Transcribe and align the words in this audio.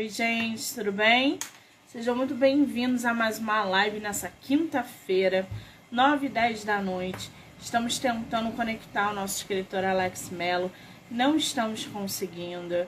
Oi, 0.00 0.08
gente, 0.08 0.74
tudo 0.74 0.92
bem? 0.92 1.38
Sejam 1.86 2.16
muito 2.16 2.34
bem-vindos 2.34 3.04
a 3.04 3.12
mais 3.12 3.38
uma 3.38 3.62
live 3.64 4.00
nessa 4.00 4.32
quinta-feira, 4.40 5.46
9 5.92 6.24
e 6.24 6.28
10 6.30 6.64
da 6.64 6.80
noite. 6.80 7.30
Estamos 7.60 7.98
tentando 7.98 8.50
conectar 8.52 9.10
o 9.10 9.14
nosso 9.14 9.36
escritor 9.36 9.84
Alex 9.84 10.30
Mello, 10.30 10.72
não 11.10 11.36
estamos 11.36 11.84
conseguindo. 11.84 12.86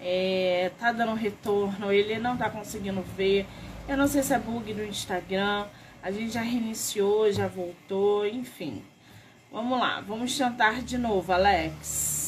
É, 0.00 0.72
tá 0.80 0.90
dando 0.90 1.14
retorno, 1.14 1.92
ele 1.92 2.18
não 2.18 2.36
tá 2.36 2.50
conseguindo 2.50 3.02
ver. 3.16 3.46
Eu 3.88 3.96
não 3.96 4.08
sei 4.08 4.24
se 4.24 4.34
é 4.34 4.38
bug 4.40 4.74
do 4.74 4.82
Instagram. 4.82 5.64
A 6.02 6.10
gente 6.10 6.32
já 6.32 6.42
reiniciou, 6.42 7.30
já 7.30 7.46
voltou, 7.46 8.26
enfim. 8.26 8.82
Vamos 9.52 9.78
lá, 9.78 10.00
vamos 10.00 10.36
tentar 10.36 10.82
de 10.82 10.98
novo, 10.98 11.32
Alex. 11.32 12.27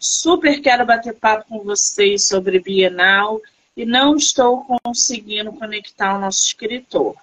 Super 0.00 0.60
quero 0.60 0.86
bater 0.86 1.14
papo 1.14 1.48
com 1.48 1.64
vocês 1.64 2.26
sobre 2.26 2.60
Bienal 2.60 3.40
e 3.76 3.84
não 3.84 4.16
estou 4.16 4.64
conseguindo 4.84 5.52
conectar 5.52 6.16
o 6.16 6.20
nosso 6.20 6.46
escritor. 6.46 7.16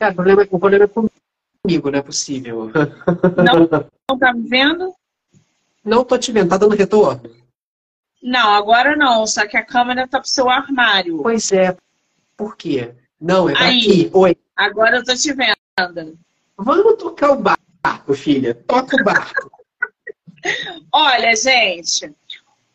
É, 0.00 0.08
o 0.08 0.14
problema, 0.14 0.42
o 0.50 0.58
problema 0.58 0.84
é 0.84 0.88
comigo, 0.88 1.90
não 1.90 1.98
é 1.98 2.02
possível. 2.02 2.72
Não, 3.36 3.86
não 4.10 4.18
tá 4.18 4.32
me 4.32 4.48
vendo? 4.48 4.92
Não 5.84 6.04
tô 6.04 6.18
te 6.18 6.32
vendo, 6.32 6.48
tá 6.48 6.56
dando 6.56 6.74
retorno? 6.74 7.22
Não, 8.20 8.54
agora 8.54 8.96
não, 8.96 9.26
só 9.26 9.46
que 9.46 9.56
a 9.56 9.64
câmera 9.64 10.08
tá 10.08 10.18
pro 10.18 10.28
seu 10.28 10.48
armário. 10.48 11.22
Pois 11.22 11.52
é, 11.52 11.76
por 12.36 12.56
quê? 12.56 12.94
Não, 13.20 13.48
é 13.48 13.54
Aí. 13.56 13.78
daqui. 13.78 14.10
Oi. 14.12 14.36
Agora 14.56 14.96
eu 14.96 15.04
tô 15.04 15.14
te 15.14 15.32
vendo. 15.32 16.18
Vamos 16.56 16.96
tocar 16.96 17.30
o 17.30 17.36
barco, 17.36 18.14
filha. 18.14 18.54
Toca 18.54 18.96
o 19.00 19.04
barco. 19.04 19.50
Olha, 20.92 21.34
gente, 21.36 22.12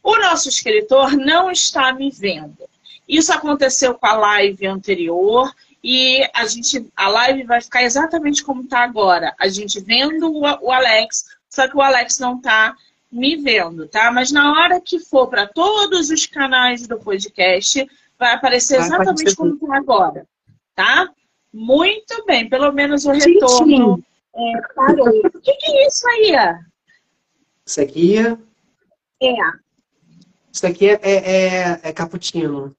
o 0.02 0.17
nosso 0.17 0.49
escritor 0.49 1.11
não 1.17 1.52
está 1.52 1.94
me 1.94 2.09
vendo. 2.09 2.67
Isso 3.08 3.31
aconteceu 3.31 3.94
com 3.95 4.05
a 4.05 4.14
live 4.14 4.67
anterior 4.67 5.53
e 5.83 6.27
a 6.33 6.45
gente, 6.45 6.86
a 6.95 7.08
live 7.08 7.44
vai 7.44 7.61
ficar 7.61 7.83
exatamente 7.83 8.44
como 8.44 8.64
está 8.64 8.83
agora. 8.83 9.33
A 9.39 9.47
gente 9.47 9.80
vendo 9.80 10.31
o, 10.31 10.42
o 10.42 10.71
Alex, 10.71 11.25
só 11.49 11.67
que 11.67 11.77
o 11.77 11.81
Alex 11.81 12.19
não 12.19 12.38
está 12.38 12.75
me 13.11 13.38
vendo, 13.38 13.88
tá? 13.88 14.11
Mas 14.11 14.31
na 14.31 14.52
hora 14.52 14.81
que 14.81 14.99
for 14.99 15.27
para 15.27 15.47
todos 15.47 16.09
os 16.09 16.25
canais 16.25 16.86
do 16.88 16.99
podcast, 16.99 17.89
vai 18.18 18.34
aparecer 18.34 18.80
exatamente 18.80 19.36
como 19.36 19.54
está 19.56 19.78
agora, 19.78 20.28
tá? 20.76 21.10
Muito 21.54 22.26
bem, 22.26 22.50
pelo 22.50 22.72
menos 22.72 23.06
o 23.06 23.14
Sim, 23.14 23.34
retorno 23.34 24.04
é, 24.36 24.62
parou. 24.76 25.10
O 25.10 25.42
que, 25.42 25.54
que 25.54 25.72
é 25.72 25.88
isso 25.88 26.08
aí? 26.08 26.36
Isso 27.66 27.82
aqui, 27.82 28.18
É, 29.22 29.34
isso 30.54 30.68
aqui 30.68 30.90
é, 30.90 31.00
é, 31.02 31.14
é, 31.14 31.80
é 31.84 31.94
cappuccino. 31.94 32.76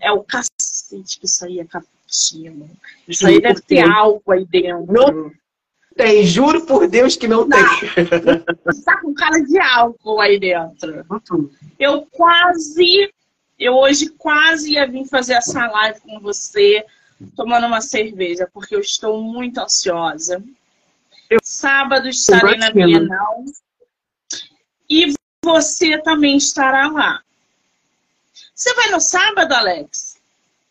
é 0.00 0.10
o 0.12 0.22
cacete 0.22 1.20
que 1.20 1.26
isso 1.26 1.44
aí 1.44 1.60
é 1.60 1.64
cappuccino. 1.64 2.70
Isso 3.06 3.26
aí 3.26 3.40
deve 3.40 3.60
ter 3.60 3.80
álcool 3.80 4.32
aí 4.32 4.44
dentro. 4.46 4.92
Não 4.92 5.32
tem, 5.96 6.24
juro 6.26 6.66
por 6.66 6.86
Deus 6.86 7.16
que 7.16 7.26
não 7.26 7.48
tem. 7.48 7.64
Tá 8.84 9.00
com 9.00 9.14
cara 9.14 9.38
de 9.42 9.58
álcool 9.58 10.20
aí 10.20 10.38
dentro. 10.38 11.04
Eu 11.78 12.06
quase, 12.12 13.10
eu 13.58 13.74
hoje 13.74 14.08
quase 14.10 14.72
ia 14.72 14.86
vir 14.86 15.06
fazer 15.06 15.34
essa 15.34 15.66
live 15.66 16.00
com 16.00 16.20
você, 16.20 16.84
tomando 17.34 17.66
uma 17.66 17.80
cerveja, 17.80 18.48
porque 18.52 18.74
eu 18.74 18.80
estou 18.80 19.22
muito 19.22 19.58
ansiosa. 19.58 20.42
Sábado 21.42 22.08
estarei 22.08 22.56
na 22.56 22.70
imagino. 22.70 23.00
Bienal. 23.00 23.44
E 24.88 25.14
você 25.44 25.98
também 26.02 26.36
estará 26.36 26.88
lá. 26.88 27.20
Você 28.54 28.72
vai 28.74 28.90
no 28.90 29.00
sábado, 29.00 29.52
Alex? 29.52 30.16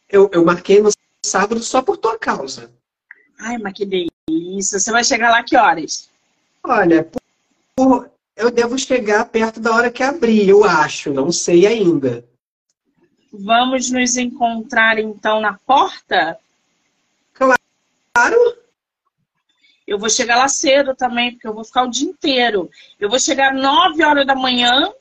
Eu, 0.09 0.29
eu 0.33 0.45
marquei 0.45 0.81
no 0.81 0.89
sábado 1.25 1.61
só 1.61 1.81
por 1.81 1.97
tua 1.97 2.17
causa. 2.17 2.71
Ai, 3.39 3.57
mas 3.57 3.73
que 3.73 3.85
delícia. 3.85 4.79
Você 4.79 4.91
vai 4.91 5.03
chegar 5.03 5.29
lá 5.31 5.43
que 5.43 5.57
horas? 5.57 6.09
Olha, 6.63 7.09
por- 7.75 8.09
eu 8.35 8.49
devo 8.49 8.77
chegar 8.77 9.25
perto 9.25 9.59
da 9.59 9.73
hora 9.73 9.91
que 9.91 10.01
abrir, 10.03 10.47
eu 10.47 10.63
acho, 10.63 11.11
não 11.13 11.31
sei 11.31 11.65
ainda. 11.67 12.25
Vamos 13.39 13.89
nos 13.91 14.17
encontrar 14.17 14.97
então 14.99 15.39
na 15.41 15.53
porta? 15.53 16.37
Claro, 17.33 18.57
Eu 19.87 19.99
vou 19.99 20.09
chegar 20.09 20.37
lá 20.37 20.47
cedo 20.47 20.95
também, 20.95 21.31
porque 21.33 21.47
eu 21.47 21.53
vou 21.53 21.63
ficar 21.65 21.83
o 21.83 21.89
dia 21.89 22.07
inteiro. 22.09 22.69
Eu 22.99 23.09
vou 23.09 23.19
chegar 23.19 23.53
9 23.53 24.03
horas 24.03 24.25
da 24.25 24.33
manhã 24.35 24.91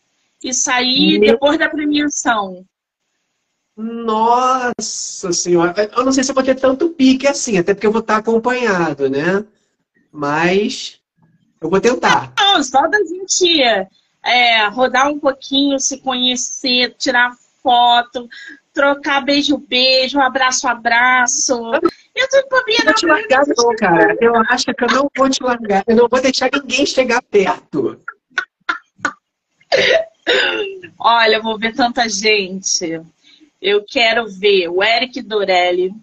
e 0.42 0.52
sair 0.52 1.18
Meu- 1.18 1.32
depois 1.32 1.58
da 1.58 1.68
premiação. 1.70 2.64
nossa 3.76 5.32
senhora. 5.32 5.90
Eu 5.96 6.04
não 6.04 6.12
sei 6.12 6.22
se 6.22 6.30
eu 6.30 6.34
vou 6.34 6.44
ter 6.44 6.54
tanto 6.56 6.90
pique 6.90 7.26
assim, 7.26 7.58
até 7.58 7.72
porque 7.74 7.86
eu 7.86 7.92
vou 7.92 8.00
estar 8.00 8.16
acompanhado, 8.18 9.08
né? 9.08 9.44
Mas 10.12 11.00
eu 11.60 11.68
vou 11.70 11.80
tentar. 11.80 12.32
Não, 12.38 12.62
só 12.62 12.86
da 12.86 12.98
gente 12.98 13.62
é, 14.22 14.66
rodar 14.68 15.08
um 15.08 15.18
pouquinho, 15.18 15.78
se 15.80 15.98
conhecer, 15.98 16.94
tirar 16.98 17.36
foto, 17.64 18.28
trocar 18.74 19.24
beijo-beijo, 19.24 20.20
abraço-abraço. 20.20 21.54
Eu 22.14 22.28
tô 22.28 22.48
com 22.48 22.64
minha 22.66 22.84
vou 22.84 22.94
te 22.94 23.06
largar, 23.06 23.44
não, 23.46 23.74
cara. 23.76 24.16
Eu 24.20 24.34
acho 24.50 24.66
que 24.66 24.84
eu 24.84 24.88
não 24.88 25.10
vou 25.16 25.30
te 25.30 25.42
largar. 25.42 25.82
Eu 25.86 25.96
não 25.96 26.08
vou 26.08 26.20
deixar 26.20 26.50
ninguém 26.52 26.84
chegar 26.84 27.22
perto. 27.22 27.98
Olha, 30.98 31.36
eu 31.36 31.42
vou 31.42 31.58
ver 31.58 31.74
tanta 31.74 32.06
gente. 32.08 33.00
Eu 33.60 33.82
quero 33.82 34.28
ver 34.28 34.68
o 34.68 34.84
Eric 34.84 35.22
Dorelli, 35.22 35.94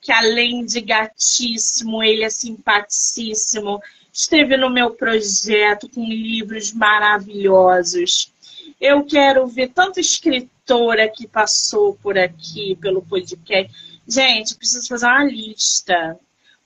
que 0.00 0.12
além 0.12 0.64
de 0.64 0.80
gatíssimo, 0.80 2.02
ele 2.02 2.22
é 2.22 2.30
simpaticíssimo. 2.30 3.82
Esteve 4.12 4.56
no 4.56 4.70
meu 4.70 4.92
projeto 4.92 5.88
com 5.90 6.04
livros 6.04 6.72
maravilhosos. 6.72 8.32
Eu 8.80 9.04
quero 9.04 9.46
ver 9.46 9.68
tanta 9.68 10.00
escritora 10.00 11.08
que 11.08 11.26
passou 11.26 11.94
por 11.94 12.18
aqui, 12.18 12.76
pelo 12.76 13.02
podcast. 13.02 13.72
Gente, 14.06 14.54
preciso 14.56 14.86
fazer 14.88 15.06
uma 15.06 15.24
lista. 15.24 16.18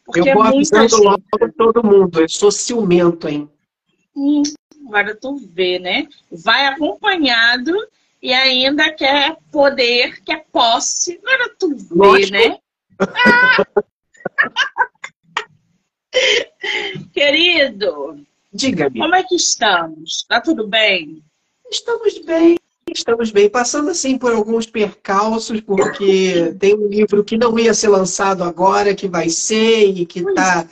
Porque 0.04 0.20
eu 0.20 0.26
é 0.26 0.34
vou 0.34 0.44
muita 0.44 0.56
avisando 0.56 0.88
gente. 0.88 1.02
logo 1.04 1.52
todo 1.56 1.84
mundo. 1.86 2.20
Eu 2.20 2.28
sou 2.28 2.50
ciumento, 2.50 3.28
hein? 3.28 3.48
Hum, 4.16 4.42
agora 4.86 5.14
tu 5.14 5.36
vê, 5.36 5.78
né? 5.78 6.08
Vai 6.30 6.66
acompanhado 6.66 7.72
e 8.22 8.32
ainda 8.34 8.92
quer 8.92 9.36
poder, 9.50 10.20
quer 10.22 10.44
posse. 10.52 11.18
Agora 11.22 11.54
tu 11.58 11.74
vê, 11.74 11.94
Lógico. 11.94 12.32
né? 12.32 12.58
Querido, 17.12 18.24
Diga-me. 18.52 18.98
como 18.98 19.14
é 19.14 19.22
que 19.22 19.36
estamos? 19.36 20.24
Tá 20.28 20.40
tudo 20.40 20.66
bem? 20.66 21.22
Estamos 21.70 22.18
bem, 22.18 22.56
estamos 22.92 23.30
bem. 23.30 23.48
Passando 23.48 23.90
assim 23.90 24.18
por 24.18 24.32
alguns 24.32 24.66
percalços, 24.66 25.60
porque 25.60 26.54
tem 26.58 26.74
um 26.74 26.88
livro 26.88 27.22
que 27.22 27.38
não 27.38 27.56
ia 27.58 27.72
ser 27.72 27.88
lançado 27.88 28.42
agora, 28.42 28.94
que 28.94 29.06
vai 29.06 29.28
ser, 29.28 29.84
e 29.84 30.04
que 30.04 30.20
está 30.20 30.66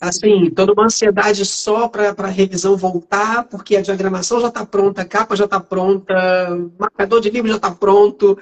assim, 0.00 0.50
toda 0.50 0.72
uma 0.72 0.86
ansiedade 0.86 1.44
só 1.46 1.88
para 1.88 2.10
a 2.10 2.26
revisão 2.26 2.76
voltar, 2.76 3.44
porque 3.44 3.76
a 3.76 3.80
diagramação 3.80 4.40
já 4.40 4.48
está 4.48 4.66
pronta, 4.66 5.02
a 5.02 5.04
capa 5.04 5.36
já 5.36 5.44
está 5.44 5.60
pronta, 5.60 6.14
o 6.52 6.72
marcador 6.78 7.20
de 7.20 7.30
livro 7.30 7.48
já 7.48 7.56
está 7.56 7.70
pronto. 7.70 8.36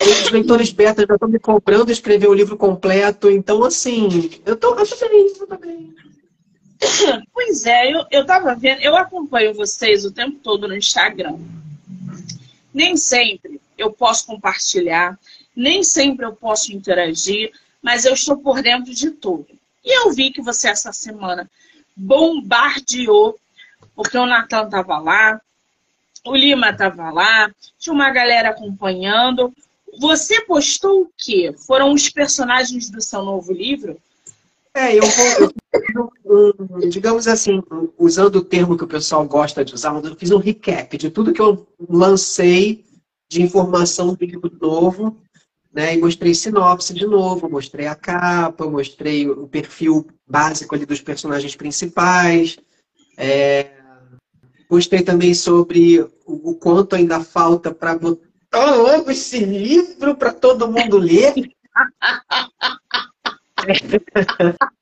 Os 0.00 0.30
leitores 0.30 0.70
beta 0.70 1.04
já 1.06 1.14
estão 1.14 1.28
me 1.28 1.38
cobrando 1.38 1.90
escrever 1.90 2.28
o 2.28 2.34
livro 2.34 2.56
completo. 2.56 3.28
Então, 3.30 3.64
assim, 3.64 4.30
eu 4.46 4.54
tô, 4.54 4.74
eu 4.76 4.86
tô 4.86 4.96
feliz, 4.96 5.40
eu 5.40 5.46
tô 5.46 5.56
bem. 5.56 5.94
Pois 7.32 7.66
é, 7.66 7.92
eu, 7.92 8.04
eu 8.10 8.26
tava 8.26 8.54
vendo, 8.54 8.80
eu 8.80 8.96
acompanho 8.96 9.54
vocês 9.54 10.04
o 10.04 10.12
tempo 10.12 10.38
todo 10.38 10.68
no 10.68 10.76
Instagram. 10.76 11.38
Nem 12.72 12.96
sempre 12.96 13.60
eu 13.76 13.92
posso 13.92 14.26
compartilhar, 14.26 15.18
nem 15.54 15.82
sempre 15.82 16.24
eu 16.24 16.34
posso 16.34 16.72
interagir, 16.72 17.52
mas 17.82 18.04
eu 18.04 18.14
estou 18.14 18.36
por 18.38 18.62
dentro 18.62 18.94
de 18.94 19.10
tudo. 19.10 19.46
E 19.84 19.98
eu 20.00 20.12
vi 20.12 20.30
que 20.30 20.40
você 20.40 20.68
essa 20.68 20.92
semana 20.92 21.50
bombardeou, 21.96 23.38
porque 23.94 24.16
o 24.16 24.26
Natan 24.26 24.68
tava 24.68 24.98
lá, 24.98 25.40
o 26.24 26.34
Lima 26.36 26.72
tava 26.72 27.10
lá, 27.10 27.50
tinha 27.78 27.92
uma 27.92 28.10
galera 28.10 28.50
acompanhando. 28.50 29.52
Você 29.98 30.40
postou 30.42 31.02
o 31.02 31.10
quê? 31.18 31.52
Foram 31.66 31.92
os 31.92 32.08
personagens 32.08 32.88
do 32.88 33.02
seu 33.02 33.22
novo 33.22 33.52
livro? 33.52 34.00
É, 34.72 34.94
eu 34.94 35.02
eu 35.38 35.52
um, 36.26 36.88
digamos 36.88 37.26
assim, 37.26 37.62
usando 37.98 38.36
o 38.36 38.44
termo 38.44 38.76
que 38.76 38.84
o 38.84 38.88
pessoal 38.88 39.26
gosta 39.26 39.64
de 39.64 39.74
usar, 39.74 39.94
eu 40.04 40.16
fiz 40.16 40.30
um 40.30 40.38
recap 40.38 40.96
de 40.96 41.10
tudo 41.10 41.32
que 41.32 41.40
eu 41.40 41.66
lancei 41.88 42.84
de 43.30 43.42
informação 43.42 44.14
do 44.14 44.24
livro 44.24 44.52
novo, 44.60 45.16
né? 45.72 45.94
E 45.94 45.98
mostrei 45.98 46.34
sinopse 46.34 46.92
de 46.92 47.06
novo, 47.06 47.48
mostrei 47.48 47.86
a 47.86 47.94
capa, 47.94 48.66
mostrei 48.66 49.28
o 49.28 49.48
perfil 49.48 50.06
básico 50.28 50.74
ali 50.74 50.84
dos 50.84 51.00
personagens 51.00 51.56
principais. 51.56 52.58
É... 53.16 53.70
Mostrei 54.70 55.02
também 55.02 55.32
sobre 55.34 56.00
o, 56.26 56.54
quanto 56.54 56.94
ainda 56.94 57.20
falta 57.20 57.74
para 57.74 57.96
botar 57.96 58.76
logo 58.76 59.10
esse 59.10 59.38
livro 59.44 60.14
para 60.14 60.32
todo 60.32 60.70
mundo 60.70 60.98
ler. 60.98 61.34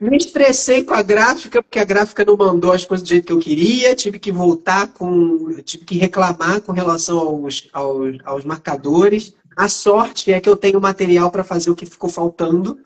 Me 0.00 0.16
estressei 0.16 0.82
com 0.82 0.94
a 0.94 1.02
gráfica, 1.02 1.62
porque 1.62 1.78
a 1.78 1.84
gráfica 1.84 2.24
não 2.24 2.34
mandou 2.34 2.72
as 2.72 2.86
coisas 2.86 3.06
do 3.06 3.10
jeito 3.10 3.26
que 3.26 3.32
eu 3.34 3.38
queria, 3.38 3.94
tive 3.94 4.18
que 4.18 4.32
voltar 4.32 4.88
com. 4.94 5.60
tive 5.62 5.84
que 5.84 5.98
reclamar 5.98 6.62
com 6.62 6.72
relação 6.72 7.18
aos, 7.18 7.68
aos, 7.70 8.16
aos 8.24 8.44
marcadores. 8.44 9.34
A 9.54 9.68
sorte 9.68 10.32
é 10.32 10.40
que 10.40 10.48
eu 10.48 10.56
tenho 10.56 10.80
material 10.80 11.30
para 11.30 11.44
fazer 11.44 11.70
o 11.70 11.76
que 11.76 11.84
ficou 11.84 12.08
faltando. 12.08 12.78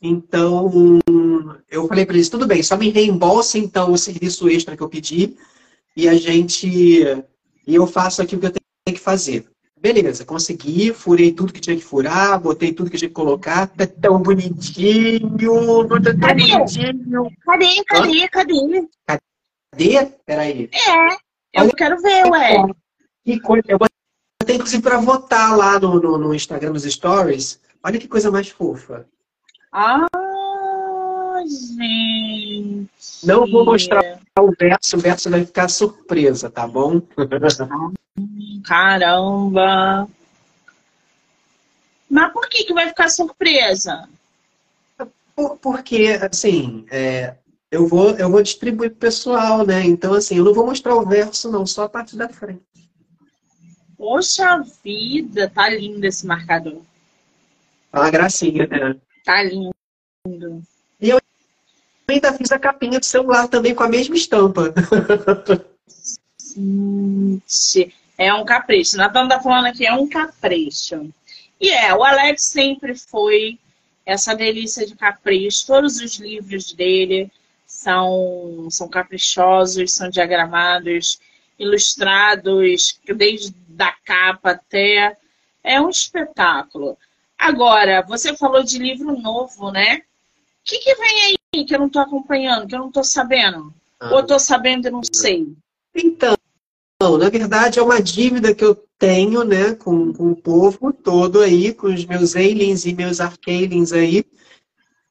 Então, 0.00 0.98
eu 1.70 1.86
falei 1.86 2.06
para 2.06 2.14
eles, 2.14 2.30
tudo 2.30 2.46
bem, 2.46 2.62
só 2.62 2.74
me 2.74 2.88
reembolsa 2.88 3.58
então 3.58 3.92
o 3.92 3.98
serviço 3.98 4.48
extra 4.48 4.74
que 4.74 4.82
eu 4.82 4.88
pedi 4.88 5.36
e 5.94 6.08
a 6.08 6.14
gente 6.14 6.66
e 7.66 7.74
eu 7.74 7.86
faço 7.86 8.22
aqui 8.22 8.34
o 8.34 8.40
que 8.40 8.46
eu 8.46 8.52
tenho 8.52 8.96
que 8.96 9.02
fazer. 9.02 9.46
Beleza, 9.80 10.26
consegui, 10.26 10.92
furei 10.92 11.32
tudo 11.32 11.54
que 11.54 11.60
tinha 11.60 11.74
que 11.74 11.82
furar, 11.82 12.38
botei 12.38 12.70
tudo 12.70 12.90
que 12.90 12.98
tinha 12.98 13.08
que 13.08 13.14
colocar, 13.14 13.66
tá 13.66 13.86
tão 13.86 14.20
bonitinho, 14.20 15.30
tá 15.88 16.00
tão 16.02 16.20
Cadê? 16.20 16.48
bonitinho. 16.52 17.30
Cadê, 17.46 17.84
cadê, 17.84 18.28
cadê? 18.28 18.88
Cadê? 19.06 20.06
Peraí. 20.26 20.68
É, 20.74 21.14
eu 21.54 21.62
Olha 21.62 21.72
quero 21.72 21.96
ver, 22.02 22.26
ué. 22.26 22.56
Que 23.24 23.40
coisa. 23.40 23.64
Eu 23.68 23.78
botei, 23.78 24.56
inclusive, 24.56 24.82
para 24.82 24.98
votar 24.98 25.56
lá 25.56 25.80
no, 25.80 25.98
no, 25.98 26.18
no 26.18 26.34
Instagram, 26.34 26.74
nos 26.74 26.84
stories. 26.84 27.58
Olha 27.82 27.98
que 27.98 28.06
coisa 28.06 28.30
mais 28.30 28.50
fofa. 28.50 29.06
Ah, 29.72 30.06
gente. 31.46 32.90
Não 33.24 33.50
vou 33.50 33.64
mostrar 33.64 34.20
o 34.38 34.52
verso, 34.58 34.96
o 34.96 35.00
verso 35.00 35.30
vai 35.30 35.46
ficar 35.46 35.68
surpresa, 35.68 36.50
tá 36.50 36.66
bom? 36.66 37.00
Caramba. 38.64 40.08
Mas 42.08 42.32
por 42.32 42.48
que, 42.48 42.64
que 42.64 42.74
vai 42.74 42.88
ficar 42.88 43.08
surpresa? 43.08 44.08
Por- 45.34 45.56
Porque, 45.58 46.18
assim, 46.20 46.84
é, 46.90 47.34
eu, 47.70 47.86
vou, 47.86 48.10
eu 48.16 48.28
vou 48.30 48.42
distribuir 48.42 48.90
pro 48.90 48.98
pessoal, 48.98 49.64
né? 49.64 49.84
Então, 49.84 50.12
assim, 50.12 50.36
eu 50.38 50.44
não 50.44 50.52
vou 50.52 50.66
mostrar 50.66 50.94
o 50.96 51.06
verso, 51.06 51.50
não, 51.50 51.64
só 51.64 51.84
a 51.84 51.88
parte 51.88 52.16
da 52.16 52.28
frente. 52.28 52.62
Poxa 53.96 54.64
vida, 54.82 55.48
tá 55.50 55.68
lindo 55.68 56.04
esse 56.06 56.26
marcador. 56.26 56.80
Tá 57.92 58.00
Uma 58.00 58.10
gracinha, 58.10 58.66
né? 58.66 58.96
Tá 59.24 59.42
lindo. 59.42 59.70
Eu 61.00 61.20
ainda 62.08 62.32
fiz 62.32 62.50
a 62.50 62.58
capinha 62.58 62.98
do 62.98 63.04
celular 63.04 63.46
também 63.48 63.74
com 63.74 63.82
a 63.84 63.88
mesma 63.88 64.16
estampa. 64.16 64.74
Gente, 66.54 67.94
é 68.16 68.32
um 68.34 68.44
capricho. 68.44 68.96
Natan 68.96 69.28
tá 69.28 69.40
falando 69.40 69.66
aqui, 69.66 69.86
é 69.86 69.92
um 69.92 70.08
capricho. 70.08 71.12
E 71.60 71.70
é, 71.70 71.94
o 71.94 72.02
Alex 72.02 72.44
sempre 72.44 72.94
foi 72.94 73.58
essa 74.04 74.34
delícia 74.34 74.86
de 74.86 74.94
capricho. 74.94 75.66
Todos 75.66 76.00
os 76.00 76.16
livros 76.16 76.72
dele 76.72 77.30
são, 77.66 78.68
são 78.70 78.88
caprichosos, 78.88 79.94
são 79.94 80.10
diagramados, 80.10 81.20
ilustrados, 81.58 82.98
desde 83.16 83.54
da 83.68 83.92
capa 84.04 84.50
até. 84.50 85.16
É 85.62 85.80
um 85.80 85.90
espetáculo. 85.90 86.96
Agora, 87.38 88.02
você 88.02 88.36
falou 88.36 88.62
de 88.62 88.78
livro 88.78 89.18
novo, 89.18 89.70
né? 89.70 89.96
O 89.96 90.02
que, 90.64 90.78
que 90.78 90.94
vem 90.94 91.38
aí 91.54 91.64
que 91.64 91.74
eu 91.74 91.78
não 91.78 91.86
estou 91.86 92.02
acompanhando, 92.02 92.66
que 92.66 92.74
eu 92.74 92.80
não 92.80 92.88
estou 92.88 93.04
sabendo? 93.04 93.72
Ou 94.00 94.20
estou 94.20 94.38
sabendo 94.38 94.88
e 94.88 94.90
não 94.90 95.02
sei? 95.02 95.46
Então, 95.94 96.36
na 97.02 97.30
verdade, 97.30 97.78
é 97.78 97.82
uma 97.82 98.00
dívida 98.00 98.54
que 98.54 98.62
eu 98.62 98.74
tenho, 98.98 99.42
né, 99.42 99.74
com, 99.74 100.12
com 100.12 100.32
o 100.32 100.36
povo 100.36 100.92
todo 100.92 101.40
aí, 101.40 101.72
com 101.72 101.86
os 101.86 102.04
meus 102.04 102.36
aliens 102.36 102.84
e 102.84 102.92
meus 102.92 103.20
arcaliens 103.20 103.92
aí. 103.92 104.22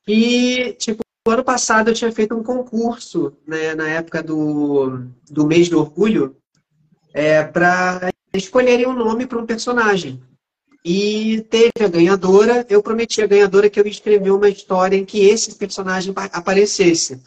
E, 0.07 0.74
tipo, 0.74 1.01
ano 1.27 1.44
passado 1.44 1.89
eu 1.89 1.94
tinha 1.95 2.12
feito 2.12 2.36
um 2.36 2.44
concurso, 2.44 3.33
né, 3.47 3.74
na 3.74 3.89
época 3.89 4.21
do, 4.21 5.03
do 5.31 5.47
mês 5.47 5.68
do 5.68 5.80
orgulho, 5.80 6.36
é, 7.12 7.44
para 7.44 8.09
escolherem 8.35 8.88
um 8.88 8.94
nome 8.94 9.25
para 9.25 9.39
um 9.39 9.45
personagem. 9.45 10.21
E 10.85 11.42
teve 11.50 11.83
a 11.83 11.88
ganhadora, 11.88 12.65
eu 12.69 12.83
prometi 12.83 13.21
à 13.21 13.27
ganhadora 13.27 13.69
que 13.69 13.80
eu 13.80 13.85
ia 13.85 13.92
escrever 13.92 14.31
uma 14.31 14.47
história 14.47 14.95
em 14.95 15.06
que 15.06 15.25
esse 15.25 15.56
personagem 15.56 16.13
pa- 16.13 16.30
aparecesse. 16.31 17.19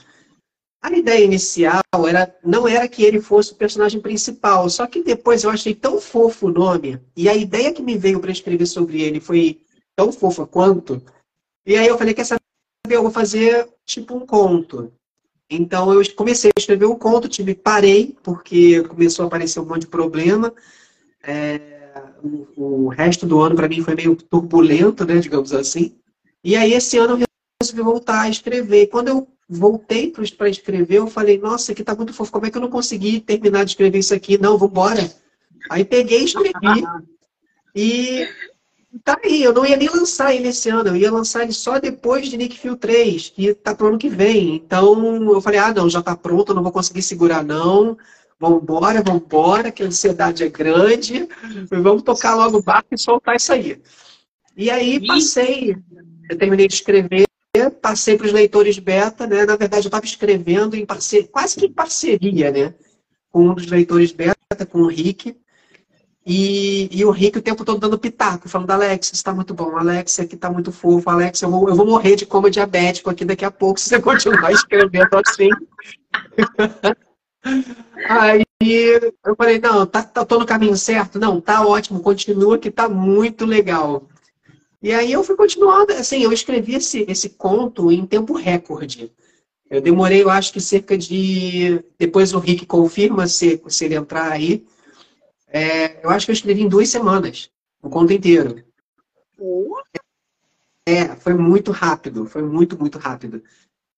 A 0.83 0.91
ideia 0.91 1.25
inicial 1.25 1.83
era, 2.09 2.35
não 2.45 2.67
era 2.67 2.89
que 2.89 3.05
ele 3.05 3.21
fosse 3.21 3.53
o 3.53 3.57
personagem 3.57 4.01
principal, 4.01 4.69
só 4.69 4.87
que 4.87 5.03
depois 5.03 5.45
eu 5.45 5.51
achei 5.51 5.75
tão 5.75 6.01
fofo 6.01 6.49
o 6.49 6.53
nome, 6.53 7.01
e 7.17 7.29
a 7.29 7.37
ideia 7.37 7.73
que 7.73 7.83
me 7.83 7.97
veio 7.97 8.19
para 8.19 8.33
escrever 8.33 8.67
sobre 8.67 9.01
ele 9.01 9.21
foi 9.21 9.61
tão 9.95 10.13
fofa 10.13 10.45
quanto, 10.45 11.01
e 11.65 11.77
aí 11.77 11.87
eu 11.87 11.97
falei, 11.97 12.13
quer 12.13 12.25
saber, 12.25 12.43
eu 12.91 13.03
vou 13.03 13.13
fazer 13.13 13.69
tipo 13.87 14.15
um 14.17 14.27
conto. 14.27 14.93
Então 15.49 15.93
eu 15.93 16.03
comecei 16.15 16.51
a 16.51 16.59
escrever 16.59 16.87
um 16.87 16.99
conto, 16.99 17.29
tive, 17.29 17.55
parei, 17.55 18.17
porque 18.23 18.83
começou 18.85 19.25
a 19.25 19.27
aparecer 19.27 19.61
um 19.61 19.67
monte 19.67 19.83
de 19.83 19.87
problema. 19.87 20.53
É, 21.23 21.93
o, 22.57 22.87
o 22.87 22.89
resto 22.89 23.27
do 23.27 23.41
ano 23.41 23.55
para 23.55 23.69
mim 23.69 23.83
foi 23.83 23.95
meio 23.95 24.17
turbulento, 24.17 25.05
né, 25.05 25.19
digamos 25.19 25.53
assim. 25.53 25.95
E 26.43 26.57
aí 26.57 26.73
esse 26.73 26.99
ano 26.99 27.19
eu 27.21 27.27
resolvi 27.63 27.83
voltar 27.83 28.23
a 28.23 28.29
escrever. 28.29 28.89
Quando 28.89 29.09
eu 29.09 29.29
voltei 29.53 30.11
para 30.11 30.49
escrever, 30.49 30.97
eu 30.97 31.07
falei, 31.07 31.39
nossa, 31.39 31.73
aqui 31.73 31.85
tá 31.85 31.95
muito 31.95 32.13
fofo, 32.13 32.33
como 32.33 32.47
é 32.47 32.51
que 32.51 32.57
eu 32.57 32.63
não 32.63 32.71
consegui 32.71 33.21
terminar 33.21 33.65
de 33.65 33.73
escrever 33.73 33.99
isso 33.99 34.15
aqui? 34.15 34.39
Não, 34.39 34.57
vambora. 34.57 35.13
Aí 35.71 35.85
peguei 35.85 36.23
e 36.23 36.25
escrevi. 36.25 36.85
E 37.75 38.27
tá 39.05 39.19
aí, 39.25 39.43
eu 39.43 39.53
não 39.53 39.65
ia 39.65 39.77
nem 39.77 39.89
lançar 39.89 40.35
ele 40.35 40.49
esse 40.49 40.69
ano, 40.69 40.91
eu 40.91 40.97
ia 40.97 41.11
lançar 41.11 41.43
ele 41.43 41.53
só 41.53 41.79
depois 41.79 42.29
de 42.29 42.37
Nick 42.37 42.59
Fury 42.59 42.77
3, 42.77 43.31
que 43.31 43.55
tá 43.55 43.75
pro 43.75 43.89
ano 43.89 43.99
que 43.99 44.09
vem. 44.09 44.57
Então 44.57 45.33
eu 45.33 45.41
falei, 45.41 45.59
ah, 45.59 45.73
não, 45.73 45.89
já 45.89 46.03
tá 46.03 46.17
pronto, 46.17 46.51
eu 46.51 46.55
não 46.55 46.63
vou 46.63 46.73
conseguir 46.73 47.03
segurar, 47.03 47.45
não. 47.45 47.97
Vambora, 48.39 49.03
vambora, 49.03 49.71
que 49.71 49.83
a 49.83 49.87
ansiedade 49.87 50.43
é 50.43 50.49
grande. 50.49 51.29
Vamos 51.71 52.03
tocar 52.03 52.35
logo 52.35 52.59
o 52.59 52.63
barco 52.63 52.89
e 52.93 52.99
soltar 52.99 53.37
isso 53.37 53.53
aí. 53.53 53.81
E 54.57 54.71
aí 54.71 55.07
passei, 55.07 55.77
eu 56.29 56.37
terminei 56.37 56.67
de 56.67 56.75
escrever, 56.75 57.27
passei 57.83 58.17
para 58.17 58.27
os 58.27 58.33
leitores 58.33 58.79
beta, 58.79 59.27
né? 59.27 59.45
Na 59.45 59.57
verdade, 59.57 59.85
eu 59.85 59.89
estava 59.89 60.07
escrevendo 60.07 60.75
em 60.75 60.87
parceria, 60.87 61.29
quase 61.29 61.57
que 61.57 61.67
em 61.67 61.73
parceria, 61.73 62.51
né? 62.51 62.75
Com 63.31 63.51
um 63.51 63.55
dos 63.55 63.67
leitores 63.67 64.11
beta, 64.11 64.65
com 64.67 64.79
o 64.79 64.87
Rick. 64.87 65.37
E, 66.25 66.89
e 66.91 67.05
o 67.05 67.11
Rick 67.11 67.39
o 67.39 67.43
tempo 67.43 67.65
todo 67.65 67.81
dando 67.81 67.99
pitaco, 67.99 68.49
falando, 68.49 68.71
Alex, 68.71 69.09
isso 69.09 69.15
está 69.17 69.35
muito 69.35 69.53
bom, 69.53 69.77
Alex, 69.77 70.21
aqui 70.21 70.37
está 70.37 70.49
muito 70.49 70.71
fofo, 70.71 71.11
Alex, 71.11 71.43
eu 71.43 71.51
vou, 71.51 71.69
eu 71.69 71.75
vou 71.75 71.85
morrer 71.85 72.15
de 72.15 72.25
coma 72.25 72.49
diabético 72.49 73.11
aqui 73.11 73.25
daqui 73.25 73.45
a 73.45 73.51
pouco, 73.51 73.81
se 73.81 73.89
você 73.89 73.99
continuar 74.01 74.53
escrevendo 74.53 75.09
assim. 75.27 75.49
Aí 78.09 78.45
eu 78.63 79.35
falei, 79.37 79.59
não, 79.59 79.85
tá, 79.85 80.05
tá, 80.05 80.25
tô 80.25 80.39
no 80.39 80.47
caminho 80.47 80.77
certo? 80.77 81.19
Não, 81.19 81.41
tá 81.41 81.67
ótimo, 81.67 82.01
continua 82.01 82.57
que 82.57 82.71
tá 82.71 82.89
muito 82.89 83.45
legal. 83.45 84.09
E 84.83 84.93
aí 84.93 85.13
eu 85.13 85.23
fui 85.23 85.37
continuando, 85.37 85.93
assim, 85.93 86.23
eu 86.25 86.33
escrevi 86.33 86.75
esse, 86.75 87.05
esse 87.09 87.31
conto 87.31 87.93
em 87.93 88.05
tempo 88.05 88.35
recorde. 88.35 89.13
Eu 89.71 89.81
demorei, 89.81 90.23
eu 90.23 90.29
acho 90.29 90.53
que 90.53 90.61
cerca 90.61 90.99
de. 90.99 91.83
Depois 91.99 92.35
o 92.35 92.39
Rick 92.39 92.67
confirma 92.67 93.27
se, 93.29 93.63
se 93.69 93.85
ele 93.85 93.95
entrar 93.95 94.31
aí. 94.31 94.67
É, 95.47 96.05
eu 96.05 96.11
acho 96.11 96.27
que 96.27 96.33
eu 96.33 96.35
escrevi 96.35 96.63
em 96.63 96.69
duas 96.69 96.89
semanas, 96.89 97.49
o 97.81 97.89
conto 97.89 98.13
inteiro. 98.13 98.63
É, 100.87 101.15
foi 101.17 101.35
muito 101.35 101.71
rápido, 101.71 102.27
foi 102.27 102.43
muito, 102.43 102.79
muito 102.79 102.99
rápido. 102.99 103.43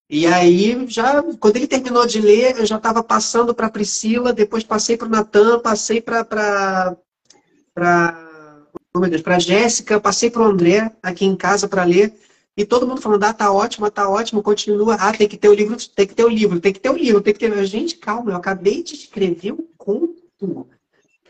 E 0.09 0.27
aí, 0.27 0.87
já, 0.87 1.23
quando 1.41 1.57
ele 1.57 1.67
terminou 1.67 2.07
de 2.07 2.21
ler, 2.21 2.59
eu 2.59 2.67
já 2.67 2.77
estava 2.77 3.03
passando 3.03 3.55
para 3.55 3.69
a 3.69 3.71
Priscila, 3.71 4.35
depois 4.35 4.63
passei 4.63 4.97
para 4.99 5.09
o 5.09 5.11
Natan, 5.11 5.61
passei 5.61 6.01
para 6.01 6.97
para 8.95 9.23
para 9.23 9.39
Jéssica, 9.41 10.01
passei 10.01 10.31
para 10.31 10.43
o 10.43 10.45
André 10.45 10.93
aqui 11.03 11.25
em 11.25 11.35
casa 11.35 11.67
para 11.67 11.83
ler. 11.85 12.15
E 12.57 12.65
todo 12.65 12.87
mundo 12.87 13.01
falando, 13.01 13.25
ah, 13.25 13.33
tá 13.33 13.51
ótimo, 13.51 13.91
tá 13.91 14.09
ótimo, 14.09 14.41
continua. 14.41 14.95
Ah, 14.95 15.13
tem 15.13 15.27
que 15.27 15.37
ter 15.37 15.49
o 15.49 15.55
livro, 15.55 15.77
tem 15.77 16.07
que 16.07 16.15
ter 16.15 16.25
o 16.25 16.29
livro, 16.29 16.61
tem 16.61 16.73
que 16.73 16.79
ter 16.79 16.91
o 16.91 16.97
livro, 16.97 17.21
tem 17.21 17.35
que 17.35 17.41
ter. 17.41 17.67
Gente, 17.67 17.97
calma, 17.97 18.31
eu 18.31 18.37
acabei 18.37 18.85
de 18.85 18.95
escrever 18.95 19.53
um 19.53 19.67
conto. 19.77 20.69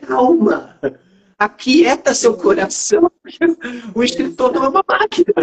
Calma. 0.07 0.79
Aquieta 1.39 2.13
seu 2.13 2.37
coração. 2.37 3.11
O 3.95 4.03
escritor 4.03 4.53
não 4.53 4.65
é 4.65 4.69
uma 4.69 4.83
máquina. 4.87 5.33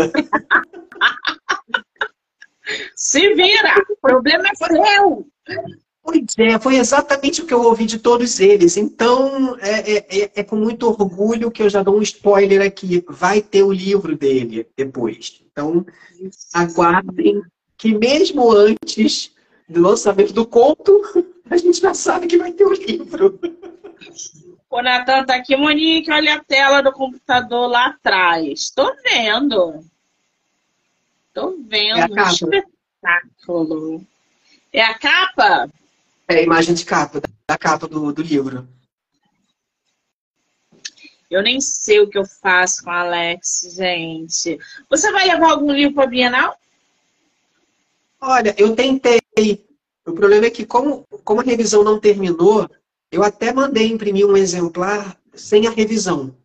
Se 2.95 3.35
vira! 3.35 3.75
O 3.91 3.97
problema 4.01 4.45
é 4.49 4.55
seu! 4.55 5.27
Pois 6.03 6.25
é, 6.37 6.59
foi 6.59 6.77
exatamente 6.77 7.43
o 7.43 7.47
que 7.47 7.55
eu 7.55 7.63
ouvi 7.63 7.87
de 7.87 7.99
todos 7.99 8.41
eles. 8.41 8.77
Então, 8.77 9.57
é, 9.61 9.93
é, 9.93 10.23
é, 10.23 10.31
é 10.37 10.43
com 10.43 10.57
muito 10.57 10.89
orgulho 10.89 11.51
que 11.51 11.63
eu 11.63 11.71
já 11.71 11.83
dou 11.83 11.97
um 11.97 12.03
spoiler 12.03 12.61
aqui. 12.61 13.05
Vai 13.09 13.41
ter 13.41 13.63
o 13.63 13.73
livro 13.73 14.17
dele 14.17 14.67
depois. 14.77 15.41
Então, 15.51 15.87
aguardem 16.53 17.43
que 17.77 17.97
mesmo 17.97 18.51
antes 18.51 19.33
do 19.69 19.81
lançamento 19.81 20.33
do 20.33 20.45
conto, 20.45 21.01
a 21.49 21.57
gente 21.57 21.81
já 21.81 21.95
sabe 21.95 22.27
que 22.27 22.37
vai 22.37 22.53
ter 22.53 22.65
o 22.65 22.73
livro. 22.73 23.39
O 24.69 24.83
Natan 24.83 25.25
tá 25.25 25.37
aqui, 25.37 25.55
Monique, 25.55 26.11
olha 26.11 26.35
a 26.35 26.45
tela 26.45 26.83
do 26.83 26.93
computador 26.93 27.69
lá 27.69 27.87
atrás. 27.87 28.71
Tô 28.71 28.93
vendo. 29.05 29.85
Tô 31.33 31.57
vendo. 31.61 32.19
É. 32.19 32.29
Espetáculo. 32.29 34.05
É 34.73 34.83
a 34.83 34.99
capa? 34.99 35.71
É 36.29 36.37
a 36.37 36.43
imagem 36.43 36.75
de 36.75 36.85
capa, 36.85 37.21
da 37.47 37.59
capa 37.59 37.87
do, 37.87 38.13
do 38.13 38.23
livro. 38.23 38.69
Eu 41.33 41.43
nem 41.43 41.61
sei 41.63 41.99
o 42.01 42.11
que 42.11 42.19
eu 42.19 42.27
faço 42.27 42.85
com 42.85 42.91
a 42.91 43.01
Alex, 43.01 43.75
gente. 43.75 44.59
Você 44.91 45.11
vai 45.11 45.27
levar 45.27 45.53
algum 45.53 45.73
livro 45.73 45.95
para 45.95 46.05
a 46.05 46.07
Bienal? 46.07 46.57
Olha, 48.21 48.55
eu 48.59 48.77
tentei. 48.77 49.19
O 50.07 50.13
problema 50.13 50.47
é 50.47 50.51
que, 50.51 50.67
como, 50.67 51.07
como 51.25 51.41
a 51.41 51.45
revisão 51.45 51.83
não 51.83 51.99
terminou, 51.99 52.69
eu 53.11 53.23
até 53.23 53.53
mandei 53.53 53.87
imprimir 53.87 54.27
um 54.27 54.37
exemplar 54.37 55.17
sem 55.35 55.67
a 55.67 55.71
revisão. 55.71 56.37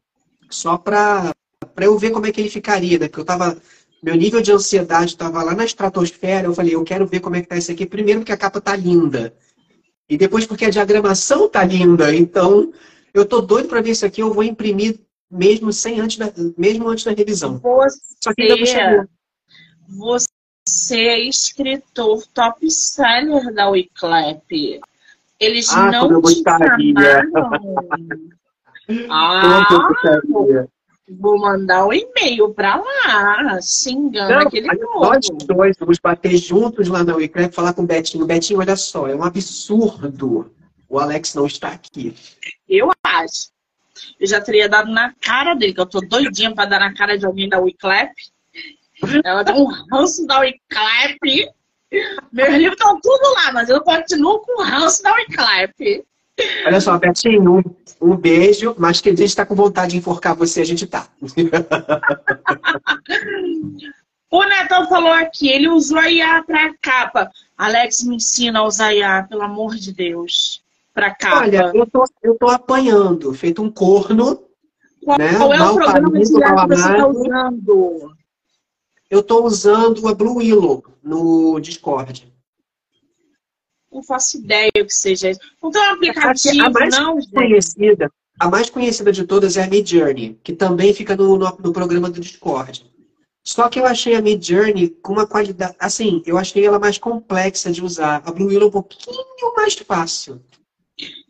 Só 0.50 0.78
para 0.78 1.34
eu 1.82 1.98
ver 1.98 2.12
como 2.12 2.26
é 2.26 2.32
que 2.32 2.40
ele 2.40 2.50
ficaria, 2.50 2.98
né? 2.98 3.08
Porque 3.08 3.20
eu 3.20 3.26
tava. 3.26 3.62
Meu 4.02 4.16
nível 4.16 4.42
de 4.42 4.52
ansiedade 4.52 5.12
estava 5.12 5.44
lá 5.44 5.54
na 5.54 5.66
estratosfera. 5.66 6.48
Eu 6.48 6.54
falei, 6.54 6.76
eu 6.76 6.84
quero 6.84 7.06
ver 7.06 7.20
como 7.20 7.36
é 7.36 7.42
que 7.42 7.48
tá 7.48 7.58
isso 7.58 7.72
aqui. 7.72 7.86
Primeiro, 7.86 8.22
porque 8.22 8.32
a 8.32 8.38
capa 8.38 8.62
tá 8.62 8.76
linda. 8.76 9.36
E 10.10 10.18
depois 10.18 10.46
porque 10.46 10.66
a 10.66 10.70
diagramação 10.70 11.50
tá 11.50 11.64
linda. 11.64 12.16
Então, 12.16 12.72
eu 13.14 13.26
tô 13.26 13.42
doido 13.42 13.68
para 13.68 13.82
ver 13.82 13.92
isso 13.92 14.06
aqui, 14.06 14.22
eu 14.22 14.34
vou 14.34 14.44
imprimir 14.44 15.00
mesmo 15.30 15.74
sem 15.74 16.00
antes 16.00 16.18
da, 16.18 16.32
mesmo 16.58 16.88
antes 16.88 17.04
da 17.04 17.12
revisão. 17.12 17.60
Você, 17.60 18.00
Só 18.22 18.34
que 18.34 18.42
ainda 18.44 19.08
você 19.90 20.28
é 21.00 21.20
escritor 21.28 22.26
top 22.34 22.70
seller 22.70 23.54
da 23.54 23.70
Wiclap. 23.70 24.44
Eles 25.40 25.70
ah, 25.70 25.92
não 25.92 26.22
te 26.22 26.44
chamaram. 26.44 27.32
ah, 29.10 29.66
Vou 31.10 31.40
mandar 31.40 31.86
um 31.86 31.94
e-mail 31.94 32.54
para 32.54 32.76
lá, 32.76 33.60
xingando 33.62 34.34
Não, 34.34 34.40
aquele 34.40 34.76
povo. 34.76 35.00
Nós 35.00 35.28
dois 35.46 35.78
vamos 35.80 36.00
bater 36.00 36.38
juntos 36.38 36.88
lá 36.90 37.04
na 37.04 37.16
Wiclap 37.16 37.54
falar 37.54 37.74
com 37.74 37.84
o 37.84 37.88
Betinho. 37.88 38.26
Betinho, 38.26 38.60
olha 38.60 38.76
só, 38.76 39.08
é 39.08 39.16
um 39.16 39.24
absurdo 39.24 40.52
o 40.90 41.00
Alex 41.00 41.34
não 41.34 41.46
está 41.46 41.70
aqui. 41.70 42.16
Eu 42.68 42.92
acho. 43.04 43.50
Eu 44.20 44.28
já 44.28 44.40
teria 44.40 44.70
dado 44.70 44.92
na 44.92 45.14
cara 45.14 45.54
dele, 45.54 45.74
que 45.74 45.82
eu 45.82 45.86
tô 45.86 46.00
doidinha 46.02 46.54
para 46.54 46.70
dar 46.70 46.80
na 46.80 46.94
cara 46.94 47.18
de 47.18 47.26
alguém 47.26 47.50
da 47.50 47.60
Wiclap. 47.60 48.12
Ela 49.24 49.44
dá 49.44 49.54
um 49.54 49.66
ranço 49.66 50.26
da 50.26 50.40
Wiclap. 50.40 51.18
Meus 52.32 52.50
livros 52.50 52.74
estão 52.74 53.00
tudo 53.02 53.34
lá, 53.36 53.52
mas 53.52 53.70
eu 53.70 53.82
continuo 53.82 54.40
com 54.40 54.62
o 54.62 54.64
ranço 54.64 55.04
da 55.04 55.14
Wiclap. 55.14 56.06
Olha 56.66 56.80
só, 56.80 56.98
Betinho, 56.98 57.58
um, 57.58 57.62
um 58.00 58.16
beijo, 58.16 58.74
mas 58.78 59.02
que 59.02 59.10
a 59.10 59.12
gente 59.12 59.26
está 59.26 59.46
com 59.46 59.56
vontade 59.56 59.92
de 59.92 59.98
enforcar 59.98 60.34
você, 60.36 60.62
a 60.62 60.66
gente 60.66 60.86
tá. 60.86 61.10
o 64.30 64.44
Netão 64.44 64.88
falou 64.88 65.14
aqui, 65.14 65.50
ele 65.50 65.68
usou 65.68 65.98
a 65.98 66.12
IA 66.12 66.44
para 66.44 66.76
capa. 66.80 67.32
Alex, 67.58 68.04
me 68.04 68.18
ensina 68.18 68.60
a 68.60 68.66
usar 68.66 68.94
IA, 68.94 69.24
pelo 69.24 69.42
amor 69.42 69.74
de 69.76 69.92
Deus, 69.92 70.62
para 70.94 71.16
capa. 71.16 71.40
Olha, 71.40 71.72
eu 71.74 71.88
tô, 71.88 72.06
eu 72.22 72.36
tô 72.36 72.50
apanhando, 72.50 73.34
feito 73.34 73.64
um 73.64 73.72
corno. 73.72 74.44
Qual, 75.04 75.18
né? 75.18 75.36
qual 75.38 75.52
é 75.54 75.64
o 75.64 75.74
programa 75.74 76.20
de 76.20 76.34
IA 76.34 76.56
que 76.56 76.68
você 76.68 76.92
está 76.92 77.08
usando? 77.08 78.16
Eu 79.10 79.22
estou 79.22 79.44
usando 79.46 80.06
a 80.08 80.14
Blue 80.14 80.36
Willow 80.36 80.84
no 81.02 81.60
Discord 81.60 82.37
não 83.98 84.04
faço 84.04 84.38
ideia 84.38 84.72
o 84.80 84.86
que 84.86 84.94
seja 84.94 85.32
isso. 85.32 85.40
Não 85.62 85.72
tem 85.72 85.82
um 85.82 85.94
aplicativo, 85.94 86.66
a 86.66 86.70
mais 86.70 86.96
não, 86.96 87.20
conhecida, 87.34 88.12
A 88.40 88.50
mais 88.50 88.70
conhecida 88.70 89.12
de 89.12 89.26
todas 89.26 89.58
é 89.58 89.64
a 89.64 89.68
Midjourney, 89.68 90.40
que 90.44 90.54
também 90.54 90.94
fica 90.94 91.16
no, 91.16 91.38
no, 91.38 91.58
no 91.58 91.74
programa 91.74 92.10
do 92.10 92.22
Discord. 92.22 92.86
Só 93.44 93.70
que 93.70 93.80
eu 93.80 93.86
achei 93.86 94.16
a 94.16 94.22
Midjourney 94.22 94.90
com 95.02 95.14
uma 95.14 95.26
qualidade... 95.26 95.76
Assim, 95.80 96.22
eu 96.26 96.38
achei 96.38 96.66
ela 96.66 96.80
mais 96.80 96.98
complexa 96.98 97.72
de 97.72 97.84
usar. 97.84 98.22
A 98.26 98.32
Blue 98.32 98.48
Willow 98.48 98.68
um 98.68 98.72
pouquinho 98.72 99.56
mais 99.56 99.74
fácil. 99.74 100.42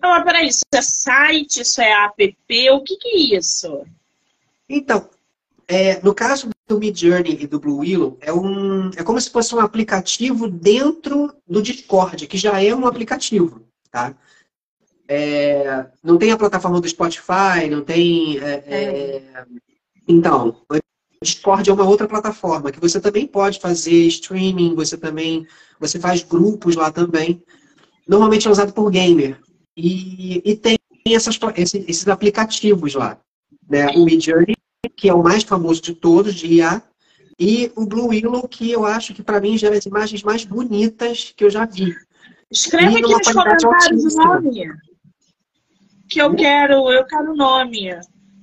Não, 0.02 0.10
mas 0.10 0.24
peraí, 0.24 0.48
isso 0.48 0.64
é 0.74 0.82
site, 0.82 1.62
isso 1.62 1.82
é 1.82 1.92
app, 1.92 2.36
o 2.72 2.84
que, 2.84 2.98
que 2.98 3.08
é 3.10 3.38
isso? 3.38 3.86
Então, 4.68 5.10
é, 5.68 6.02
no 6.02 6.14
caso 6.14 6.50
do 6.68 6.78
Midjourney 6.78 7.38
e 7.40 7.48
do 7.48 7.60
Blue 7.60 7.78
Willow, 7.78 8.18
é, 8.20 8.34
um, 8.34 8.90
é 8.96 9.04
como 9.04 9.20
se 9.22 9.30
fosse 9.30 9.56
um 9.56 9.60
aplicativo 9.60 10.50
dentro 10.50 11.34
do 11.48 11.62
Discord, 11.62 12.28
que 12.28 12.38
já 12.38 12.62
é 12.62 12.76
um 12.76 12.86
aplicativo, 12.86 13.62
tá? 13.90 14.16
É, 15.08 15.88
não 16.04 16.18
tem 16.18 16.32
a 16.32 16.38
plataforma 16.38 16.82
do 16.82 16.90
Spotify, 16.90 17.70
não 17.70 17.82
tem... 17.82 18.38
É, 18.40 18.64
é, 18.68 19.46
então, 20.06 20.62
o 20.70 20.78
Discord 21.24 21.70
é 21.70 21.74
uma 21.74 21.88
outra 21.88 22.08
plataforma, 22.08 22.72
que 22.72 22.80
você 22.82 23.00
também 23.00 23.26
pode 23.26 23.60
fazer 23.60 24.06
streaming, 24.08 24.76
você 24.76 24.98
também... 24.98 25.48
Você 25.80 26.00
faz 26.00 26.24
grupos 26.24 26.76
lá 26.76 26.92
também. 26.92 27.42
Normalmente 28.08 28.48
é 28.48 28.52
usado 28.52 28.74
por 28.74 28.90
gamer. 28.90 29.40
E, 29.76 30.42
e 30.44 30.56
tem 30.56 30.78
essas, 31.06 31.40
esses, 31.56 31.88
esses 31.88 32.08
aplicativos 32.08 32.96
lá. 32.96 33.18
Né? 33.70 33.88
O 33.90 34.04
Midjourney 34.04 34.57
que 34.98 35.08
é 35.08 35.14
o 35.14 35.24
mais 35.24 35.44
famoso 35.44 35.80
de 35.80 35.94
todos, 35.94 36.34
de 36.34 36.48
IA, 36.56 36.82
e 37.40 37.72
o 37.76 37.86
Blue 37.86 38.08
Willow, 38.08 38.48
que 38.48 38.72
eu 38.72 38.84
acho 38.84 39.14
que 39.14 39.22
para 39.22 39.40
mim 39.40 39.56
gera 39.56 39.78
as 39.78 39.86
imagens 39.86 40.24
mais 40.24 40.44
bonitas 40.44 41.32
que 41.38 41.44
eu 41.44 41.52
já 41.52 41.66
vi. 41.66 41.96
Escreve 42.50 42.98
aqui 42.98 43.02
nos 43.02 43.32
comentários 43.32 44.16
o 44.16 44.18
nome. 44.18 44.72
Que 46.10 46.20
eu 46.20 46.36
quero, 46.36 46.92
eu 46.92 47.06
quero 47.06 47.34
o 47.34 47.36
nome. 47.36 47.92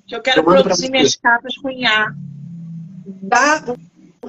Que 0.07 0.15
eu 0.15 0.23
quero 0.23 0.41
eu 0.41 0.45
produzir 0.45 0.91
minhas 0.91 1.17
capas 1.17 1.57
com 1.57 1.69
IA. 1.71 2.15
Dá, 3.05 3.65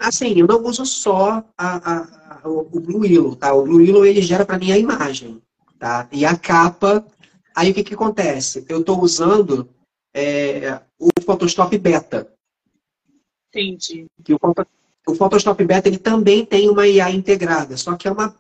assim, 0.02 0.34
eu 0.36 0.48
não 0.48 0.64
uso 0.64 0.84
só 0.84 1.44
a, 1.56 1.92
a, 1.92 2.40
a, 2.44 2.50
o 2.50 2.80
Blue 2.80 3.02
Willow, 3.02 3.36
tá? 3.36 3.54
O 3.54 3.64
Blue 3.64 3.78
Willow 3.78 4.04
ele 4.04 4.22
gera 4.22 4.46
para 4.46 4.58
mim 4.58 4.72
a 4.72 4.78
imagem, 4.80 5.40
tá? 5.78 6.08
E 6.12 6.26
a 6.26 6.36
capa, 6.36 7.06
aí 7.54 7.70
o 7.70 7.74
que 7.74 7.84
que 7.84 7.94
acontece? 7.94 8.66
Eu 8.68 8.80
estou 8.80 9.00
usando 9.00 9.70
é, 10.16 10.80
o 10.98 11.10
Photoshop 11.22 11.78
Beta. 11.78 12.32
Entendi. 13.50 14.06
Que 14.24 14.34
o, 14.34 14.40
o 15.08 15.14
Photoshop 15.14 15.62
Beta 15.66 15.90
ele 15.90 15.98
também 15.98 16.46
tem 16.46 16.70
uma 16.70 16.88
IA 16.88 17.12
integrada, 17.12 17.76
só 17.76 17.98
que 17.98 18.08
é 18.08 18.12
uma, 18.12 18.34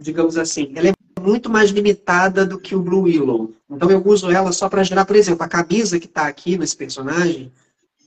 digamos 0.00 0.38
assim, 0.38 0.72
ela 0.76 0.88
é 0.88 0.92
muito 1.20 1.50
mais 1.50 1.70
limitada 1.70 2.46
do 2.46 2.60
que 2.60 2.76
o 2.76 2.80
Blue 2.80 3.02
Willow. 3.02 3.52
Então 3.68 3.90
eu 3.90 4.02
uso 4.06 4.30
ela 4.30 4.52
só 4.52 4.68
para 4.68 4.84
gerar, 4.84 5.04
por 5.04 5.16
exemplo, 5.16 5.42
a 5.42 5.48
camisa 5.48 5.98
que 5.98 6.06
está 6.06 6.28
aqui 6.28 6.56
nesse 6.56 6.76
personagem 6.76 7.52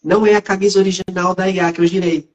não 0.01 0.25
é 0.25 0.35
a 0.35 0.41
camisa 0.41 0.79
original 0.79 1.35
da 1.35 1.49
IA 1.49 1.71
que 1.73 1.81
eu 1.81 1.87
girei. 1.87 2.29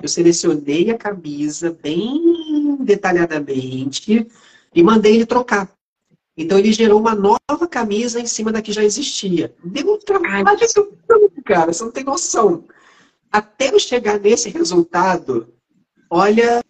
Eu 0.00 0.08
selecionei 0.08 0.90
a 0.90 0.98
camisa 0.98 1.76
bem 1.82 2.76
detalhadamente 2.80 4.26
e 4.74 4.82
mandei 4.82 5.14
ele 5.14 5.26
trocar. 5.26 5.70
Então 6.36 6.58
ele 6.58 6.72
gerou 6.72 7.00
uma 7.00 7.14
nova 7.14 7.68
camisa 7.68 8.20
em 8.20 8.26
cima 8.26 8.50
da 8.50 8.60
que 8.60 8.72
já 8.72 8.82
existia. 8.82 9.54
Deu 9.64 9.94
um 9.94 9.98
trabalho 9.98 10.46
cara, 11.44 11.72
você 11.72 11.84
não 11.84 11.92
tem 11.92 12.04
noção. 12.04 12.64
Até 13.30 13.72
eu 13.72 13.78
chegar 13.78 14.18
nesse 14.18 14.48
resultado, 14.48 15.52
olha, 16.10 16.62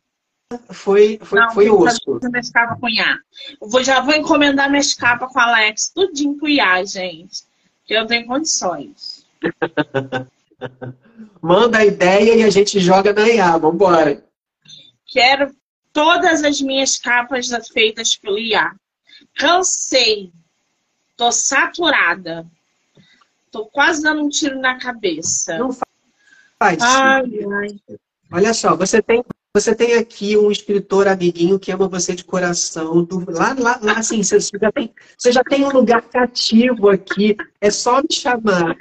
foi, 0.70 1.18
foi, 1.22 1.40
não, 1.40 1.50
foi 1.52 1.70
osso. 1.70 2.18
Minha 2.22 2.40
escapa 2.40 2.76
com 2.78 2.88
IA. 2.88 3.18
Eu 3.60 3.68
vou, 3.68 3.82
já 3.82 4.00
vou 4.00 4.14
encomendar 4.14 4.68
minha 4.68 4.80
escapa 4.80 5.26
com 5.26 5.38
a 5.38 5.44
Alex, 5.44 5.90
tudinho 5.94 6.38
com 6.38 6.48
IA, 6.48 6.84
gente. 6.84 7.44
Que 7.86 7.94
eu 7.94 8.06
tenho 8.06 8.26
condições. 8.26 9.26
Manda 11.40 11.78
a 11.78 11.84
ideia 11.84 12.34
e 12.34 12.42
a 12.42 12.50
gente 12.50 12.80
joga 12.80 13.12
na 13.12 13.28
IA, 13.28 13.58
vambora. 13.58 14.24
Quero 15.06 15.54
todas 15.92 16.42
as 16.42 16.60
minhas 16.60 16.96
capas 16.96 17.48
feitas 17.72 18.16
pelo 18.16 18.38
IA. 18.38 18.74
Cansei. 19.36 20.32
Tô 21.16 21.30
saturada. 21.30 22.46
Tô 23.50 23.66
quase 23.66 24.02
dando 24.02 24.22
um 24.22 24.28
tiro 24.28 24.58
na 24.58 24.78
cabeça. 24.78 25.58
Não 25.58 25.70
faz. 25.72 26.82
Ai, 26.82 27.24
ai. 27.52 27.98
Olha 28.32 28.52
só, 28.52 28.74
você 28.74 29.00
tem, 29.00 29.22
você 29.54 29.76
tem 29.76 29.94
aqui 29.94 30.36
um 30.36 30.50
escritor 30.50 31.06
amiguinho 31.06 31.60
que 31.60 31.70
ama 31.70 31.86
você 31.86 32.16
de 32.16 32.24
coração. 32.24 33.04
Do, 33.04 33.24
lá, 33.30 33.54
lá, 33.56 33.78
lá, 33.80 33.92
assim, 33.98 34.22
você 34.22 34.40
já, 34.40 34.72
tem, 34.72 34.92
você 35.16 35.30
já 35.30 35.44
tem 35.44 35.64
um 35.64 35.70
lugar 35.70 36.02
cativo 36.02 36.88
aqui. 36.88 37.36
É 37.60 37.70
só 37.70 38.02
me 38.02 38.08
chamar. 38.10 38.76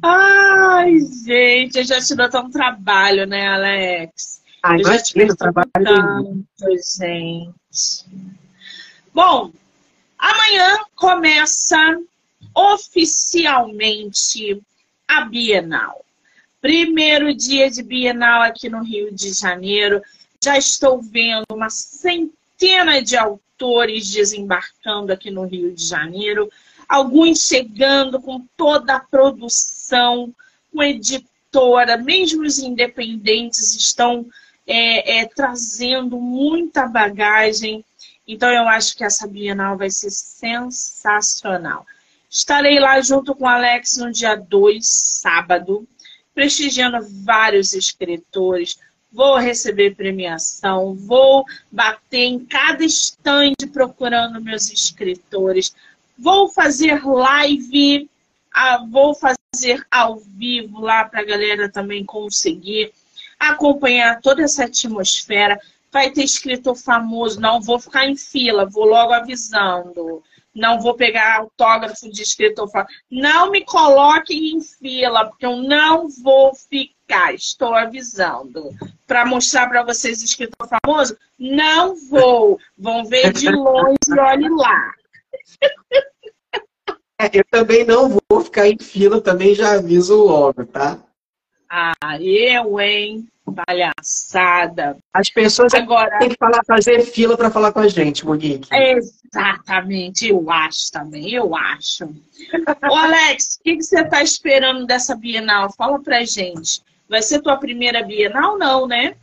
Ai, 0.00 0.94
gente, 1.26 1.78
eu 1.78 1.84
já 1.84 2.00
te 2.00 2.14
dou 2.14 2.30
tão 2.30 2.48
trabalho, 2.48 3.26
né, 3.26 3.48
Alex? 3.48 4.42
Ai, 4.62 4.78
imagina, 4.80 5.34
trabalho. 5.34 5.68
Tanto, 5.74 6.44
gente. 6.96 8.06
Bom, 9.20 9.50
amanhã 10.16 10.78
começa 10.94 11.76
oficialmente 12.54 14.62
a 15.08 15.22
Bienal. 15.22 16.04
Primeiro 16.60 17.34
dia 17.34 17.68
de 17.68 17.82
Bienal 17.82 18.42
aqui 18.42 18.68
no 18.68 18.80
Rio 18.80 19.12
de 19.12 19.32
Janeiro. 19.32 20.00
Já 20.40 20.56
estou 20.56 21.02
vendo 21.02 21.46
uma 21.50 21.68
centena 21.68 23.02
de 23.02 23.16
autores 23.16 24.08
desembarcando 24.08 25.12
aqui 25.12 25.32
no 25.32 25.46
Rio 25.46 25.74
de 25.74 25.84
Janeiro. 25.84 26.48
Alguns 26.88 27.44
chegando 27.44 28.20
com 28.20 28.46
toda 28.56 28.94
a 28.94 29.00
produção, 29.00 30.32
com 30.72 30.80
editora, 30.80 31.96
mesmo 31.96 32.44
os 32.44 32.60
independentes 32.60 33.74
estão 33.74 34.24
é, 34.64 35.18
é, 35.18 35.26
trazendo 35.26 36.20
muita 36.20 36.86
bagagem. 36.86 37.84
Então, 38.28 38.50
eu 38.50 38.68
acho 38.68 38.94
que 38.94 39.02
essa 39.02 39.26
Bienal 39.26 39.78
vai 39.78 39.88
ser 39.88 40.10
sensacional. 40.10 41.86
Estarei 42.30 42.78
lá 42.78 43.00
junto 43.00 43.34
com 43.34 43.44
o 43.44 43.48
Alex 43.48 43.96
no 43.96 44.12
dia 44.12 44.34
2, 44.36 44.86
sábado, 44.86 45.88
prestigiando 46.34 46.98
vários 47.24 47.72
escritores. 47.72 48.78
Vou 49.10 49.38
receber 49.38 49.94
premiação, 49.94 50.94
vou 50.94 51.46
bater 51.72 52.24
em 52.24 52.38
cada 52.38 52.84
stand 52.84 53.54
procurando 53.72 54.42
meus 54.42 54.70
escritores. 54.70 55.74
Vou 56.18 56.50
fazer 56.50 57.02
live, 57.02 58.10
vou 58.90 59.14
fazer 59.14 59.86
ao 59.90 60.18
vivo 60.18 60.80
lá 60.80 61.06
para 61.06 61.20
a 61.20 61.24
galera 61.24 61.70
também 61.70 62.04
conseguir 62.04 62.92
acompanhar 63.38 64.20
toda 64.20 64.42
essa 64.42 64.64
atmosfera. 64.64 65.58
Vai 65.90 66.10
ter 66.10 66.24
escritor 66.24 66.76
famoso, 66.76 67.40
não 67.40 67.60
vou 67.60 67.78
ficar 67.78 68.06
em 68.06 68.16
fila, 68.16 68.66
vou 68.66 68.84
logo 68.84 69.12
avisando 69.12 70.22
não 70.58 70.80
vou 70.80 70.94
pegar 70.94 71.36
autógrafo 71.36 72.10
de 72.10 72.22
escritor. 72.22 72.68
Não 73.10 73.50
me 73.50 73.64
coloquem 73.64 74.56
em 74.56 74.60
fila, 74.60 75.26
porque 75.26 75.46
eu 75.46 75.56
não 75.56 76.08
vou 76.08 76.54
ficar. 76.54 77.32
Estou 77.32 77.74
avisando. 77.74 78.70
Para 79.06 79.24
mostrar 79.24 79.68
para 79.68 79.84
vocês 79.84 80.22
escritor 80.22 80.68
famoso, 80.68 81.16
não 81.38 81.94
vou. 81.94 82.58
Vão 82.76 83.04
ver 83.04 83.32
de 83.32 83.48
longe, 83.48 83.96
olhe 84.18 84.48
lá. 84.50 84.92
É, 87.20 87.30
eu 87.32 87.44
também 87.50 87.84
não 87.84 88.18
vou 88.28 88.40
ficar 88.42 88.68
em 88.68 88.78
fila, 88.78 89.20
também 89.20 89.54
já 89.54 89.72
aviso 89.72 90.16
logo, 90.22 90.64
tá? 90.66 91.02
Ah, 91.68 92.18
eu, 92.20 92.80
hein? 92.80 93.28
Palhaçada. 93.52 94.96
As 95.12 95.30
pessoas 95.30 95.74
agora 95.74 96.18
têm 96.18 96.30
que 96.30 96.36
falar, 96.38 96.60
fazer 96.66 97.02
fila 97.02 97.36
para 97.36 97.50
falar 97.50 97.72
com 97.72 97.80
a 97.80 97.88
gente, 97.88 98.24
Monique. 98.24 98.68
Exatamente, 98.72 100.28
eu 100.28 100.50
acho 100.50 100.90
também, 100.92 101.32
eu 101.32 101.54
acho. 101.56 102.04
Ô, 102.90 102.94
Alex, 102.94 103.56
o 103.56 103.64
que, 103.64 103.76
que 103.76 103.82
você 103.82 104.00
está 104.00 104.22
esperando 104.22 104.86
dessa 104.86 105.14
Bienal? 105.14 105.72
Fala 105.72 106.00
pra 106.00 106.24
gente. 106.24 106.82
Vai 107.08 107.22
ser 107.22 107.40
tua 107.40 107.56
primeira 107.56 108.02
Bienal, 108.02 108.58
não, 108.58 108.86
né? 108.86 109.14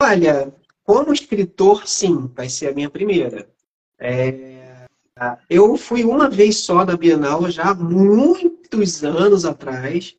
Olha, 0.00 0.52
como 0.84 1.12
escritor, 1.12 1.86
sim, 1.86 2.30
vai 2.34 2.48
ser 2.48 2.68
a 2.68 2.74
minha 2.74 2.90
primeira. 2.90 3.48
É... 3.98 4.52
Eu 5.48 5.76
fui 5.76 6.04
uma 6.04 6.28
vez 6.28 6.56
só 6.58 6.84
na 6.84 6.96
Bienal, 6.96 7.48
já 7.50 7.70
há 7.70 7.74
muitos 7.74 9.04
anos 9.04 9.44
atrás. 9.44 10.16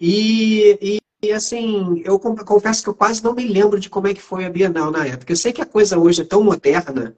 E, 0.00 0.78
e, 0.80 0.99
e, 1.22 1.32
assim, 1.32 2.02
eu 2.04 2.18
confesso 2.18 2.82
que 2.82 2.88
eu 2.88 2.94
quase 2.94 3.22
não 3.22 3.34
me 3.34 3.46
lembro 3.46 3.78
de 3.78 3.90
como 3.90 4.06
é 4.06 4.14
que 4.14 4.22
foi 4.22 4.44
a 4.44 4.50
Bienal 4.50 4.90
na 4.90 5.06
época. 5.06 5.32
Eu 5.32 5.36
sei 5.36 5.52
que 5.52 5.60
a 5.60 5.66
coisa 5.66 5.98
hoje 5.98 6.22
é 6.22 6.24
tão 6.24 6.42
moderna 6.42 7.14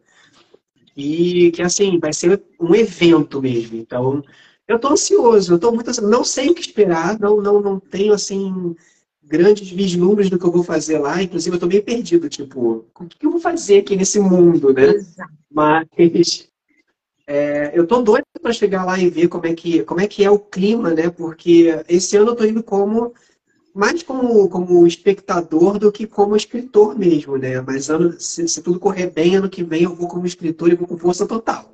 e 0.97 1.51
que, 1.53 1.63
assim, 1.63 1.99
vai 1.99 2.13
ser 2.13 2.43
um 2.61 2.75
evento 2.75 3.41
mesmo. 3.41 3.77
Então, 3.77 4.23
eu 4.67 4.77
estou 4.77 4.93
ansioso, 4.93 5.53
eu 5.53 5.57
estou 5.57 5.73
muito 5.73 5.91
Não 6.03 6.25
sei 6.25 6.51
o 6.51 6.55
que 6.55 6.61
esperar, 6.61 7.19
não, 7.19 7.41
não, 7.41 7.61
não 7.61 7.79
tenho, 7.79 8.13
assim, 8.13 8.75
grandes 9.23 9.71
vislumbres 9.71 10.29
do 10.29 10.39
que 10.39 10.45
eu 10.45 10.53
vou 10.53 10.65
fazer 10.65 10.99
lá. 10.99 11.23
Inclusive, 11.23 11.55
eu 11.55 11.59
estou 11.59 11.69
meio 11.69 11.83
perdido, 11.85 12.29
tipo, 12.29 12.87
o 12.95 13.07
que 13.07 13.25
eu 13.25 13.31
vou 13.31 13.41
fazer 13.41 13.79
aqui 13.79 13.97
nesse 13.97 14.19
mundo, 14.19 14.73
né? 14.73 14.87
Exato. 14.87 15.33
Mas 15.51 15.87
é, 17.27 17.71
eu 17.73 17.87
tô 17.87 18.03
doido 18.03 18.25
para 18.43 18.53
chegar 18.53 18.85
lá 18.85 18.99
e 18.99 19.09
ver 19.09 19.29
como 19.29 19.47
é, 19.47 19.55
que, 19.55 19.85
como 19.85 20.01
é 20.01 20.09
que 20.09 20.25
é 20.25 20.31
o 20.31 20.39
clima, 20.39 20.91
né? 20.91 21.09
Porque 21.09 21.69
esse 21.89 22.17
ano 22.17 22.31
eu 22.31 22.37
tô 22.37 22.45
indo 22.45 22.63
como 22.63 23.15
mais 23.75 24.03
como, 24.03 24.49
como 24.49 24.87
espectador 24.87 25.79
do 25.79 25.91
que 25.91 26.07
como 26.07 26.37
escritor 26.37 26.99
mesmo, 26.99 27.37
né? 27.37 27.61
Mas 27.61 27.89
ano, 27.89 28.19
se, 28.21 28.47
se 28.47 28.63
tudo 28.63 28.81
correr 28.81 29.11
bem, 29.11 29.37
ano 29.37 29.49
que 29.49 29.63
vem 29.63 29.85
eu 29.85 29.95
vou 29.95 30.09
como 30.09 30.27
escritor 30.27 30.71
e 30.71 30.75
vou 30.75 30.87
com 30.87 30.99
força 30.99 31.27
total. 31.27 31.73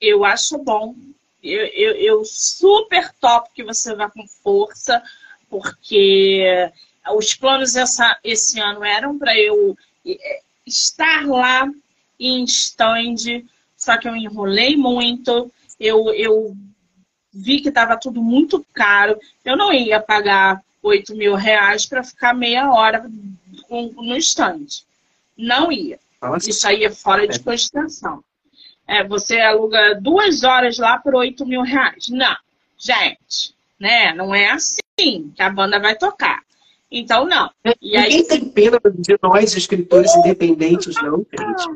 Eu 0.00 0.24
acho 0.24 0.58
bom. 0.58 0.94
Eu, 1.42 1.66
eu, 1.66 1.94
eu 1.96 2.24
super 2.24 3.12
top 3.20 3.50
que 3.54 3.64
você 3.64 3.94
vá 3.94 4.10
com 4.10 4.26
força, 4.26 5.02
porque 5.48 6.44
os 7.16 7.34
planos 7.34 7.74
essa, 7.76 8.18
esse 8.22 8.60
ano 8.60 8.84
eram 8.84 9.18
para 9.18 9.36
eu 9.38 9.76
é, 10.06 10.40
estar 10.66 11.26
lá 11.26 11.68
em 12.18 12.44
stand 12.44 13.44
só 13.82 13.98
que 13.98 14.08
eu 14.08 14.14
enrolei 14.14 14.76
muito, 14.76 15.50
eu, 15.80 16.14
eu 16.14 16.56
vi 17.32 17.60
que 17.60 17.68
estava 17.68 17.98
tudo 17.98 18.22
muito 18.22 18.64
caro, 18.72 19.18
eu 19.44 19.56
não 19.56 19.72
ia 19.72 19.98
pagar 19.98 20.62
8 20.82 21.14
mil 21.14 21.34
reais 21.34 21.86
para 21.86 22.02
ficar 22.02 22.34
meia 22.34 22.70
hora 22.70 23.08
no 23.70 24.16
estande. 24.16 24.84
Não 25.36 25.70
ia. 25.70 25.98
Nossa. 26.20 26.50
Isso 26.50 26.66
aí 26.66 26.84
é 26.84 26.90
fora 26.90 27.26
de 27.26 27.38
consideração. 27.38 28.22
É, 28.86 29.02
você 29.06 29.40
aluga 29.40 29.94
duas 29.94 30.42
horas 30.42 30.78
lá 30.78 30.98
por 30.98 31.14
8 31.14 31.46
mil 31.46 31.62
reais. 31.62 32.08
Não, 32.08 32.36
gente, 32.76 33.54
né? 33.78 34.12
Não 34.12 34.34
é 34.34 34.50
assim 34.50 35.32
que 35.34 35.42
a 35.42 35.50
banda 35.50 35.78
vai 35.78 35.96
tocar. 35.96 36.42
Então, 36.90 37.24
não. 37.24 37.50
E 37.80 37.96
Ninguém 37.96 38.20
aí... 38.20 38.24
tem 38.24 38.44
pena 38.50 38.78
de 38.84 39.18
nós, 39.22 39.54
escritores 39.54 40.14
independentes, 40.16 40.94
não, 40.96 41.18
gente. 41.18 41.68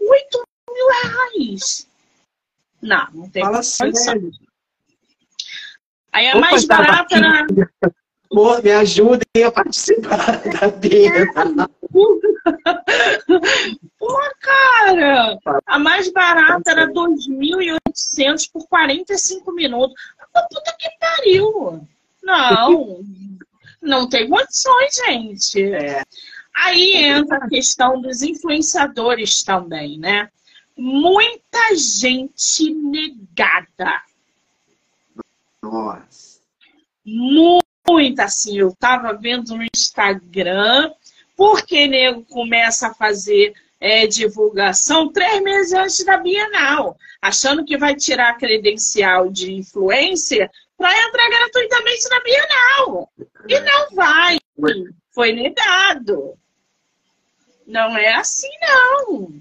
8 0.00 0.44
mil 0.70 0.88
reais. 1.02 1.88
Não, 2.82 3.06
não 3.12 3.30
tem 3.30 3.42
Fala 3.42 3.60
condição. 3.78 4.30
Aí 6.12 6.28
a 6.28 6.36
Opa, 6.36 6.40
mais 6.40 6.64
barata 6.64 7.16
era. 7.16 7.46
Amor, 8.30 8.62
me 8.62 8.70
ajudem 8.72 9.44
a 9.44 9.50
participar 9.50 10.42
da 10.60 10.68
Bia. 10.68 11.26
Pô, 13.98 14.20
cara! 14.40 15.38
A 15.66 15.78
mais 15.78 16.12
barata 16.12 16.70
era 16.70 16.86
2.800 16.88 18.50
por 18.52 18.68
45 18.68 19.52
minutos. 19.52 19.94
Puta 20.32 20.76
que 20.78 20.88
pariu! 21.00 21.88
Não, 22.22 23.00
não 23.80 24.08
tem 24.08 24.28
condições, 24.28 24.94
gente. 25.06 25.62
É. 25.72 26.02
Aí 26.54 26.96
entra 26.96 27.38
a 27.38 27.48
questão 27.48 28.00
dos 28.00 28.22
influenciadores 28.22 29.42
também, 29.42 29.98
né? 29.98 30.28
Muita 30.76 31.74
gente 31.74 32.74
negada. 32.74 34.02
Nossa. 35.62 36.40
Muita, 37.04 38.24
assim, 38.24 38.58
eu 38.58 38.74
tava 38.78 39.14
vendo 39.14 39.56
no 39.56 39.64
Instagram, 39.74 40.92
porque 41.36 41.86
nego 41.86 42.24
começa 42.24 42.88
a 42.88 42.94
fazer 42.94 43.54
é, 43.80 44.06
divulgação 44.06 45.12
três 45.12 45.42
meses 45.42 45.72
antes 45.72 46.04
da 46.04 46.16
Bienal, 46.16 46.96
achando 47.22 47.64
que 47.64 47.78
vai 47.78 47.94
tirar 47.94 48.30
a 48.30 48.34
credencial 48.34 49.30
de 49.30 49.52
influência 49.52 50.50
para 50.76 50.96
entrar 51.08 51.28
gratuitamente 51.28 52.08
na 52.10 52.20
Bienal. 52.20 53.12
E 53.48 53.60
não 53.60 53.90
vai. 53.94 54.38
Foi 55.10 55.32
negado. 55.32 56.38
Não 57.66 57.96
é 57.96 58.14
assim, 58.14 58.50
não. 58.60 59.32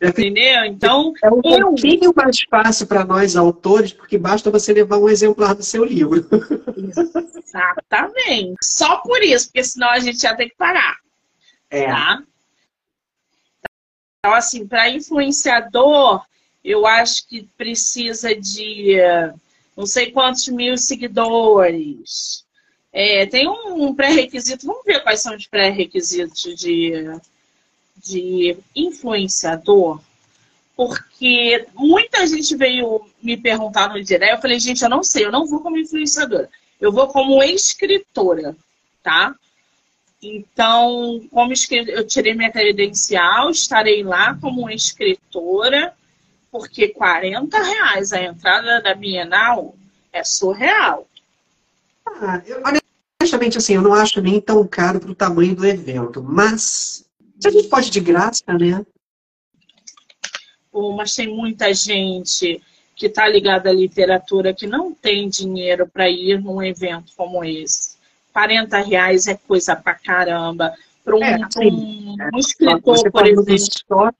Entendeu? 0.00 0.64
Então. 0.66 1.12
É 1.22 1.30
um 1.30 1.40
eu... 1.44 1.60
pouquinho 1.60 2.12
mais 2.14 2.42
fácil 2.42 2.86
para 2.86 3.04
nós, 3.04 3.36
autores, 3.36 3.92
porque 3.92 4.18
basta 4.18 4.50
você 4.50 4.72
levar 4.72 4.98
um 4.98 5.08
exemplar 5.08 5.54
do 5.54 5.62
seu 5.62 5.84
livro. 5.84 6.26
Exatamente. 7.36 8.56
Só 8.62 8.98
por 8.98 9.22
isso, 9.22 9.46
porque 9.46 9.64
senão 9.64 9.90
a 9.90 9.98
gente 9.98 10.22
ia 10.22 10.36
ter 10.36 10.50
que 10.50 10.56
parar. 10.56 10.98
É. 11.70 11.86
Tá? 11.86 12.22
Então, 14.18 14.34
assim, 14.34 14.66
para 14.66 14.90
influenciador, 14.90 16.24
eu 16.62 16.86
acho 16.86 17.26
que 17.28 17.48
precisa 17.56 18.34
de 18.34 18.96
não 19.76 19.86
sei 19.86 20.10
quantos 20.10 20.48
mil 20.48 20.76
seguidores. 20.76 22.44
É, 22.92 23.26
tem 23.26 23.46
um 23.48 23.94
pré-requisito, 23.94 24.66
vamos 24.66 24.84
ver 24.84 25.02
quais 25.02 25.20
são 25.20 25.36
os 25.36 25.46
pré-requisitos 25.46 26.54
de, 26.54 26.92
de 28.04 28.56
influenciador, 28.74 30.00
porque 30.76 31.66
muita 31.74 32.26
gente 32.26 32.54
veio 32.56 33.06
me 33.22 33.36
perguntar 33.36 33.88
no 33.88 34.02
direct, 34.02 34.34
eu 34.34 34.40
falei, 34.40 34.60
gente, 34.60 34.82
eu 34.82 34.90
não 34.90 35.02
sei, 35.02 35.24
eu 35.24 35.32
não 35.32 35.46
vou 35.46 35.60
como 35.60 35.78
influenciadora, 35.78 36.48
eu 36.80 36.92
vou 36.92 37.08
como 37.08 37.42
escritora, 37.42 38.56
tá? 39.02 39.34
Então, 40.22 41.22
como 41.30 41.52
eu 41.70 42.06
tirei 42.06 42.34
minha 42.34 42.50
credencial, 42.50 43.50
estarei 43.50 44.02
lá 44.02 44.36
como 44.40 44.68
escritora, 44.70 45.94
porque 46.50 46.88
40 46.88 47.62
reais 47.62 48.12
a 48.12 48.22
entrada 48.22 48.80
da 48.80 48.94
Bienal 48.94 49.74
é 50.12 50.24
surreal. 50.24 51.06
Ah, 52.06 52.42
eu, 52.46 52.62
honestamente, 53.20 53.58
assim, 53.58 53.74
eu 53.74 53.82
não 53.82 53.92
acho 53.92 54.20
nem 54.20 54.40
tão 54.40 54.66
caro 54.66 55.00
para 55.00 55.10
o 55.10 55.14
tamanho 55.14 55.54
do 55.54 55.66
evento, 55.66 56.22
mas 56.22 57.05
se 57.40 57.48
a 57.48 57.50
gente 57.50 57.68
pode 57.68 57.90
de 57.90 58.00
graça, 58.00 58.44
né? 58.48 58.84
Pô, 60.70 60.92
mas 60.92 61.14
tem 61.14 61.28
muita 61.28 61.72
gente 61.72 62.62
que 62.94 63.06
está 63.06 63.28
ligada 63.28 63.68
à 63.68 63.72
literatura 63.72 64.54
que 64.54 64.66
não 64.66 64.94
tem 64.94 65.28
dinheiro 65.28 65.86
para 65.86 66.08
ir 66.08 66.42
num 66.42 66.62
evento 66.62 67.12
como 67.16 67.44
esse. 67.44 67.96
40 68.32 68.78
reais 68.80 69.26
é 69.26 69.34
coisa 69.34 69.76
pra 69.76 69.94
caramba. 69.94 70.74
Para 71.04 71.16
um, 71.16 71.22
é, 71.22 71.38
um, 71.62 72.16
um 72.34 72.38
escritor, 72.38 73.10
por 73.10 73.26
exemplo. 73.26 73.58
Só, 73.58 74.10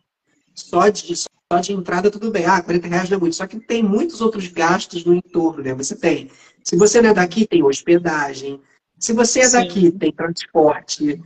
só, 0.54 0.88
de, 0.88 1.16
só 1.16 1.60
de 1.60 1.72
entrada, 1.72 2.10
tudo 2.10 2.30
bem. 2.30 2.44
Ah, 2.46 2.62
40 2.62 2.86
reais 2.86 3.10
não 3.10 3.16
é 3.16 3.20
muito. 3.20 3.36
Só 3.36 3.46
que 3.46 3.58
tem 3.58 3.82
muitos 3.82 4.20
outros 4.20 4.46
gastos 4.48 5.04
no 5.04 5.14
entorno, 5.14 5.62
né? 5.62 5.74
Você 5.74 5.96
tem. 5.96 6.30
Se 6.62 6.76
você 6.76 7.02
não 7.02 7.10
é 7.10 7.14
daqui, 7.14 7.46
tem 7.46 7.62
hospedagem. 7.62 8.60
Se 8.98 9.12
você 9.12 9.40
é 9.40 9.48
Sim. 9.48 9.52
daqui, 9.58 9.90
tem 9.92 10.12
transporte. 10.12 11.20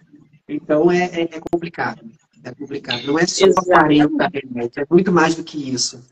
Então 0.51 0.91
é, 0.91 1.05
é, 1.05 1.23
é, 1.23 1.41
complicado. 1.41 2.05
É 2.43 2.53
complicado. 2.53 3.07
Não 3.07 3.19
é 3.19 3.27
só 3.27 3.47
Exatamente. 3.47 4.09
40 4.09 4.31
reais, 4.33 4.71
é 4.77 4.85
muito 4.91 5.13
mais 5.13 5.35
do 5.35 5.45
que 5.45 5.73
isso. 5.73 6.03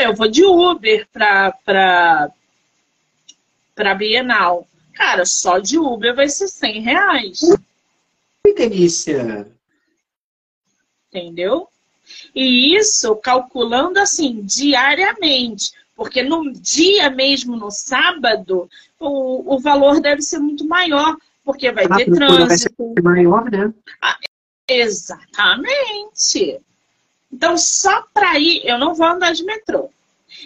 Eu 0.00 0.14
vou 0.14 0.28
de 0.28 0.44
Uber 0.44 1.06
para 1.12 1.52
pra, 1.64 2.30
pra 3.74 3.94
Bienal. 3.94 4.66
Cara, 4.92 5.24
só 5.24 5.58
de 5.58 5.78
Uber 5.78 6.14
vai 6.14 6.28
ser 6.28 6.48
100 6.48 6.80
reais. 6.80 7.40
Que 8.44 8.54
delícia! 8.54 9.48
Entendeu? 11.08 11.68
E 12.34 12.76
isso 12.76 13.14
calculando 13.16 13.98
assim, 13.98 14.42
diariamente. 14.42 15.72
Porque 15.96 16.22
no 16.22 16.52
dia 16.52 17.08
mesmo, 17.08 17.56
no 17.56 17.70
sábado, 17.70 18.68
o, 18.98 19.54
o 19.54 19.60
valor 19.60 20.00
deve 20.00 20.22
ser 20.22 20.38
muito 20.38 20.66
maior, 20.66 21.16
porque 21.44 21.70
vai 21.70 21.86
ter 21.86 22.10
trânsito. 22.10 22.46
Vai 22.46 22.58
ser 22.58 22.72
maior, 23.02 23.50
né? 23.50 23.72
Ah, 24.00 24.18
exatamente. 24.68 26.60
Então, 27.32 27.58
só 27.58 28.02
para 28.14 28.38
ir, 28.38 28.62
eu 28.64 28.78
não 28.78 28.94
vou 28.94 29.06
andar 29.06 29.32
de 29.32 29.44
metrô. 29.44 29.90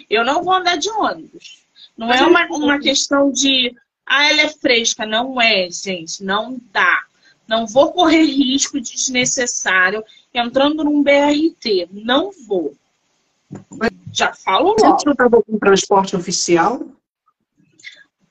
Eu 0.09 0.25
não 0.25 0.43
vou 0.43 0.53
andar 0.53 0.77
de 0.77 0.89
ônibus. 0.89 1.63
Não 1.97 2.11
é 2.11 2.21
uma, 2.25 2.45
uma 2.47 2.79
questão 2.79 3.31
de, 3.31 3.75
ah, 4.05 4.29
ela 4.29 4.41
é 4.41 4.49
fresca. 4.49 5.05
Não 5.05 5.41
é, 5.41 5.69
gente. 5.69 6.23
Não 6.23 6.59
dá. 6.71 7.03
Não 7.47 7.65
vou 7.65 7.91
correr 7.91 8.23
risco 8.25 8.79
desnecessário 8.79 10.03
entrando 10.33 10.83
num 10.83 11.01
BRT. 11.01 11.89
Não 11.91 12.31
vou. 12.47 12.75
Já 14.11 14.33
falo 14.33 14.69
logo. 14.69 14.79
Você 14.79 15.05
não 15.05 15.13
estava 15.13 15.41
com 15.41 15.57
transporte 15.57 16.15
oficial? 16.15 16.81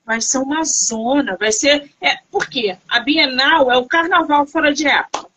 Vai 0.09 0.23
ser 0.23 0.39
uma 0.39 0.65
zona. 0.65 1.37
Vai 1.39 1.53
ser. 1.53 1.91
É, 2.01 2.17
por 2.31 2.49
quê? 2.49 2.79
A 2.89 2.99
Bienal 3.01 3.71
é 3.71 3.77
o 3.77 3.85
carnaval 3.85 4.47
fora 4.47 4.73
de 4.73 4.89
época. 4.89 5.29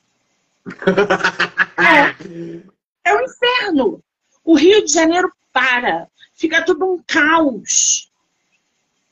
é. 1.77 2.63
É 3.03 3.13
o 3.13 3.21
inferno. 3.21 4.01
O 4.45 4.55
Rio 4.55 4.85
de 4.85 4.93
Janeiro 4.93 5.29
para. 5.51 6.07
Fica 6.33 6.63
tudo 6.63 6.85
um 6.85 7.03
caos. 7.05 8.09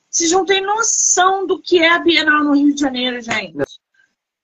Vocês 0.10 0.32
não 0.32 0.46
têm 0.46 0.62
noção 0.62 1.46
do 1.46 1.62
que 1.62 1.80
é 1.80 1.90
a 1.90 2.00
Bienal 2.00 2.42
no 2.42 2.56
Rio 2.56 2.74
de 2.74 2.80
Janeiro, 2.80 3.22
gente. 3.22 3.58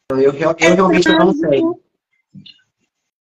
Eu, 0.10 0.20
eu, 0.20 0.34
eu 0.34 0.56
é 0.60 0.74
realmente 0.74 1.08
não 1.08 1.34
sei. 1.34 1.62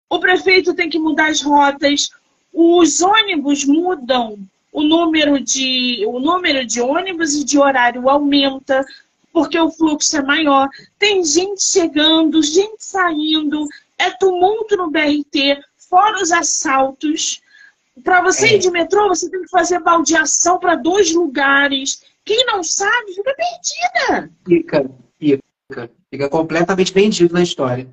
O 0.07 0.19
prefeito 0.19 0.75
tem 0.75 0.91
que 0.91 0.99
mudar 0.99 1.31
as 1.31 1.41
rotas. 1.41 2.11
Os 2.53 3.01
ônibus 3.01 3.65
mudam. 3.65 4.37
O 4.71 4.83
número 4.83 5.39
de, 5.39 6.05
o 6.05 6.19
número 6.19 6.65
de 6.65 6.81
ônibus 6.81 7.33
e 7.35 7.43
de 7.43 7.57
horário 7.57 8.07
aumenta 8.09 8.85
porque 9.31 9.59
o 9.59 9.71
fluxo 9.71 10.17
é 10.17 10.21
maior. 10.21 10.69
Tem 10.97 11.23
gente 11.23 11.63
chegando, 11.63 12.41
gente 12.41 12.83
saindo, 12.83 13.67
é 13.97 14.09
tumulto 14.11 14.75
no 14.77 14.89
BRT 14.89 15.59
fora 15.89 16.21
os 16.21 16.31
assaltos. 16.31 17.41
Para 18.03 18.21
você 18.21 18.49
é. 18.49 18.55
ir 18.55 18.59
de 18.59 18.69
metrô, 18.69 19.07
você 19.07 19.29
tem 19.29 19.41
que 19.41 19.49
fazer 19.49 19.79
baldeação 19.79 20.59
para 20.59 20.75
dois 20.75 21.11
lugares. 21.11 22.03
Quem 22.23 22.45
não 22.45 22.63
sabe, 22.63 23.13
fica 23.13 23.35
perdida. 23.35 24.31
Fica, 24.45 24.91
fica. 25.19 25.91
Fica 26.09 26.29
completamente 26.29 26.91
perdido 26.91 27.33
na 27.33 27.43
história. 27.43 27.87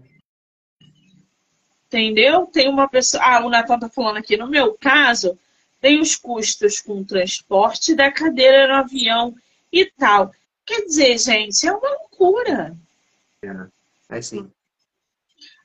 Entendeu? 1.86 2.46
Tem 2.46 2.68
uma 2.68 2.88
pessoa. 2.88 3.22
Ah, 3.22 3.44
o 3.44 3.50
Natan 3.50 3.78
tá 3.78 3.88
falando 3.88 4.16
aqui. 4.16 4.36
No 4.36 4.48
meu 4.48 4.74
caso, 4.74 5.38
tem 5.86 6.00
os 6.00 6.16
custos 6.16 6.80
com 6.80 6.98
o 6.98 7.04
transporte 7.04 7.94
da 7.94 8.10
cadeira 8.10 8.66
no 8.66 8.74
avião 8.74 9.36
e 9.72 9.86
tal. 9.86 10.32
Quer 10.64 10.84
dizer, 10.84 11.16
gente, 11.16 11.64
é 11.64 11.72
uma 11.72 11.88
loucura. 11.90 12.76
É, 13.40 14.16
é 14.16 14.20
sim. 14.20 14.50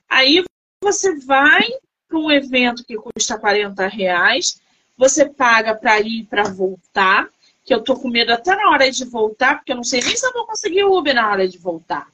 Aí 0.08 0.44
você 0.80 1.18
vai 1.18 1.64
para 2.06 2.18
um 2.20 2.30
evento 2.30 2.84
que 2.84 2.94
custa 2.94 3.36
40 3.36 3.84
reais, 3.88 4.60
você 4.96 5.28
paga 5.28 5.74
para 5.74 5.98
ir 5.98 6.20
e 6.20 6.24
para 6.24 6.44
voltar, 6.44 7.28
que 7.64 7.74
eu 7.74 7.82
tô 7.82 7.96
com 7.96 8.08
medo 8.08 8.32
até 8.32 8.54
na 8.54 8.70
hora 8.70 8.88
de 8.92 9.04
voltar, 9.04 9.56
porque 9.56 9.72
eu 9.72 9.76
não 9.76 9.82
sei 9.82 10.02
nem 10.02 10.16
se 10.16 10.24
eu 10.24 10.32
vou 10.32 10.46
conseguir 10.46 10.84
o 10.84 10.96
Uber 10.96 11.16
na 11.16 11.28
hora 11.28 11.48
de 11.48 11.58
voltar. 11.58 12.11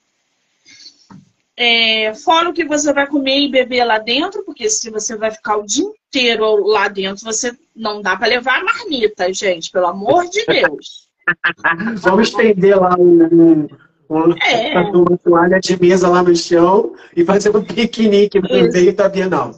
É, 1.61 2.15
fora 2.15 2.49
o 2.49 2.53
que 2.53 2.65
você 2.65 2.93
vai 2.93 3.05
comer 3.09 3.41
e 3.41 3.51
beber 3.51 3.85
lá 3.85 3.99
dentro, 3.99 4.45
porque 4.45 4.71
se 4.71 4.91
você 4.91 5.17
vai 5.17 5.33
ficar 5.33 5.57
o 5.57 5.67
dia 5.67 5.85
inteiro 5.85 6.65
lá 6.65 6.87
dentro, 6.87 7.25
você 7.25 7.53
não 7.75 8.01
dá 8.01 8.17
para 8.17 8.29
levar 8.29 8.61
a 8.61 8.65
marmita, 8.65 9.33
gente, 9.33 9.69
pelo 9.73 9.89
amor 9.89 10.29
de 10.29 10.47
Deus. 10.47 11.09
Vamos 11.99 12.29
estender 12.29 12.79
lá 12.79 12.95
o, 12.97 13.67
o, 14.09 14.35
é. 14.41 14.79
uma 14.79 15.19
toalha 15.19 15.59
de 15.59 15.77
mesa 15.81 16.09
lá 16.09 16.23
no 16.23 16.35
chão 16.37 16.95
e 17.17 17.25
fazer 17.25 17.55
um 17.55 17.65
piquenique 17.65 18.41
no 18.41 18.49
meio 18.49 18.95
da 18.95 19.09
Bienal. 19.09 19.51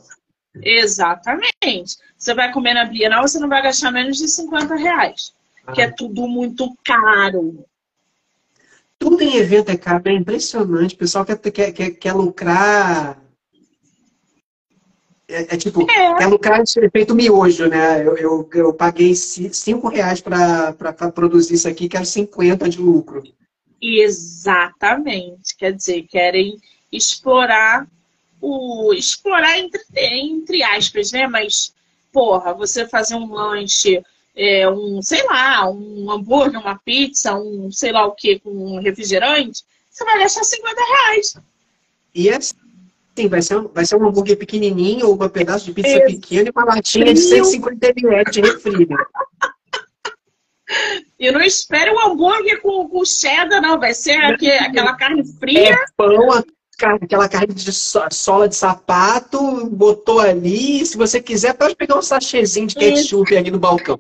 Exatamente. 0.63 1.99
Você 2.17 2.33
vai 2.33 2.51
comer 2.51 2.73
na 2.73 2.87
Bienal, 2.87 3.29
você 3.29 3.39
não 3.39 3.49
vai 3.49 3.63
gastar 3.63 3.91
menos 3.91 4.17
de 4.17 4.27
50 4.27 4.75
reais. 4.75 5.35
Ah. 5.67 5.73
Que 5.73 5.83
é 5.83 5.91
tudo 5.91 6.27
muito 6.27 6.75
caro. 6.83 7.63
Tudo 9.01 9.23
em 9.23 9.37
evento 9.37 9.71
é 9.71 9.79
caro, 9.79 10.03
é 10.05 10.13
impressionante. 10.13 10.95
O 10.95 10.99
pessoal 10.99 11.25
quer, 11.25 11.39
quer, 11.39 11.73
quer, 11.73 11.91
quer 11.93 12.13
lucrar. 12.13 13.19
É, 15.27 15.55
é 15.55 15.57
tipo, 15.57 15.91
é. 15.91 16.15
quer 16.19 16.27
lucrar 16.27 16.61
esse 16.61 16.79
efeito 16.81 17.15
miojo, 17.15 17.67
né? 17.67 18.07
Eu, 18.07 18.15
eu, 18.19 18.51
eu 18.53 18.75
paguei 18.75 19.15
5 19.15 19.89
reais 19.89 20.21
para 20.21 20.75
produzir 21.15 21.55
isso 21.55 21.67
aqui, 21.67 21.89
quero 21.89 22.05
50 22.05 22.69
de 22.69 22.79
lucro. 22.79 23.23
Exatamente. 23.81 25.57
Quer 25.57 25.73
dizer, 25.73 26.03
querem 26.03 26.59
explorar 26.93 27.89
o 28.39 28.93
explorar 28.93 29.59
entre, 29.59 29.81
entre 29.97 30.63
aspas, 30.63 31.11
né? 31.11 31.27
Mas, 31.27 31.73
porra, 32.13 32.53
você 32.53 32.87
fazer 32.87 33.15
um 33.15 33.33
lanche, 33.33 34.03
é, 34.37 34.69
um, 34.69 35.03
sei 35.03 35.25
lá, 35.25 35.69
um 35.71 36.11
hambúrguer, 36.11 36.61
uma 36.61 36.79
pizza, 36.79 37.35
um 37.35 37.71
sei 37.71 37.93
lá 37.93 38.07
o 38.07 38.13
que, 38.13 38.39
com 38.39 38.51
um 38.51 38.81
refrigerante, 38.81 39.63
você 39.91 40.05
vai 40.05 40.19
gastar 40.21 40.45
50 40.45 40.81
reais. 40.81 41.37
E 42.15 42.29
é 42.29 42.37
assim, 42.37 42.55
vai 43.29 43.43
ser, 43.43 43.61
vai 43.69 43.85
ser 43.85 43.97
um 43.97 44.07
hambúrguer 44.07 44.37
pequenininho, 44.37 45.09
ou 45.09 45.15
um 45.15 45.29
pedaço 45.29 45.67
de 45.67 45.73
pizza 45.73 46.01
pequena 46.07 46.49
e 46.49 46.53
uma 46.55 46.65
latinha 46.65 47.13
de 47.13 47.21
150 47.21 47.87
ml 47.97 48.31
de 48.31 48.41
refri. 48.41 48.87
Né? 48.87 48.97
E 51.19 51.31
não 51.31 51.41
espere 51.41 51.91
o 51.91 51.99
hambúrguer 52.01 52.63
com, 52.63 52.89
com 52.89 53.05
cheddar, 53.05 53.61
não. 53.61 53.79
Vai 53.79 53.93
ser 53.93 54.17
aquele, 54.17 54.53
aquela 54.53 54.95
carne 54.95 55.25
fria. 55.25 55.75
É 55.75 55.85
pão, 55.97 56.29
aquela 56.81 57.29
carne 57.29 57.53
de 57.53 57.73
sola 57.73 58.49
de 58.49 58.57
sapato, 58.57 59.67
botou 59.67 60.21
ali. 60.21 60.85
Se 60.87 60.97
você 60.97 61.21
quiser, 61.21 61.55
pode 61.55 61.77
pegar 61.77 61.99
um 61.99 62.03
sachêzinho 62.03 62.67
de 62.67 62.75
ketchup 62.75 63.37
ali 63.37 63.51
no 63.51 63.59
balcão. 63.59 63.99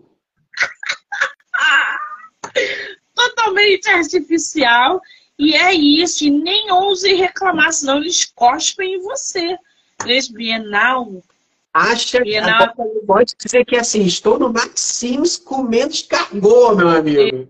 Totalmente 3.21 3.89
artificial. 3.89 5.01
E 5.39 5.55
é 5.55 5.73
isso. 5.75 6.25
E 6.25 6.31
nem 6.31 6.71
ouse 6.71 7.13
reclamar, 7.15 7.73
senão 7.73 7.99
eles 7.99 8.25
cospem 8.25 8.95
em 8.95 9.03
você. 9.03 9.57
Eles, 10.05 10.29
Bienal. 10.29 11.23
Acha 11.73 12.21
Bienal... 12.21 12.75
pode 13.07 13.35
dizer 13.39 13.65
que 13.65 13.77
assim, 13.77 14.03
estou 14.03 14.39
no 14.39 14.53
Maximus 14.53 15.37
comendo 15.37 15.93
escargot, 15.93 16.77
meu 16.77 16.89
amigo. 16.89 17.49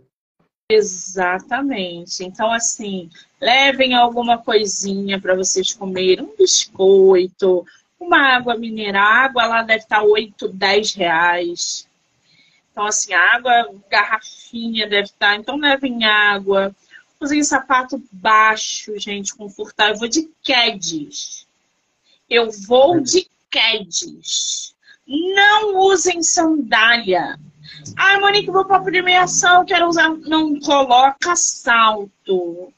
Exatamente. 0.71 2.25
Então, 2.25 2.53
assim, 2.53 3.11
levem 3.41 3.95
alguma 3.95 4.39
coisinha 4.39 5.21
para 5.21 5.35
vocês 5.35 5.73
comerem, 5.73 6.25
um 6.25 6.37
biscoito, 6.37 7.65
uma 7.99 8.37
água 8.37 8.57
mineral. 8.57 9.03
A 9.03 9.25
água 9.25 9.47
lá 9.47 9.63
deve 9.63 9.83
estar 9.83 10.03
8, 10.03 10.49
10 10.49 10.95
reais. 10.95 11.89
Então, 12.71 12.87
assim, 12.87 13.13
água, 13.13 13.75
garrafinha 13.91 14.89
deve 14.89 15.09
estar. 15.09 15.37
Então, 15.37 15.57
levem 15.57 16.05
água, 16.05 16.75
Usem 17.23 17.45
sapato 17.45 18.03
baixo, 18.11 18.99
gente, 18.99 19.35
confortável. 19.37 19.93
Eu 19.93 19.99
vou 19.99 20.09
de 20.09 20.31
Keds. 20.43 21.47
Eu 22.31 22.51
vou 22.51 22.99
de 22.99 23.29
Keds. 23.51 24.75
Não 25.07 25.77
usem 25.81 26.23
sandália. 26.23 27.39
Ah, 27.95 28.19
Monique, 28.19 28.51
vou 28.51 28.65
para 28.65 28.81
premiação, 28.81 29.67
quero 29.67 29.87
usar. 29.87 30.09
Não 30.09 30.59
coloca 30.61 31.37
salto. 31.37 32.73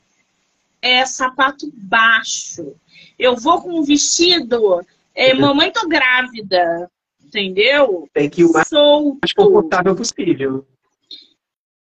É 0.80 1.06
sapato 1.06 1.70
baixo. 1.74 2.74
Eu 3.16 3.36
vou 3.36 3.62
com 3.62 3.78
um 3.78 3.84
vestido. 3.84 4.84
É, 5.14 5.32
mamãe, 5.34 5.70
tô 5.70 5.86
grávida. 5.86 6.90
Entendeu? 7.32 8.06
Tem 8.12 8.28
que 8.28 8.42
ir 8.42 8.44
o 8.44 8.52
mais, 8.52 8.70
mais 8.70 9.32
confortável 9.34 9.96
possível. 9.96 10.66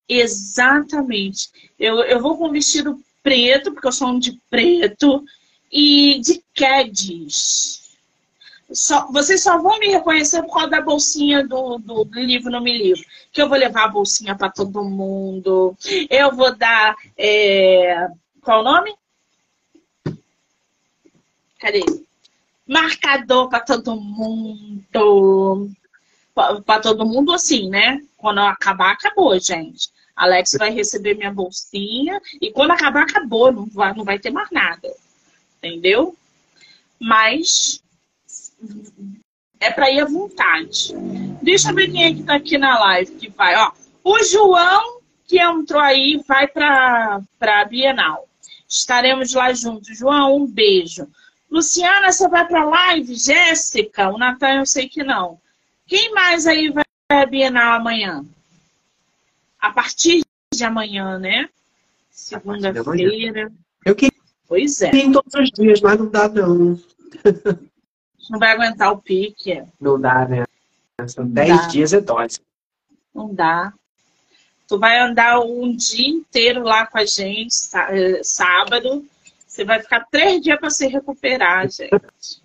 Exatamente. 0.09 1.49
Eu, 1.77 1.99
eu 2.05 2.21
vou 2.21 2.39
com 2.39 2.47
um 2.47 2.53
vestido 2.53 3.01
preto, 3.21 3.73
porque 3.73 3.89
eu 3.89 3.93
sou 3.93 4.09
um 4.09 4.19
de 4.19 4.39
preto, 4.49 5.25
e 5.73 6.21
de 6.21 6.41
Keds. 6.55 7.83
Só, 8.71 9.11
vocês 9.11 9.43
só 9.43 9.59
vão 9.59 9.79
me 9.81 9.89
reconhecer 9.89 10.41
por 10.43 10.55
causa 10.55 10.71
da 10.71 10.81
bolsinha 10.81 11.47
do, 11.47 11.79
do, 11.79 12.05
do 12.05 12.21
livro 12.21 12.51
no 12.51 12.61
Me 12.61 12.77
Livro. 12.77 13.05
Que 13.33 13.43
eu 13.43 13.49
vou 13.49 13.59
levar 13.59 13.85
a 13.85 13.89
bolsinha 13.89 14.37
para 14.37 14.51
todo 14.51 14.85
mundo. 14.85 15.77
Eu 16.09 16.35
vou 16.35 16.55
dar. 16.55 16.97
É... 17.19 18.09
Qual 18.41 18.61
o 18.61 18.65
nome? 18.65 18.95
Cadê? 21.59 21.85
Marcador 22.67 23.49
para 23.49 23.61
todo 23.61 23.97
mundo. 23.97 25.71
Para 26.35 26.81
todo 26.81 27.07
mundo, 27.07 27.33
assim, 27.33 27.69
né? 27.69 28.01
Quando 28.17 28.41
acabar, 28.41 28.93
acabou, 28.93 29.39
gente. 29.39 29.91
Alex 30.17 30.57
vai 30.59 30.71
receber 30.71 31.15
minha 31.15 31.33
bolsinha 31.33 32.21
e 32.41 32.51
quando 32.53 32.71
acabar, 32.71 33.03
acabou. 33.03 33.53
Não 33.53 33.67
vai, 33.67 33.95
não 33.95 34.05
vai 34.05 34.19
ter 34.19 34.31
mais 34.31 34.51
nada. 34.51 34.89
Entendeu? 35.59 36.17
Mas 37.01 37.83
é 39.61 39.71
para 39.71 39.91
ir 39.91 40.01
à 40.01 40.05
vontade. 40.05 40.95
Deixa 41.43 41.71
eu 41.71 41.75
ver 41.75 41.91
quem 41.91 42.05
é 42.05 42.15
que 42.15 42.23
tá 42.23 42.35
aqui 42.35 42.59
na 42.59 42.79
live 42.79 43.15
que 43.17 43.29
vai. 43.29 43.57
Ó, 43.57 43.73
o 44.03 44.23
João 44.23 45.01
que 45.27 45.41
entrou 45.41 45.81
aí 45.81 46.23
vai 46.27 46.47
para 46.47 47.21
a 47.41 47.65
Bienal. 47.65 48.29
Estaremos 48.69 49.33
lá 49.33 49.53
juntos. 49.53 49.97
João, 49.97 50.37
um 50.37 50.47
beijo. 50.47 51.07
Luciana, 51.55 52.11
você 52.11 52.27
vai 52.27 52.45
para 52.49 52.65
live? 52.65 53.15
Jéssica, 53.15 54.11
o 54.11 54.19
Natal 54.19 54.57
eu 54.57 54.67
sei 54.67 54.89
que 54.89 55.05
não. 55.05 55.41
Quem 55.87 56.13
mais 56.13 56.49
aí 56.49 56.69
vai 56.69 56.85
à 57.09 57.25
Bienal 57.25 57.75
amanhã? 57.75 58.25
A 59.61 59.71
partir 59.71 60.23
de 60.53 60.65
amanhã, 60.65 61.17
né? 61.17 61.49
Segunda-feira. 62.11 63.53
Eu 63.87 63.95
queria. 63.95 64.19
Pois 64.49 64.83
é. 64.83 64.91
Tem 64.91 65.13
todos 65.13 65.33
os 65.33 65.49
dias, 65.51 65.81
mas 65.81 65.97
não 65.97 66.11
dá, 66.11 66.29
não. 66.29 66.81
Não 68.31 68.39
vai 68.39 68.53
aguentar 68.53 68.91
o 68.91 68.99
pique. 68.99 69.63
Não 69.81 70.01
dá, 70.01 70.27
né? 70.27 70.45
São 71.07 71.25
10 71.25 71.69
dias 71.71 71.93
é 71.93 72.01
dose. 72.01 72.41
Não 73.15 73.33
dá. 73.33 73.73
Tu 74.67 74.77
vai 74.77 74.99
andar 74.99 75.39
um 75.39 75.77
dia 75.77 76.09
inteiro 76.09 76.65
lá 76.65 76.85
com 76.85 76.99
a 76.99 77.05
gente, 77.05 77.55
eh, 77.91 78.25
sábado. 78.25 79.07
Você 79.55 79.65
vai 79.65 79.81
ficar 79.81 80.05
três 80.11 80.43
dias 80.43 80.59
para 80.59 80.69
se 80.69 80.89
recuperar, 80.89 81.71
gente. 81.71 82.43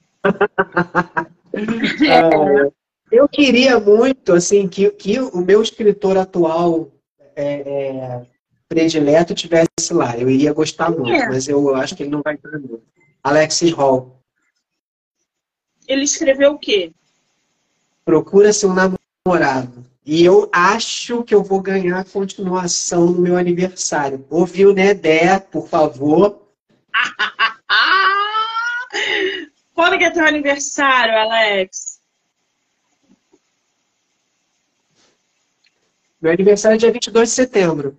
é, 2.07 2.71
eu 3.11 3.27
queria 3.27 3.79
muito, 3.79 4.33
assim, 4.33 4.67
que, 4.67 4.91
que 4.91 5.19
o 5.19 5.37
meu 5.37 5.59
escritor 5.59 6.17
atual 6.17 6.91
é, 7.35 7.61
é, 7.61 8.21
predileto 8.67 9.33
tivesse 9.33 9.91
lá. 9.91 10.15
Eu 10.15 10.29
iria 10.29 10.53
gostar 10.53 10.91
muito, 10.91 11.11
é. 11.11 11.27
mas 11.29 11.47
eu 11.47 11.73
acho 11.73 11.95
que 11.95 12.03
ele 12.03 12.11
não 12.11 12.21
vai 12.21 12.35
estar. 12.35 12.51
Alexis 13.23 13.71
Hall. 13.71 14.21
Ele 15.87 16.03
escreveu 16.03 16.51
o 16.51 16.59
quê? 16.59 16.91
Procura-se 18.05 18.67
um 18.67 18.75
namorado. 18.75 19.83
E 20.05 20.23
eu 20.23 20.47
acho 20.53 21.23
que 21.23 21.33
eu 21.33 21.43
vou 21.43 21.59
ganhar 21.59 22.01
a 22.01 22.05
continuação 22.05 23.07
no 23.07 23.19
meu 23.19 23.35
aniversário. 23.35 24.23
Ouviu, 24.29 24.75
né, 24.75 24.93
Dé, 24.93 25.39
por 25.39 25.67
favor? 25.67 26.48
Quando 29.73 29.97
que 29.97 30.03
é 30.03 30.11
teu 30.11 30.25
aniversário, 30.25 31.17
Alex? 31.17 31.99
Meu 36.21 36.33
aniversário 36.33 36.75
é 36.75 36.77
dia 36.77 36.91
22 36.91 37.29
de 37.29 37.35
setembro. 37.35 37.97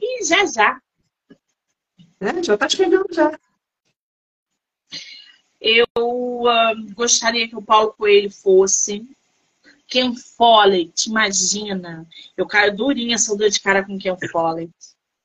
Ih, 0.00 0.24
já, 0.24 0.46
já. 0.46 0.80
É, 2.20 2.42
já 2.42 2.56
tá 2.56 2.68
chegando 2.68 3.06
já. 3.12 3.38
Eu 5.60 5.86
uh, 5.96 6.94
gostaria 6.94 7.48
que 7.48 7.56
o 7.56 7.62
Paulo 7.62 7.92
Coelho 7.92 8.30
fosse. 8.30 9.06
Ken 9.86 10.14
Follett, 10.16 11.08
imagina. 11.08 12.06
Eu 12.36 12.46
caio 12.46 12.74
durinha, 12.74 13.16
dor 13.36 13.50
de 13.50 13.60
cara 13.60 13.84
com 13.84 13.98
Ken 13.98 14.16
Follett. 14.30 14.72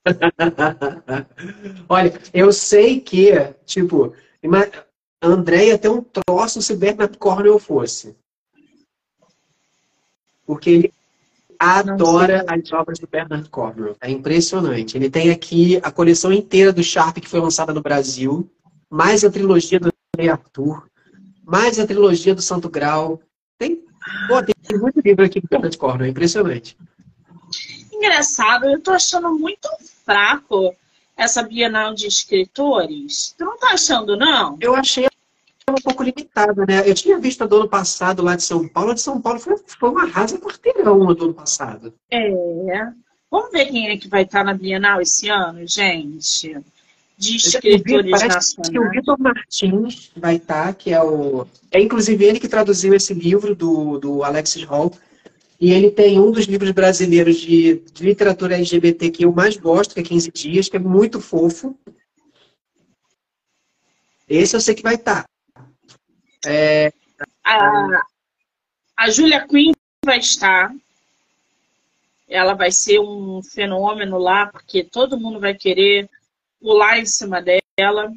Olha, 1.87 2.13
eu 2.33 2.51
sei 2.51 2.99
que, 2.99 3.31
tipo, 3.65 4.13
André 5.21 5.67
ia 5.67 5.77
ter 5.77 5.89
um 5.89 6.01
troço 6.01 6.61
se 6.61 6.75
Bernard 6.75 7.17
Cornwell 7.17 7.59
fosse. 7.59 8.15
Porque 10.45 10.69
ele 10.69 10.93
adora 11.59 12.45
as 12.47 12.71
obras 12.71 12.99
do 12.99 13.07
Bernard 13.07 13.49
Cornwell. 13.49 13.95
É 13.99 14.09
impressionante. 14.09 14.95
Ele 14.95 15.09
tem 15.09 15.29
aqui 15.29 15.77
a 15.83 15.91
coleção 15.91 16.31
inteira 16.31 16.71
do 16.71 16.81
Sharp 16.81 17.17
que 17.17 17.27
foi 17.27 17.41
lançada 17.41 17.73
no 17.73 17.81
Brasil, 17.81 18.49
mais 18.89 19.25
a 19.25 19.29
trilogia 19.29 19.79
do 19.79 19.91
Rei 20.17 20.29
Arthur, 20.29 20.87
mais 21.43 21.77
a 21.77 21.85
trilogia 21.85 22.33
do 22.33 22.41
Santo 22.41 22.69
Grau. 22.69 23.21
Tem, 23.57 23.83
pô, 24.27 24.41
tem 24.41 24.79
muito 24.79 25.01
livro 25.01 25.25
aqui 25.25 25.41
do 25.41 25.47
Bernard 25.49 25.77
Cornwell, 25.77 26.07
é 26.07 26.09
impressionante. 26.09 26.77
Engraçado, 27.99 28.65
eu 28.69 28.79
tô 28.79 28.91
achando 28.91 29.29
muito 29.37 29.67
fraco 30.05 30.73
essa 31.17 31.43
Bienal 31.43 31.93
de 31.93 32.07
Escritores. 32.07 33.35
Tu 33.37 33.43
não 33.43 33.57
tá 33.57 33.71
achando, 33.71 34.15
não? 34.15 34.57
Eu 34.61 34.73
achei 34.73 35.05
um 35.69 35.75
pouco 35.75 36.01
limitada, 36.01 36.65
né? 36.65 36.89
Eu 36.89 36.95
tinha 36.95 37.19
visto 37.19 37.43
a 37.43 37.45
do 37.45 37.57
ano 37.57 37.67
passado 37.67 38.23
lá 38.23 38.37
de 38.37 38.43
São 38.43 38.65
Paulo. 38.69 38.91
A 38.91 38.93
de 38.93 39.01
São 39.01 39.19
Paulo 39.19 39.37
foi, 39.37 39.57
foi 39.57 39.89
uma 39.89 40.07
rasa 40.07 40.39
quarteirão 40.39 41.13
do 41.13 41.25
ano 41.25 41.33
passado. 41.33 41.93
É. 42.09 42.31
Vamos 43.29 43.51
ver 43.51 43.65
quem 43.65 43.89
é 43.89 43.97
que 43.97 44.07
vai 44.07 44.23
estar 44.23 44.45
na 44.45 44.53
Bienal 44.53 45.01
esse 45.01 45.27
ano, 45.27 45.67
gente 45.67 46.57
de 47.19 47.35
escritores 47.35 48.09
nacionais. 48.09 48.69
Que 48.71 48.79
o 48.79 48.89
Vitor 48.89 49.19
Martins 49.19 50.09
vai 50.15 50.37
estar, 50.37 50.73
que 50.73 50.93
é 50.93 51.03
o. 51.03 51.45
É 51.69 51.81
inclusive 51.81 52.23
ele 52.23 52.39
que 52.39 52.47
traduziu 52.47 52.93
esse 52.93 53.13
livro 53.13 53.53
do, 53.53 53.99
do 53.99 54.23
Alexis 54.23 54.63
Hall. 54.63 54.93
E 55.59 55.73
ele 55.73 55.91
tem 55.91 56.17
um 56.17 56.31
dos 56.31 56.45
livros 56.45 56.71
brasileiros 56.71 57.37
de, 57.37 57.79
de 57.91 58.03
literatura 58.03 58.55
LGBT 58.55 59.11
que 59.11 59.25
eu 59.25 59.33
mais 59.33 59.57
gosto, 59.57 59.93
que 59.93 59.99
é 59.99 60.03
15 60.03 60.31
Dias, 60.31 60.69
que 60.69 60.77
é 60.77 60.79
muito 60.79 61.19
fofo. 61.19 61.77
Esse 64.27 64.55
eu 64.55 64.61
sei 64.61 64.73
que 64.73 64.83
vai 64.83 64.95
estar. 64.95 65.25
É... 66.45 66.93
A, 67.43 68.01
a 68.95 69.09
Julia 69.09 69.45
Quinn 69.45 69.73
vai 70.05 70.19
estar. 70.19 70.73
Ela 72.27 72.53
vai 72.53 72.71
ser 72.71 72.99
um 72.99 73.41
fenômeno 73.43 74.17
lá, 74.17 74.45
porque 74.45 74.83
todo 74.83 75.19
mundo 75.19 75.41
vai 75.41 75.55
querer 75.55 76.09
pular 76.61 76.99
em 76.99 77.05
cima 77.05 77.41
dela. 77.41 78.13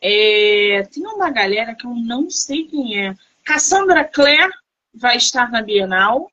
É, 0.00 0.86
tem 0.92 1.04
uma 1.04 1.30
galera 1.30 1.74
que 1.74 1.86
eu 1.86 1.94
não 1.94 2.30
sei 2.30 2.64
quem 2.66 3.06
é. 3.06 3.16
Cassandra 3.42 4.04
Clare 4.04 4.52
vai 4.96 5.16
estar 5.16 5.50
na 5.50 5.62
Bienal. 5.62 6.30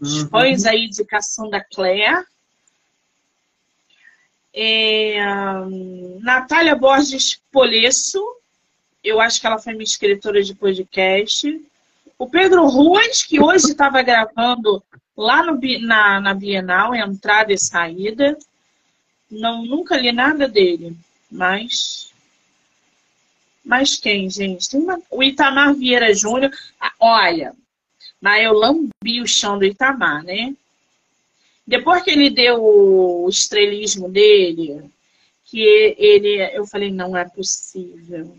Uhum. 0.00 0.28
Fãs 0.28 0.64
aí 0.66 0.88
de 0.88 1.04
Cassandra 1.04 1.64
Clare. 1.72 2.24
É, 4.52 5.18
Natália 6.20 6.74
Borges 6.74 7.40
Polesso. 7.52 8.20
Eu 9.02 9.20
acho 9.20 9.40
que 9.40 9.46
ela 9.46 9.58
foi 9.58 9.72
minha 9.72 9.84
escritora 9.84 10.42
de 10.42 10.54
podcast. 10.54 11.60
O 12.18 12.28
Pedro 12.28 12.66
Ruas, 12.66 13.22
que 13.22 13.40
hoje 13.40 13.66
estava 13.66 14.02
gravando 14.02 14.82
lá 15.16 15.42
no, 15.42 15.58
na, 15.80 16.20
na 16.20 16.34
Bienal, 16.34 16.94
entrada 16.94 17.52
e 17.52 17.58
saída. 17.58 18.36
Não, 19.30 19.64
nunca 19.64 19.96
li 19.96 20.10
nada 20.12 20.48
dele, 20.48 20.96
mas. 21.30 22.10
Mas 23.64 23.96
quem, 23.96 24.28
gente? 24.28 24.76
Uma... 24.76 25.00
O 25.10 25.22
Itamar 25.22 25.72
Vieira 25.74 26.12
Júnior. 26.12 26.50
Ah, 26.80 26.92
olha, 26.98 27.54
mas 28.20 28.44
eu 28.44 28.52
lambi 28.52 29.22
o 29.22 29.26
chão 29.26 29.58
do 29.58 29.64
Itamar, 29.64 30.22
né? 30.22 30.54
Depois 31.66 32.02
que 32.02 32.10
ele 32.10 32.30
deu 32.30 32.62
o 32.62 33.28
estrelismo 33.28 34.08
dele, 34.08 34.90
que 35.44 35.60
ele, 35.98 36.50
eu 36.52 36.66
falei, 36.66 36.90
não 36.90 37.16
é 37.16 37.24
possível. 37.24 38.36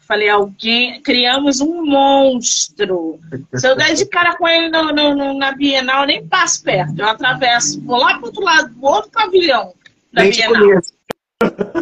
falei, 0.00 0.28
alguém, 0.28 1.00
criamos 1.02 1.60
um 1.60 1.84
monstro. 1.84 3.20
Se 3.54 3.68
eu 3.68 3.76
der 3.76 3.94
de 3.94 4.06
cara 4.06 4.36
com 4.36 4.48
ele 4.48 4.68
no, 4.68 4.92
no, 4.92 5.14
no, 5.14 5.34
na 5.38 5.52
Bienal, 5.52 6.02
eu 6.02 6.06
nem 6.06 6.26
passo 6.26 6.62
perto. 6.62 6.98
Eu 6.98 7.08
atravesso, 7.08 7.80
vou 7.82 7.98
lá 7.98 8.16
pro 8.16 8.26
outro 8.26 8.42
lado, 8.42 8.74
do 8.74 8.84
outro 8.84 9.10
pavilhão 9.10 9.74
da 10.12 10.22
nem 10.22 10.32
Bienal. 10.32 10.80
Te 10.80 10.92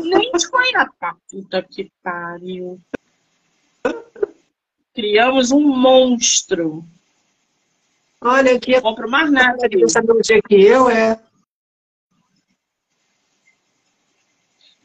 nem 0.09 0.33
te 0.33 0.50
conheço. 0.50 0.90
Ah, 1.03 1.14
puta 1.31 1.62
que 1.62 1.90
pariu. 2.03 2.81
Criamos 5.00 5.50
um 5.50 5.66
monstro. 5.66 6.84
Olha 8.20 8.54
aqui. 8.54 8.72
Não 8.72 8.82
compro 8.82 9.10
mais 9.10 9.32
nada. 9.32 9.66
Quer 9.66 9.88
saber 9.88 10.12
onde 10.12 10.34
é 10.34 10.42
que 10.42 10.54
eu 10.56 10.90
é? 10.90 11.18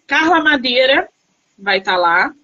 Carla 0.08 0.41
Madeira 0.41 1.10
vai 1.60 1.80
estar 1.80 1.95
tá 1.95 1.97
lá. 1.97 2.36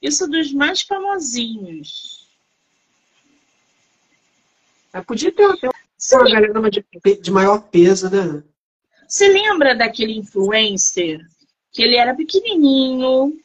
Isso 0.00 0.28
dos 0.28 0.52
mais 0.52 0.82
famosinhos. 0.82 2.28
É, 4.92 5.00
podia 5.00 5.32
ter 5.32 5.44
uma 5.44 6.30
galera 6.30 6.70
de, 6.70 6.84
de 7.20 7.30
maior 7.32 7.62
peso, 7.62 8.08
né? 8.08 8.44
Você 9.08 9.26
lembra 9.26 9.74
daquele 9.74 10.16
influencer 10.16 11.18
que 11.72 11.82
ele 11.82 11.96
era 11.96 12.14
pequenininho, 12.14 13.36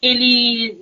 ele 0.00 0.78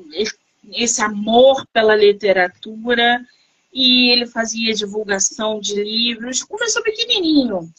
esse 0.72 1.02
amor 1.02 1.66
pela 1.72 1.94
literatura 1.94 3.24
e 3.72 4.10
ele 4.10 4.26
fazia 4.26 4.74
divulgação 4.74 5.60
de 5.60 5.82
livros. 5.82 6.42
Começou 6.42 6.82
pequenininho. 6.82 7.70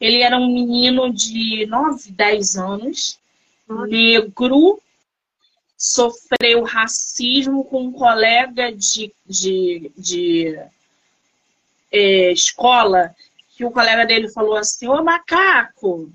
Ele 0.00 0.22
era 0.22 0.38
um 0.38 0.46
menino 0.46 1.12
de 1.12 1.66
9, 1.66 2.12
10 2.12 2.56
anos, 2.56 3.18
negro, 3.88 4.80
sofreu 5.76 6.62
racismo 6.64 7.64
com 7.64 7.84
um 7.84 7.92
colega 7.92 8.72
de, 8.72 9.12
de, 9.26 9.90
de 9.96 10.58
é, 11.92 12.32
escola, 12.32 13.14
que 13.56 13.64
o 13.64 13.70
colega 13.70 14.06
dele 14.06 14.28
falou 14.28 14.56
assim, 14.56 14.88
ô 14.88 15.02
macaco, 15.02 16.10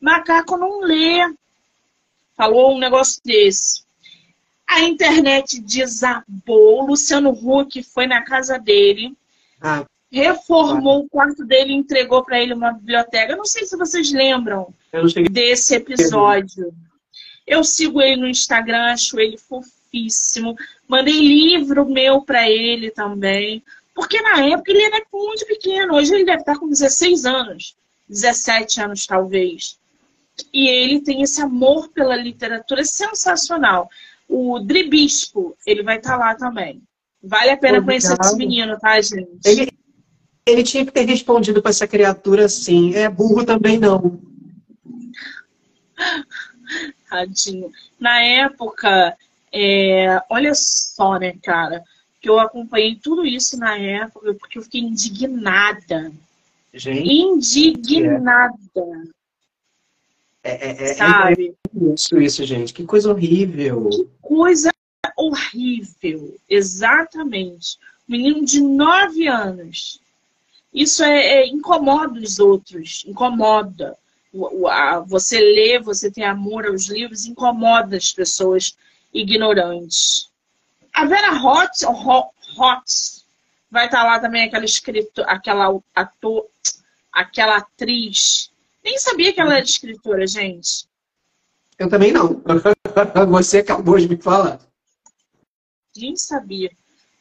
macaco 0.00 0.56
não 0.56 0.80
lê. 0.80 1.20
Falou 2.38 2.76
um 2.76 2.78
negócio 2.78 3.20
desse. 3.24 3.82
A 4.64 4.82
internet 4.82 5.60
desabou, 5.60 6.86
Luciano 6.86 7.30
Huck 7.30 7.82
foi 7.82 8.06
na 8.06 8.22
casa 8.22 8.58
dele, 8.58 9.12
ah, 9.60 9.84
reformou 10.08 11.00
o 11.00 11.08
quarto 11.08 11.44
dele 11.44 11.72
e 11.72 11.76
entregou 11.76 12.24
para 12.24 12.40
ele 12.40 12.54
uma 12.54 12.72
biblioteca. 12.72 13.32
Eu 13.32 13.38
não 13.38 13.44
sei 13.44 13.66
se 13.66 13.76
vocês 13.76 14.12
lembram 14.12 14.72
desse 15.28 15.74
episódio. 15.74 16.72
Eu 17.44 17.64
sigo 17.64 18.00
ele 18.00 18.20
no 18.20 18.28
Instagram, 18.28 18.92
acho 18.92 19.18
ele 19.18 19.36
fofíssimo. 19.36 20.54
Mandei 20.86 21.18
livro 21.18 21.84
meu 21.86 22.22
para 22.22 22.48
ele 22.48 22.92
também. 22.92 23.64
Porque 23.92 24.22
na 24.22 24.46
época 24.46 24.70
ele 24.70 24.84
era 24.84 25.02
muito 25.12 25.44
pequeno. 25.44 25.94
Hoje 25.94 26.14
ele 26.14 26.24
deve 26.24 26.40
estar 26.40 26.56
com 26.56 26.68
16 26.68 27.24
anos. 27.24 27.74
17 28.08 28.80
anos, 28.80 29.06
talvez. 29.06 29.76
E 30.52 30.68
ele 30.68 31.00
tem 31.00 31.22
esse 31.22 31.40
amor 31.40 31.88
pela 31.90 32.16
literatura 32.16 32.84
sensacional. 32.84 33.88
O 34.28 34.58
Dribispo, 34.58 35.56
ele 35.66 35.82
vai 35.82 35.96
estar 35.96 36.16
lá 36.16 36.34
também. 36.34 36.82
Vale 37.22 37.50
a 37.50 37.56
pena 37.56 37.78
Obrigado. 37.78 37.86
conhecer 37.86 38.16
esse 38.20 38.36
menino, 38.36 38.78
tá, 38.78 39.00
gente? 39.00 39.28
Ele, 39.44 39.68
ele 40.46 40.62
tinha 40.62 40.84
que 40.84 40.92
ter 40.92 41.04
respondido 41.04 41.60
para 41.60 41.70
essa 41.70 41.86
criatura 41.86 42.44
assim. 42.44 42.94
É 42.94 43.08
burro 43.08 43.44
também 43.44 43.78
não. 43.78 44.20
Tadinho. 47.08 47.70
Na 47.98 48.22
época, 48.22 49.16
é, 49.52 50.22
olha 50.28 50.52
só, 50.54 51.18
né, 51.18 51.34
cara? 51.42 51.82
Que 52.20 52.28
eu 52.28 52.38
acompanhei 52.38 52.96
tudo 52.96 53.24
isso 53.24 53.58
na 53.58 53.76
época 53.76 54.34
porque 54.34 54.58
eu 54.58 54.62
fiquei 54.62 54.82
indignada. 54.82 56.12
Gente, 56.72 57.68
indignada. 57.68 58.54
É, 58.76 59.17
é, 60.50 60.66
é, 60.70 60.90
é 60.90 60.94
sabe? 60.94 61.54
isso, 61.94 62.20
isso, 62.20 62.44
gente. 62.44 62.72
Que 62.72 62.84
coisa 62.84 63.10
horrível. 63.10 63.88
Que 63.90 64.08
coisa 64.20 64.70
horrível. 65.16 66.36
Exatamente. 66.48 67.78
Menino 68.06 68.44
de 68.44 68.60
nove 68.60 69.26
anos. 69.26 70.00
Isso 70.72 71.02
é, 71.02 71.40
é 71.40 71.46
incomoda 71.46 72.20
os 72.20 72.38
outros. 72.38 73.04
Incomoda 73.06 73.96
você 75.06 75.40
lê, 75.40 75.78
você 75.78 76.10
tem 76.10 76.24
amor 76.24 76.66
aos 76.66 76.86
livros, 76.88 77.26
incomoda 77.26 77.96
as 77.96 78.12
pessoas 78.12 78.76
ignorantes. 79.12 80.30
A 80.92 81.04
Vera 81.04 81.32
Hot, 81.32 81.84
Hot 81.86 83.24
vai 83.70 83.86
estar 83.86 84.04
lá 84.04 84.18
também 84.20 84.44
aquela 84.44 84.64
escritora, 84.64 85.30
aquela 85.30 85.80
ator, 85.94 86.46
aquela 87.12 87.56
atriz. 87.56 88.50
Nem 88.82 88.98
sabia 88.98 89.32
que 89.32 89.40
ela 89.40 89.56
era 89.56 89.64
escritora, 89.64 90.26
gente. 90.26 90.88
Eu 91.78 91.88
também 91.88 92.12
não. 92.12 92.42
Você 93.30 93.58
acabou 93.58 93.98
de 93.98 94.08
me 94.08 94.16
falar. 94.16 94.60
Nem 95.96 96.16
sabia. 96.16 96.70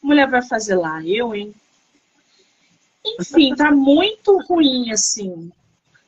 Mulher 0.01 0.29
vai 0.29 0.41
fazer 0.41 0.75
lá, 0.75 1.03
eu, 1.03 1.35
hein? 1.35 1.53
Enfim, 3.19 3.55
tá 3.55 3.71
muito 3.71 4.37
ruim, 4.47 4.91
assim. 4.91 5.51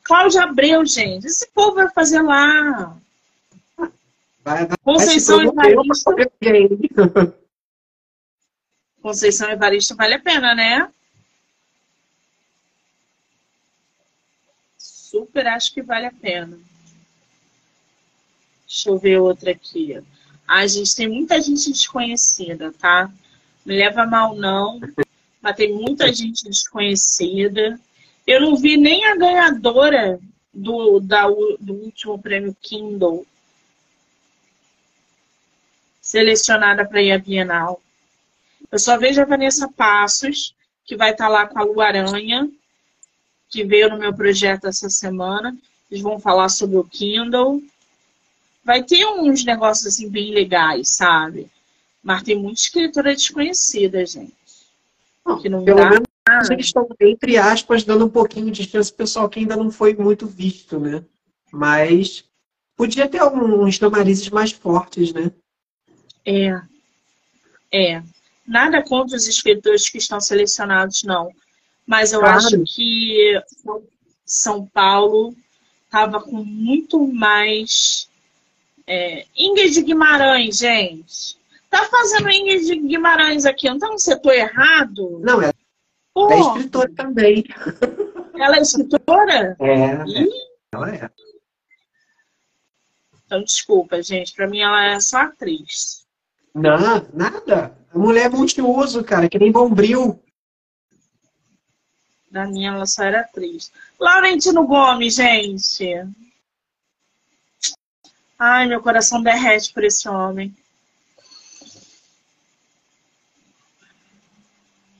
Cláudia 0.02 0.42
Abreu, 0.42 0.84
gente. 0.84 1.26
Esse 1.26 1.48
povo 1.52 1.76
vai 1.76 1.90
fazer 1.90 2.20
lá. 2.20 2.96
Vai, 4.42 4.66
vai, 4.66 4.76
Conceição 4.82 5.40
Evaristo. 5.42 6.14
Conceição 9.02 9.50
Evaristo 9.50 9.96
vale 9.96 10.14
a 10.14 10.20
pena, 10.20 10.54
né? 10.54 10.90
Super 15.30 15.46
acho 15.46 15.72
que 15.72 15.80
vale 15.80 16.06
a 16.06 16.12
pena. 16.12 16.58
Deixa 18.66 18.90
eu 18.90 18.98
ver 18.98 19.20
outra 19.20 19.52
aqui. 19.52 19.96
A 20.46 20.66
gente 20.66 20.96
tem 20.96 21.06
muita 21.06 21.40
gente 21.40 21.70
desconhecida, 21.70 22.72
tá? 22.72 23.08
Me 23.64 23.76
leva 23.76 24.04
mal 24.04 24.34
não, 24.34 24.80
mas 25.40 25.54
tem 25.54 25.72
muita 25.72 26.12
gente 26.12 26.48
desconhecida. 26.48 27.78
Eu 28.26 28.40
não 28.40 28.56
vi 28.56 28.76
nem 28.76 29.04
a 29.04 29.14
ganhadora 29.14 30.18
do, 30.52 30.98
da, 30.98 31.28
do 31.28 31.74
último 31.74 32.18
prêmio 32.18 32.56
Kindle 32.60 33.24
selecionada 36.00 36.84
para 36.84 37.00
ir 37.00 37.12
à 37.12 37.18
Bienal. 37.18 37.80
Eu 38.72 38.80
só 38.80 38.98
vejo 38.98 39.22
a 39.22 39.24
Vanessa 39.24 39.68
Passos, 39.68 40.56
que 40.84 40.96
vai 40.96 41.12
estar 41.12 41.26
tá 41.26 41.30
lá 41.30 41.46
com 41.46 41.56
a 41.56 41.62
Lu 41.62 41.80
Aranha, 41.80 42.50
que 43.50 43.64
veio 43.64 43.90
no 43.90 43.98
meu 43.98 44.14
projeto 44.14 44.66
essa 44.66 44.88
semana. 44.88 45.56
Eles 45.90 46.02
vão 46.02 46.20
falar 46.20 46.48
sobre 46.48 46.76
o 46.76 46.84
Kindle. 46.84 47.62
Vai 48.64 48.82
ter 48.84 49.04
uns 49.06 49.44
negócios 49.44 49.86
assim 49.86 50.08
bem 50.08 50.32
legais, 50.32 50.90
sabe? 50.90 51.50
Mas 52.02 52.22
tem 52.22 52.38
muita 52.38 52.60
escritora 52.60 53.14
desconhecida, 53.14 54.06
gente. 54.06 54.32
Que 55.42 55.48
não 55.48 55.64
Pelo 55.64 55.78
dá. 55.78 55.90
Menos 55.90 56.50
eles 56.50 56.66
estão, 56.66 56.88
entre 57.00 57.36
aspas, 57.36 57.82
dando 57.82 58.06
um 58.06 58.08
pouquinho 58.08 58.50
de 58.52 58.68
chance 58.68 58.92
pessoal 58.92 59.28
que 59.28 59.40
ainda 59.40 59.56
não 59.56 59.70
foi 59.70 59.94
muito 59.94 60.26
visto, 60.26 60.78
né? 60.78 61.04
Mas 61.52 62.24
podia 62.76 63.08
ter 63.08 63.18
alguns 63.18 63.80
namorizes 63.80 64.28
mais 64.30 64.52
fortes, 64.52 65.12
né? 65.12 65.32
É. 66.24 66.60
É. 67.72 68.02
Nada 68.46 68.82
contra 68.82 69.16
os 69.16 69.26
escritores 69.26 69.88
que 69.88 69.98
estão 69.98 70.20
selecionados, 70.20 71.02
não. 71.02 71.30
Mas 71.90 72.12
eu 72.12 72.20
claro. 72.20 72.36
acho 72.36 72.62
que 72.62 73.34
São 74.24 74.64
Paulo 74.64 75.34
estava 75.86 76.20
com 76.20 76.44
muito 76.44 77.04
mais. 77.12 78.08
É, 78.86 79.26
Ingrid 79.36 79.82
Guimarães, 79.82 80.58
gente. 80.58 81.36
Tá 81.68 81.84
fazendo 81.86 82.30
Ingrid 82.30 82.76
Guimarães 82.86 83.44
aqui, 83.44 83.68
não 83.68 83.80
tá 83.80 83.88
no 83.88 83.98
setor 83.98 84.34
errado? 84.34 85.20
Não, 85.24 85.42
é 85.42 85.52
Pô, 86.14 86.30
é 86.30 86.38
escritora 86.38 86.92
também. 86.94 87.44
Ela 88.38 88.58
é 88.58 88.60
escritora? 88.60 89.56
É. 89.58 90.04
Ih. 90.06 90.30
Ela 90.72 90.94
é. 90.94 91.10
Então, 93.26 93.42
desculpa, 93.42 94.00
gente. 94.00 94.32
Pra 94.32 94.46
mim, 94.46 94.60
ela 94.60 94.92
é 94.92 95.00
só 95.00 95.22
atriz. 95.22 96.06
Não, 96.54 96.78
nada. 97.12 97.76
A 97.92 97.98
mulher 97.98 98.26
é 98.26 98.28
multiuso, 98.28 99.02
cara, 99.02 99.28
que 99.28 99.40
nem 99.40 99.50
bombril. 99.50 100.22
Da 102.30 102.46
minha, 102.46 102.70
ela 102.70 102.86
só 102.86 103.02
era 103.02 103.20
atriz. 103.22 103.72
Laurentino 103.98 104.64
Gomes, 104.66 105.16
gente. 105.16 106.06
Ai, 108.38 108.66
meu 108.66 108.80
coração 108.80 109.22
derrete 109.22 109.72
por 109.72 109.84
esse 109.84 110.08
homem. 110.08 110.54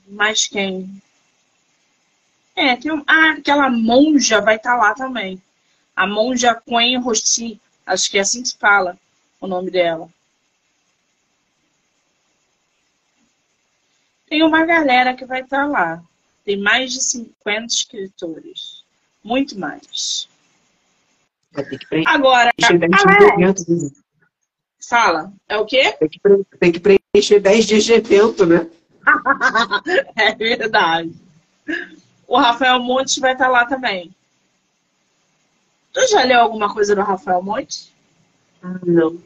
Mais 0.07 0.47
quem? 0.47 1.01
É, 2.57 2.77
tem 2.77 2.93
um... 2.93 3.03
ah, 3.07 3.31
aquela 3.39 3.71
monja 3.71 4.41
vai 4.41 4.57
estar 4.57 4.73
tá 4.73 4.77
lá 4.77 4.95
também. 4.95 5.41
A 5.95 6.07
monja 6.07 6.55
Quen 6.55 6.99
Rosti, 6.99 7.61
acho 7.87 8.11
que 8.11 8.19
é 8.19 8.21
assim 8.23 8.43
que 8.43 8.57
fala. 8.59 8.99
o 9.41 9.47
nome 9.47 9.71
dela. 9.71 10.09
Tem 14.29 14.43
uma 14.43 14.65
galera 14.67 15.15
que 15.15 15.25
vai 15.25 15.43
estar 15.43 15.67
lá. 15.67 16.03
Tem 16.51 16.59
mais 16.59 16.93
de 16.93 17.01
50 17.01 17.67
escritores. 17.67 18.83
Muito 19.23 19.57
mais. 19.57 20.29
Agora, 22.07 22.51
Alex, 22.61 23.93
fala, 24.89 25.33
é 25.49 25.57
o 25.57 25.65
quê? 25.65 25.93
Tem 25.93 26.09
que, 26.09 26.21
tem 26.59 26.73
que 26.73 26.81
preencher 26.81 27.39
10 27.39 27.67
dias 27.67 27.85
de 27.85 27.93
evento, 27.93 28.45
né? 28.45 28.69
é 30.19 30.35
verdade. 30.35 31.15
O 32.27 32.37
Rafael 32.37 32.81
Montes 32.81 33.19
vai 33.19 33.35
estar 33.35 33.47
lá 33.47 33.65
também. 33.65 34.13
Tu 35.93 36.05
já 36.09 36.25
leu 36.25 36.41
alguma 36.41 36.75
coisa 36.75 36.97
do 36.97 37.03
Rafael 37.03 37.45
Montes? 37.45 37.93
Não. 38.85 39.17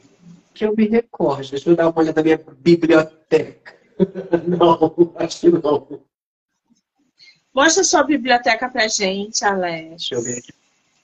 Que 0.53 0.67
eu 0.67 0.77
me 0.77 0.87
recorde. 0.89 1.53
Deixa 1.53 1.71
eu 1.71 1.75
dar 1.75 1.89
uma 1.89 1.99
olhada 1.99 2.21
na 2.21 2.23
minha 2.23 2.41
biblioteca. 2.59 3.75
não, 4.47 5.15
acho 5.17 5.41
que 5.41 5.49
não. 5.49 6.05
Mostra 7.55 7.85
sua 7.85 8.03
biblioteca 8.03 8.69
pra 8.69 8.89
gente, 8.89 9.45
Alex. 9.45 9.89
Deixa 9.91 10.15
eu 10.17 10.23
ver 10.23 10.39
aqui. 10.39 10.53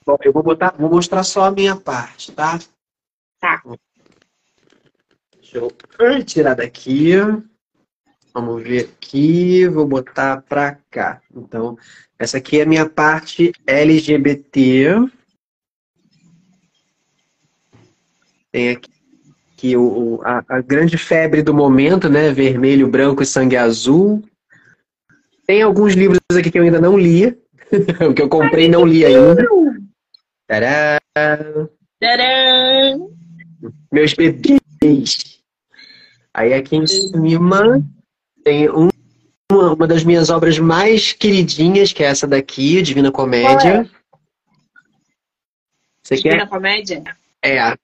Bom, 0.05 0.17
eu 0.23 0.33
vou, 0.33 0.43
botar, 0.43 0.73
vou 0.77 0.89
mostrar 0.89 1.23
só 1.23 1.45
a 1.45 1.51
minha 1.51 1.75
parte, 1.75 2.31
tá? 2.31 2.59
Tá. 3.39 3.63
Deixa 5.39 5.57
eu 5.57 6.23
tirar 6.25 6.55
daqui. 6.55 7.13
Vamos 8.33 8.63
ver 8.63 8.89
aqui, 8.97 9.67
vou 9.67 9.85
botar 9.85 10.41
pra 10.41 10.77
cá. 10.89 11.21
Então, 11.33 11.77
essa 12.17 12.37
aqui 12.37 12.59
é 12.59 12.63
a 12.63 12.65
minha 12.65 12.89
parte 12.89 13.53
LGBT. 13.65 15.07
Tem 18.51 18.69
aqui, 18.69 18.91
aqui 19.53 19.77
o, 19.77 20.21
a, 20.23 20.43
a 20.49 20.61
grande 20.61 20.97
febre 20.97 21.41
do 21.41 21.53
momento, 21.53 22.09
né? 22.09 22.31
Vermelho, 22.31 22.89
branco 22.89 23.23
e 23.23 23.25
sangue 23.25 23.55
azul. 23.55 24.23
Tem 25.51 25.61
alguns 25.61 25.95
livros 25.95 26.17
aqui 26.33 26.49
que 26.49 26.57
eu 26.57 26.63
ainda 26.63 26.79
não 26.79 26.97
li. 26.97 27.25
o 28.09 28.13
que 28.13 28.21
eu 28.21 28.29
comprei 28.29 28.69
não 28.69 28.85
li 28.85 29.05
ainda. 29.05 29.45
Tadã! 30.47 30.97
Tadã! 31.99 32.97
Meus 33.91 34.13
bebês. 34.13 35.41
Aí 36.33 36.53
aqui 36.53 36.77
em 36.77 36.87
cima 36.87 37.85
tem 38.45 38.69
um, 38.69 38.87
uma, 39.51 39.73
uma 39.73 39.85
das 39.85 40.05
minhas 40.05 40.29
obras 40.29 40.57
mais 40.57 41.11
queridinhas, 41.11 41.91
que 41.91 42.01
é 42.01 42.07
essa 42.07 42.25
daqui, 42.25 42.81
Divina 42.81 43.11
Comédia. 43.11 43.89
Você 46.01 46.15
Divina 46.15 46.37
quer? 46.37 46.47
Comédia? 46.47 47.03
É. 47.43 47.75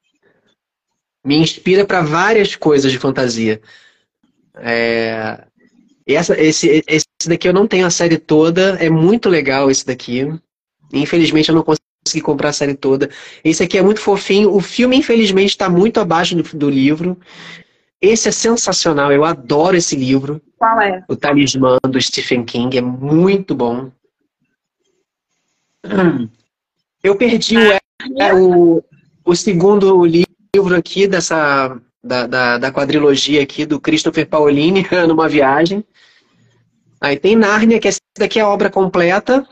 Me 1.22 1.36
inspira 1.36 1.84
para 1.84 2.02
várias 2.02 2.56
coisas 2.56 2.94
de 2.94 2.98
fantasia. 2.98 3.62
É, 4.56 5.46
essa, 6.16 6.40
esse, 6.40 6.84
esse 6.88 7.06
daqui 7.28 7.48
eu 7.48 7.54
não 7.54 7.68
tenho 7.68 7.86
a 7.86 7.90
série 7.90 8.18
toda, 8.18 8.78
é 8.80 8.90
muito 8.90 9.28
legal 9.28 9.70
esse 9.70 9.86
daqui. 9.86 10.28
Infelizmente 10.94 11.50
eu 11.50 11.56
não 11.56 11.64
consegui 11.64 12.22
comprar 12.22 12.50
a 12.50 12.54
série 12.54 12.76
toda. 12.76 13.10
Esse 13.44 13.64
aqui 13.64 13.78
é 13.78 13.82
muito 13.82 14.00
fofinho. 14.00 14.54
O 14.54 14.62
filme, 14.62 14.96
infelizmente, 14.96 15.50
está 15.50 15.70
muito 15.70 16.00
abaixo 16.00 16.36
do, 16.36 16.44
do, 16.58 16.70
livro. 16.70 17.18
Esse 18.02 18.30
é 18.30 18.32
sensacional, 18.32 19.12
eu 19.12 19.26
adoro 19.26 19.76
esse 19.76 19.96
livro. 19.96 20.42
Qual 20.58 20.80
é? 20.80 21.04
O 21.10 21.16
Talismã 21.16 21.78
do 21.84 22.00
Stephen 22.00 22.46
King, 22.46 22.78
é 22.78 22.82
muito 22.82 23.54
bom. 23.54 23.92
Eu 27.04 27.16
perdi 27.16 27.58
o, 27.58 27.72
é, 28.22 28.34
o, 28.34 28.84
o 29.26 29.36
segundo 29.36 30.06
livro 30.06 30.76
aqui 30.76 31.08
dessa 31.08 31.80
da, 32.04 32.26
da, 32.26 32.58
da 32.58 32.72
quadrilogia 32.72 33.44
aqui 33.44 33.66
do 33.66 33.80
Christopher 33.80 34.28
Paolini 34.28 34.86
numa 35.08 35.28
viagem. 35.28 35.84
Aí 37.00 37.18
tem 37.18 37.36
Nárnia, 37.36 37.80
que 37.80 37.88
essa 37.88 38.00
daqui 38.18 38.40
é 38.40 38.42
a 38.42 38.50
obra 38.50 38.70
completa. 38.70 39.48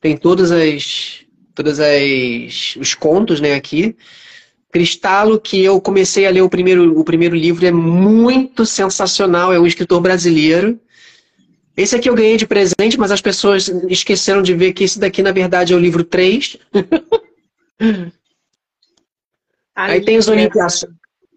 Tem 0.00 0.16
todas 0.16 0.50
as 0.50 1.24
todas 1.54 1.80
as 1.80 2.76
os 2.76 2.94
contos, 2.94 3.40
né, 3.40 3.54
aqui. 3.54 3.96
Cristalo, 4.70 5.40
que 5.40 5.62
eu 5.62 5.80
comecei 5.80 6.26
a 6.26 6.30
ler 6.30 6.42
o 6.42 6.48
primeiro, 6.48 6.98
o 6.98 7.04
primeiro 7.04 7.36
livro, 7.36 7.64
é 7.64 7.70
muito 7.70 8.66
sensacional, 8.66 9.52
é 9.52 9.60
um 9.60 9.66
escritor 9.66 10.00
brasileiro. 10.00 10.80
Esse 11.76 11.96
aqui 11.96 12.08
eu 12.08 12.14
ganhei 12.14 12.36
de 12.36 12.46
presente, 12.46 12.98
mas 12.98 13.10
as 13.10 13.20
pessoas 13.20 13.68
esqueceram 13.88 14.42
de 14.42 14.54
ver 14.54 14.72
que 14.72 14.84
esse 14.84 14.98
daqui, 14.98 15.22
na 15.22 15.32
verdade, 15.32 15.72
é 15.72 15.76
o 15.76 15.80
livro 15.80 16.04
3. 16.04 16.56
Aí 19.74 20.00
tem 20.00 20.16
os, 20.16 20.28
olimpianos, 20.28 20.86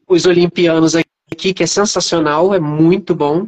os 0.07 0.25
Olimpianos 0.25 0.93
aqui, 0.95 1.53
que 1.53 1.63
é 1.63 1.67
sensacional, 1.67 2.53
é 2.53 2.59
muito 2.59 3.15
bom. 3.15 3.47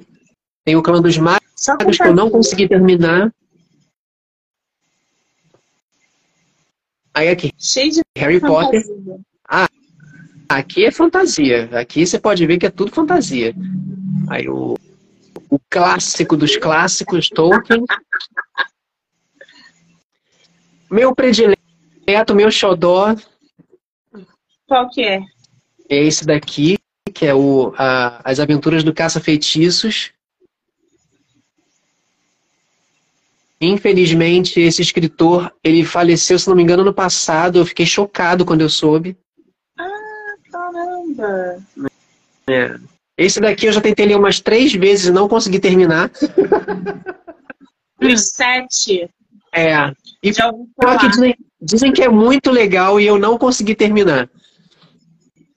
Tem 0.69 0.75
o 0.75 0.83
Clã 0.83 1.01
dos 1.01 1.17
Magos, 1.17 1.97
que 1.97 2.07
eu 2.07 2.13
não 2.13 2.29
consegui 2.29 2.67
terminar. 2.67 3.33
Aí 7.11 7.27
aqui, 7.27 7.51
Cheio 7.57 7.91
de 7.91 8.01
Harry 8.15 8.39
fantasia. 8.39 8.83
Potter. 8.83 9.19
Ah, 9.49 9.67
aqui 10.47 10.85
é 10.85 10.91
fantasia. 10.91 11.67
Aqui 11.71 12.05
você 12.05 12.19
pode 12.19 12.45
ver 12.45 12.59
que 12.59 12.67
é 12.67 12.69
tudo 12.69 12.91
fantasia. 12.91 13.55
Aí 14.29 14.47
o, 14.47 14.75
o 15.49 15.59
clássico 15.67 16.37
dos 16.37 16.55
clássicos, 16.55 17.29
Tolkien. 17.29 17.83
Meu 20.91 21.15
predileto, 21.15 22.35
meu 22.35 22.51
xodó. 22.51 23.15
Qual 24.67 24.87
que 24.91 25.01
é? 25.01 25.19
É 25.89 26.03
esse 26.03 26.27
daqui, 26.27 26.77
que 27.11 27.25
é 27.25 27.33
o, 27.33 27.73
a, 27.75 28.21
As 28.23 28.39
Aventuras 28.39 28.83
do 28.83 28.93
Caça-Feitiços. 28.93 30.13
Infelizmente, 33.61 34.59
esse 34.61 34.81
escritor, 34.81 35.53
ele 35.63 35.83
faleceu, 35.83 36.39
se 36.39 36.47
não 36.47 36.55
me 36.55 36.63
engano, 36.63 36.83
no 36.83 36.93
passado. 36.93 37.59
Eu 37.59 37.65
fiquei 37.65 37.85
chocado 37.85 38.45
quando 38.45 38.61
eu 38.61 38.69
soube. 38.69 39.17
Ah, 39.77 40.35
caramba! 40.49 41.61
É. 42.49 42.79
Esse 43.17 43.41
daqui 43.41 43.65
eu 43.65 43.73
já 43.73 43.81
tentei 43.81 44.05
ler 44.05 44.15
umas 44.15 44.39
três 44.39 44.73
vezes 44.73 45.07
e 45.07 45.11
não 45.11 45.27
consegui 45.27 45.59
terminar. 45.59 46.09
Os 48.01 48.29
sete. 48.29 49.09
É. 49.51 49.91
E 50.23 50.31
que 50.31 51.09
dizem, 51.09 51.35
dizem 51.61 51.91
que 51.91 52.01
é 52.01 52.07
muito 52.07 52.49
legal 52.49 52.99
e 52.99 53.05
eu 53.05 53.19
não 53.19 53.37
consegui 53.37 53.75
terminar. 53.75 54.29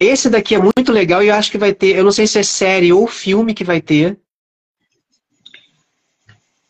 Esse 0.01 0.29
daqui 0.29 0.57
é 0.57 0.59
muito 0.59 0.91
legal 0.91 1.23
e 1.23 1.29
eu 1.29 1.35
acho 1.37 1.53
que 1.53 1.59
vai 1.59 1.73
ter, 1.73 1.97
eu 1.97 2.03
não 2.03 2.11
sei 2.11 2.27
se 2.27 2.37
é 2.37 2.43
série 2.43 2.93
ou 2.93 3.07
filme 3.07 3.55
que 3.55 3.63
vai 3.63 3.81
ter. 3.81 4.19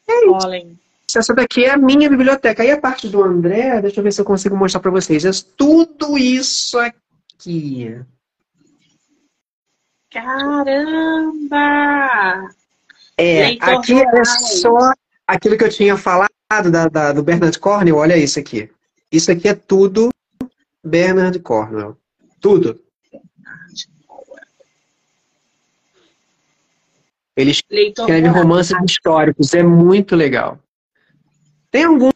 É 0.06 0.26
isso. 0.26 0.81
Essa 1.18 1.34
daqui 1.34 1.64
é 1.64 1.70
a 1.70 1.76
minha 1.76 2.08
biblioteca. 2.08 2.62
Aí 2.62 2.70
a 2.70 2.80
parte 2.80 3.08
do 3.08 3.22
André, 3.22 3.80
deixa 3.80 4.00
eu 4.00 4.04
ver 4.04 4.12
se 4.12 4.20
eu 4.20 4.24
consigo 4.24 4.56
mostrar 4.56 4.80
para 4.80 4.90
vocês. 4.90 5.24
É 5.24 5.30
tudo 5.56 6.16
isso 6.16 6.78
aqui. 6.78 8.00
Caramba! 10.10 11.58
É, 13.16 13.46
Leitor 13.46 13.68
aqui 13.68 13.94
é 13.94 14.24
só 14.24 14.92
aquilo 15.26 15.56
que 15.56 15.64
eu 15.64 15.70
tinha 15.70 15.96
falado 15.96 16.30
da, 16.70 16.88
da, 16.88 17.12
do 17.12 17.22
Bernard 17.22 17.58
Cornwell. 17.58 17.96
Olha 17.96 18.16
isso 18.16 18.38
aqui. 18.38 18.70
Isso 19.10 19.30
aqui 19.30 19.48
é 19.48 19.54
tudo 19.54 20.10
Bernard 20.84 21.38
Cornwell. 21.40 21.96
Tudo. 22.40 22.80
Ele 27.36 27.50
escreve 27.50 28.28
romances 28.28 28.76
históricos. 28.84 29.54
É 29.54 29.62
muito 29.62 30.14
legal. 30.14 30.58
Tem 31.72 31.84
algum 31.84 32.10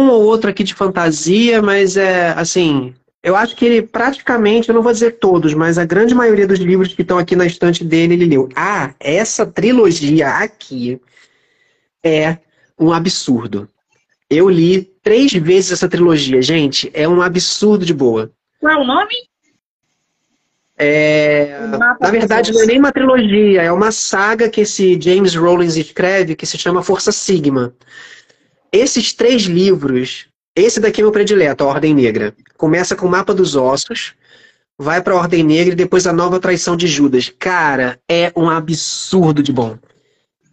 um 0.00 0.08
ou 0.08 0.22
outro 0.22 0.48
aqui 0.48 0.64
de 0.64 0.74
fantasia, 0.74 1.60
mas 1.60 1.96
é 1.96 2.30
assim. 2.30 2.94
Eu 3.22 3.34
acho 3.34 3.56
que 3.56 3.64
ele 3.64 3.82
praticamente, 3.82 4.68
eu 4.68 4.74
não 4.74 4.82
vou 4.82 4.92
dizer 4.92 5.18
todos, 5.18 5.52
mas 5.54 5.78
a 5.78 5.84
grande 5.84 6.14
maioria 6.14 6.46
dos 6.46 6.58
livros 6.58 6.92
que 6.94 7.02
estão 7.02 7.18
aqui 7.18 7.34
na 7.34 7.46
estante 7.46 7.82
dele, 7.82 8.14
ele 8.14 8.26
leu. 8.26 8.48
Ah, 8.54 8.94
essa 9.00 9.44
trilogia 9.44 10.28
aqui 10.28 11.00
é 12.02 12.38
um 12.78 12.92
absurdo. 12.92 13.68
Eu 14.30 14.48
li 14.48 14.82
três 15.02 15.32
vezes 15.32 15.72
essa 15.72 15.88
trilogia, 15.88 16.40
gente. 16.40 16.90
É 16.94 17.08
um 17.08 17.20
absurdo 17.20 17.84
de 17.84 17.94
boa. 17.94 18.30
Qual 18.60 18.72
é 18.72 18.76
o 18.76 18.84
nome? 18.84 19.14
É... 20.76 21.60
Na 22.00 22.10
verdade, 22.10 22.52
não 22.52 22.62
é 22.62 22.66
nem 22.66 22.78
uma 22.78 22.92
trilogia, 22.92 23.62
é 23.62 23.70
uma 23.70 23.92
saga 23.92 24.48
que 24.48 24.62
esse 24.62 25.00
James 25.00 25.34
Rollins 25.34 25.76
escreve 25.76 26.34
que 26.34 26.46
se 26.46 26.58
chama 26.58 26.82
Força 26.82 27.12
Sigma. 27.12 27.74
Esses 28.74 29.12
três 29.12 29.42
livros, 29.42 30.26
esse 30.52 30.80
daqui 30.80 31.00
é 31.00 31.04
meu 31.04 31.12
predileto, 31.12 31.62
a 31.62 31.68
Ordem 31.68 31.94
Negra. 31.94 32.34
Começa 32.56 32.96
com 32.96 33.06
o 33.06 33.08
Mapa 33.08 33.32
dos 33.32 33.54
Ossos, 33.54 34.14
vai 34.76 35.00
para 35.00 35.14
a 35.14 35.16
Ordem 35.16 35.44
Negra 35.44 35.74
e 35.74 35.76
depois 35.76 36.08
a 36.08 36.12
Nova 36.12 36.40
Traição 36.40 36.76
de 36.76 36.88
Judas. 36.88 37.28
Cara, 37.38 38.00
é 38.10 38.32
um 38.34 38.50
absurdo 38.50 39.44
de 39.44 39.52
bom. 39.52 39.78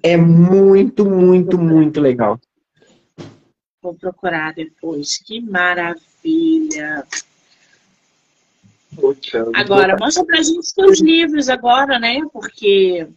É 0.04 0.16
muito, 0.16 1.04
muito, 1.04 1.58
muito 1.58 2.00
legal. 2.00 2.40
Vou 3.82 3.96
procurar 3.96 4.54
depois. 4.54 5.18
Que 5.18 5.42
maravilha! 5.42 7.04
Agora, 9.56 9.98
mostra 10.00 10.24
pra 10.24 10.44
gente 10.44 10.70
seus 10.70 11.00
livros 11.00 11.50
agora, 11.50 11.98
né? 11.98 12.22
Porque 12.32 13.08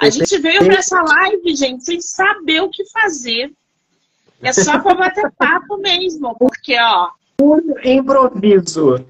a 0.00 0.10
gente 0.10 0.36
veio 0.38 0.64
para 0.64 0.78
essa 0.78 1.00
live, 1.00 1.54
gente, 1.54 1.84
sem 1.84 2.00
saber 2.00 2.60
o 2.60 2.70
que 2.70 2.84
fazer. 2.86 3.52
É 4.40 4.52
só 4.52 4.78
para 4.78 4.94
bater 4.94 5.30
papo 5.36 5.76
mesmo, 5.78 6.36
porque, 6.38 6.76
ó. 6.78 7.10
Improviso. 7.84 9.04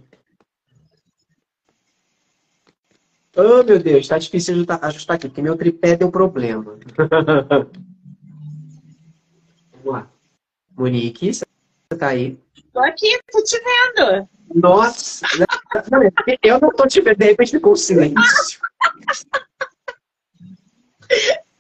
Oh, 3.37 3.63
meu 3.63 3.79
Deus, 3.79 4.09
tá 4.09 4.19
difícil 4.19 4.55
ajustar, 4.55 4.85
ajustar 4.85 5.17
aqui, 5.17 5.29
porque 5.29 5.43
meu 5.43 5.57
tripé 5.57 5.97
deu 5.97 6.11
problema. 6.11 6.77
Vamos 9.73 9.85
lá. 9.85 10.11
Monique, 10.77 11.33
você 11.33 11.45
tá 11.97 12.09
aí? 12.09 12.39
Tô 12.73 12.81
aqui, 12.81 13.19
tô 13.31 13.43
te 13.45 13.61
vendo. 13.61 14.29
Nossa! 14.55 15.27
eu 16.43 16.61
não 16.61 16.71
tô 16.71 16.87
te 16.87 17.01
vendo, 17.01 17.19
de 17.19 17.27
repente 17.27 17.53
ficou 17.53 17.73
um 17.75 17.77
silêncio. 17.77 18.61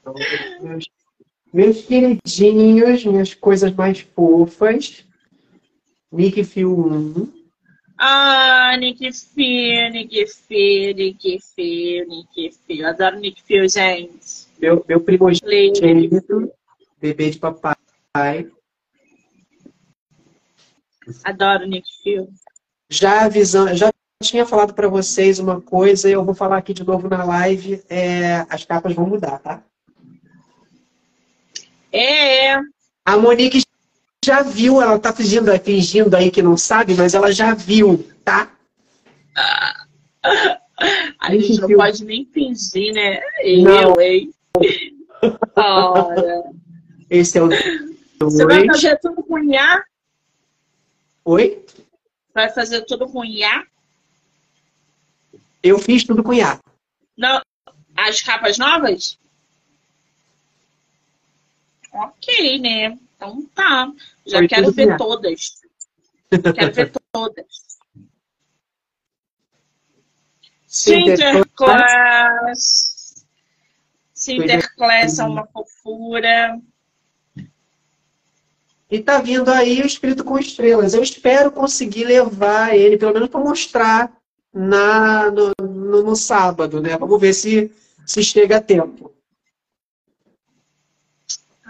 meus, 1.52 1.82
queridinhos, 1.82 3.04
minhas 3.04 3.34
coisas 3.34 3.72
mais 3.74 4.00
fofas. 4.00 5.04
Nick 6.10 6.42
Fio 6.44 6.74
1. 6.74 7.38
Ah, 7.98 8.76
Nick 8.78 9.12
Fio, 9.12 9.90
Nick 9.90 10.26
Fio, 10.26 10.94
Nick 10.94 11.40
Fio, 11.40 12.06
Nick 12.06 12.52
Fio. 12.66 12.86
Adoro 12.86 13.18
Nick 13.18 13.42
Fio, 13.42 13.68
gente. 13.68 14.46
Meu, 14.58 14.84
meu 14.88 15.00
primogênito, 15.00 16.50
bebê 17.00 17.30
de 17.30 17.38
papai. 17.38 17.76
Adoro 21.24 21.66
Nick 21.66 21.88
Fio. 22.02 22.28
Já 22.88 23.24
avisando, 23.24 23.74
já 23.74 23.92
tinha 24.22 24.46
falado 24.46 24.74
para 24.74 24.88
vocês 24.88 25.38
uma 25.38 25.60
coisa, 25.60 26.08
eu 26.08 26.24
vou 26.24 26.34
falar 26.34 26.58
aqui 26.58 26.72
de 26.72 26.84
novo 26.84 27.08
na 27.08 27.22
live, 27.24 27.82
é, 27.88 28.46
as 28.48 28.64
capas 28.64 28.94
vão 28.94 29.06
mudar, 29.06 29.38
tá? 29.38 29.62
É. 31.92 32.56
A 33.04 33.16
Monique 33.16 33.62
já 34.24 34.42
viu, 34.42 34.80
ela 34.82 34.98
tá 34.98 35.12
fingindo, 35.12 35.50
fingindo 35.60 36.14
aí 36.16 36.30
que 36.30 36.42
não 36.42 36.56
sabe, 36.56 36.94
mas 36.94 37.14
ela 37.14 37.32
já 37.32 37.54
viu, 37.54 38.06
tá? 38.24 38.52
A 41.18 41.32
gente 41.32 41.60
não 41.60 41.68
pode 41.70 42.04
nem 42.04 42.24
fingir, 42.26 42.94
né? 42.94 43.20
Eu, 43.42 43.62
não. 43.64 44.00
hein? 44.00 44.32
Ora. 45.56 46.44
Esse 47.10 47.38
é 47.38 47.42
o. 47.42 47.48
Você 48.20 48.46
vai 48.46 48.64
fazer 48.66 48.96
tudo 49.00 49.22
com 49.22 49.38
IA? 49.42 49.82
Oi? 51.24 51.64
Vai 52.32 52.48
fazer 52.50 52.82
tudo 52.82 53.08
com 53.08 53.24
IA? 53.24 53.64
Eu 55.62 55.78
fiz 55.78 56.04
tudo 56.04 56.22
com 56.22 56.32
IA. 56.32 56.60
Não, 57.16 57.40
as 57.96 58.22
capas 58.22 58.58
novas? 58.58 59.18
Ok, 61.92 62.58
né? 62.60 62.98
Então 63.16 63.44
tá. 63.54 63.92
Já 64.26 64.38
Foi 64.38 64.48
quero 64.48 64.72
ver 64.72 64.96
todas. 64.96 65.60
quero 66.54 66.72
ver 66.72 66.92
todas. 67.12 67.68
Sinterclass. 70.66 72.08
Sinterclass 74.12 75.18
é 75.18 75.24
uma 75.24 75.46
fofura. 75.46 76.60
E 78.90 79.00
tá 79.00 79.20
vindo 79.20 79.50
aí 79.50 79.82
o 79.82 79.86
Espírito 79.86 80.24
com 80.24 80.38
Estrelas. 80.38 80.94
Eu 80.94 81.02
espero 81.02 81.50
conseguir 81.50 82.04
levar 82.04 82.74
ele, 82.76 82.96
pelo 82.96 83.12
menos 83.12 83.28
para 83.28 83.40
mostrar 83.40 84.16
na, 84.52 85.30
no, 85.30 85.52
no, 85.60 86.02
no, 86.02 86.16
sábado, 86.16 86.80
né? 86.80 86.96
Vamos 86.96 87.20
ver 87.20 87.34
se, 87.34 87.70
se 88.06 88.22
chega 88.22 88.56
a 88.56 88.62
tempo. 88.62 89.12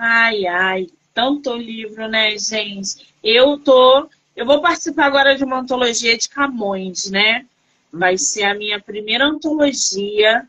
Ai, 0.00 0.46
ai, 0.46 0.86
tanto 1.12 1.56
livro, 1.56 2.06
né, 2.06 2.38
gente? 2.38 3.12
Eu 3.22 3.58
tô. 3.58 4.08
Eu 4.36 4.46
vou 4.46 4.62
participar 4.62 5.06
agora 5.06 5.36
de 5.36 5.42
uma 5.42 5.58
antologia 5.58 6.16
de 6.16 6.28
Camões, 6.28 7.10
né? 7.10 7.44
Vai 7.92 8.16
ser 8.16 8.44
a 8.44 8.54
minha 8.54 8.80
primeira 8.80 9.26
antologia. 9.26 10.48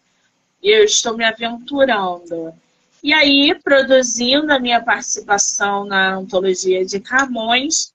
Eu 0.61 0.83
estou 0.83 1.17
me 1.17 1.23
aventurando. 1.23 2.53
E 3.01 3.11
aí, 3.11 3.55
produzindo 3.63 4.53
a 4.53 4.59
minha 4.59 4.79
participação 4.83 5.83
na 5.83 6.13
antologia 6.13 6.85
de 6.85 6.99
Camões, 6.99 7.91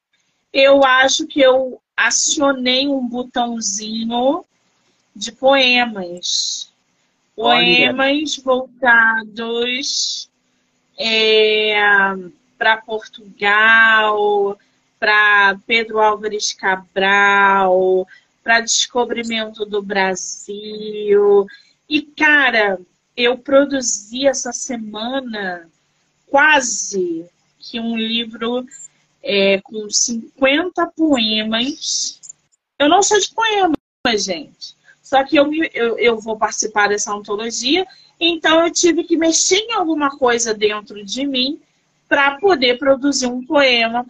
eu 0.52 0.84
acho 0.84 1.24
que 1.28 1.40
eu 1.40 1.80
acionei 1.96 2.88
um 2.88 3.07
botãozinho 3.07 4.44
de 5.14 5.30
poemas. 5.30 6.72
Poemas 7.36 8.38
Olha. 8.38 8.44
voltados 8.44 10.28
é, 10.99 11.74
para 12.59 12.76
Portugal, 12.78 14.59
para 14.99 15.59
Pedro 15.66 16.01
Álvares 16.01 16.53
Cabral, 16.53 18.07
para 18.42 18.61
descobrimento 18.61 19.64
do 19.64 19.82
Brasil. 19.82 21.47
E, 21.88 22.03
cara, 22.03 22.78
eu 23.16 23.38
produzi 23.38 24.26
essa 24.26 24.53
semana 24.53 25.68
quase 26.26 27.26
que 27.59 27.78
um 27.80 27.97
livro 27.97 28.66
é, 29.22 29.61
com 29.62 29.88
50 29.88 30.86
poemas. 30.88 32.20
Eu 32.78 32.88
não 32.88 33.03
sou 33.03 33.18
de 33.18 33.32
poemas, 33.32 34.24
gente. 34.24 34.74
Só 35.03 35.22
que 35.24 35.36
eu, 35.36 35.51
eu, 35.72 35.99
eu 35.99 36.18
vou 36.18 36.36
participar 36.36 36.88
dessa 36.88 37.12
antologia, 37.12 37.86
então 38.18 38.64
eu 38.64 38.72
tive 38.72 39.04
que 39.04 39.16
mexer 39.16 39.56
em 39.56 39.72
alguma 39.72 40.16
coisa 40.16 40.54
dentro 40.54 41.04
de 41.04 41.26
mim 41.26 41.60
para 42.08 42.38
poder 42.38 42.78
produzir 42.78 43.26
um 43.26 43.44
poema 43.44 44.04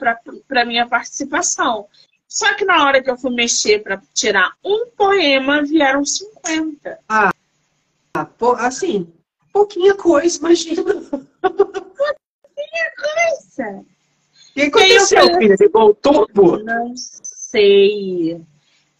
para 0.47 0.65
minha 0.65 0.87
participação. 0.87 1.87
Só 2.29 2.53
que 2.55 2.65
na 2.65 2.85
hora 2.85 3.03
que 3.03 3.11
eu 3.11 3.17
fui 3.17 3.33
mexer 3.33 3.83
para 3.83 4.03
tirar 4.13 4.53
um 4.65 4.89
poema, 4.97 5.63
vieram 5.63 6.05
50. 6.05 6.99
Ah, 7.09 7.31
assim, 8.59 9.13
pouquinha 9.53 9.95
coisa, 9.95 10.39
imagina. 10.39 10.83
Pouquinha 11.41 12.91
coisa. 12.97 13.85
O 14.51 14.55
que 14.55 14.63
aconteceu, 14.63 15.21
falei, 15.21 15.37
filha? 15.39 15.57
Ele 15.59 15.69
voltou, 15.69 16.29
pô? 16.29 16.59
Não 16.59 16.93
sei. 16.97 18.41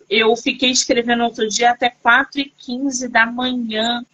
Eu 0.09 0.37
fiquei 0.37 0.71
escrevendo 0.71 1.25
outro 1.25 1.49
dia 1.49 1.71
até 1.71 1.91
4h15 1.91 3.09
da 3.09 3.27
manhã. 3.27 4.05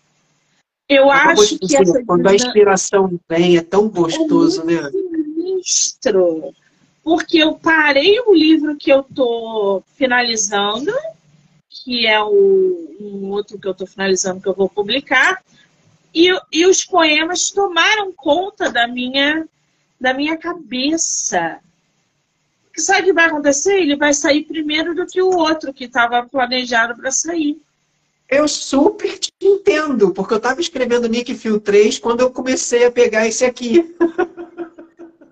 Eu 0.91 1.11
acho 1.11 1.59
que 1.59 1.77
essa 1.77 2.05
Quando 2.05 2.27
a 2.27 2.35
inspiração 2.35 3.19
vem, 3.29 3.57
é 3.57 3.63
tão 3.63 3.89
gostoso, 3.89 4.63
é 4.63 4.65
né? 4.65 4.91
Sinistro. 4.91 6.53
Porque 7.03 7.39
eu 7.39 7.55
parei 7.55 8.21
o 8.21 8.35
livro 8.35 8.77
que 8.77 8.93
eu 8.93 9.03
tô 9.03 9.83
finalizando 9.97 10.93
que 11.85 12.07
é 12.07 12.23
o, 12.23 12.97
um 13.01 13.31
outro 13.31 13.59
que 13.59 13.67
eu 13.67 13.73
estou 13.73 13.87
finalizando, 13.87 14.41
que 14.41 14.49
eu 14.49 14.55
vou 14.55 14.69
publicar. 14.69 15.43
E, 16.15 16.31
e 16.53 16.67
os 16.67 16.85
poemas 16.85 17.51
tomaram 17.51 18.13
conta 18.13 18.71
da 18.71 18.87
minha, 18.87 19.47
da 20.01 20.13
minha 20.13 20.37
cabeça. 20.37 21.59
Que 22.73 22.81
sabe 22.81 23.03
o 23.03 23.05
que 23.07 23.13
vai 23.13 23.27
acontecer? 23.27 23.81
Ele 23.81 23.97
vai 23.97 24.13
sair 24.13 24.45
primeiro 24.45 24.95
do 24.95 25.07
que 25.07 25.23
o 25.23 25.31
outro 25.31 25.73
que 25.73 25.85
estava 25.85 26.23
planejado 26.23 26.97
para 26.97 27.11
sair. 27.11 27.61
Eu 28.31 28.47
super 28.47 29.19
te 29.19 29.33
entendo, 29.43 30.13
porque 30.13 30.33
eu 30.33 30.39
estava 30.39 30.61
escrevendo 30.61 31.09
Nick 31.09 31.35
Phil 31.35 31.59
3 31.61 31.99
quando 31.99 32.21
eu 32.21 32.31
comecei 32.31 32.85
a 32.85 32.93
pegar 32.93 33.27
esse 33.27 33.45
aqui. 33.45 33.93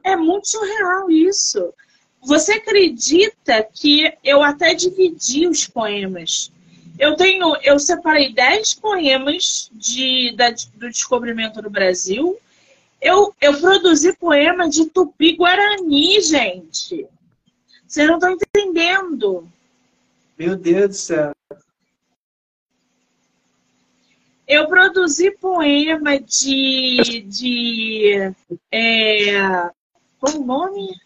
é 0.03 0.16
muito 0.16 0.49
surreal 0.49 1.09
isso. 1.09 1.72
Você 2.20 2.55
acredita 2.55 3.62
que 3.72 4.12
eu 4.24 4.42
até 4.42 4.74
dividi 4.74 5.46
os 5.46 5.64
poemas? 5.68 6.51
Eu 6.99 7.14
tenho, 7.14 7.57
eu 7.62 7.78
separei 7.78 8.32
10 8.32 8.74
poemas 8.74 9.70
de, 9.72 10.34
da, 10.36 10.51
do 10.51 10.90
descobrimento 10.90 11.62
do 11.62 11.70
Brasil. 11.70 12.36
Eu, 13.01 13.32
eu 13.40 13.61
produzi 13.61 14.12
poema 14.16 14.68
de 14.68 14.86
Tupi-Guarani, 14.86 16.20
gente. 16.20 17.07
Vocês 17.86 18.09
não 18.09 18.16
estão 18.16 18.32
entendendo. 18.32 19.49
Meu 20.36 20.57
Deus 20.57 20.88
do 20.88 20.94
céu. 20.94 21.32
Eu 24.49 24.66
produzi 24.66 25.30
poema 25.32 26.18
de. 26.18 27.22
de 27.28 28.32
é, 28.72 29.70
qual 30.18 30.36
o 30.36 30.44
nome? 30.44 30.99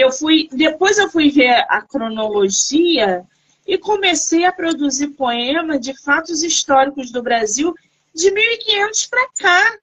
eu 0.00 0.10
fui, 0.10 0.48
depois 0.52 0.98
eu 0.98 1.10
fui 1.10 1.30
ver 1.30 1.64
a 1.68 1.82
cronologia 1.82 3.24
e 3.66 3.78
comecei 3.78 4.44
a 4.44 4.52
produzir 4.52 5.08
poema 5.08 5.78
de 5.78 5.94
fatos 6.02 6.42
históricos 6.42 7.10
do 7.10 7.22
Brasil 7.22 7.74
de 8.14 8.30
1500 8.30 9.06
para 9.06 9.28
cá. 9.38 9.76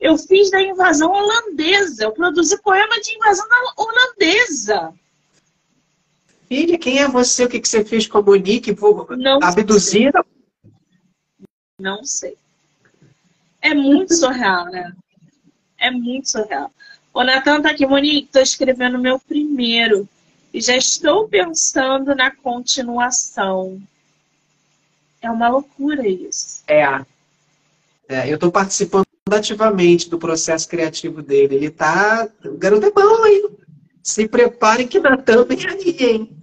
Eu 0.00 0.16
fiz 0.16 0.50
da 0.50 0.60
invasão 0.62 1.10
holandesa, 1.12 2.04
eu 2.04 2.12
produzi 2.12 2.60
poema 2.62 3.00
de 3.00 3.14
invasão 3.14 3.46
holandesa. 3.76 4.92
Filha, 6.48 6.78
quem 6.78 7.00
é 7.00 7.08
você? 7.08 7.44
O 7.44 7.48
que, 7.48 7.60
que 7.60 7.68
você 7.68 7.84
fez 7.84 8.06
com 8.06 8.18
a 8.18 8.22
Monique? 8.22 8.76
Não 9.16 9.40
abduzida? 9.42 10.24
Não 11.78 12.04
sei. 12.04 12.36
É 13.60 13.74
muito 13.74 14.14
surreal, 14.14 14.66
né? 14.66 14.94
É 15.78 15.90
muito 15.90 16.30
surreal. 16.30 16.70
O 17.12 17.22
Natan 17.22 17.60
tá 17.60 17.70
aqui, 17.70 17.86
Monique, 17.86 18.26
estou 18.26 18.42
escrevendo 18.42 18.98
meu 18.98 19.18
primeiro. 19.18 20.08
E 20.52 20.60
já 20.60 20.76
estou 20.76 21.28
pensando 21.28 22.14
na 22.14 22.30
continuação. 22.30 23.80
É 25.20 25.30
uma 25.30 25.48
loucura 25.48 26.06
isso. 26.08 26.62
É. 26.66 26.82
é 28.08 28.30
eu 28.30 28.36
estou 28.36 28.50
participando 28.50 29.06
ativamente 29.30 30.08
do 30.08 30.18
processo 30.18 30.68
criativo 30.68 31.20
dele. 31.20 31.56
Ele 31.56 31.70
tá. 31.70 32.28
O 32.44 32.56
garoto 32.56 32.86
é 32.86 32.90
bom, 32.90 33.26
hein? 33.26 33.50
Se 34.02 34.28
preparem 34.28 34.86
que 34.86 35.00
Natan 35.00 35.44
vem 35.44 35.66
aí, 35.66 35.96
hein? 35.98 36.36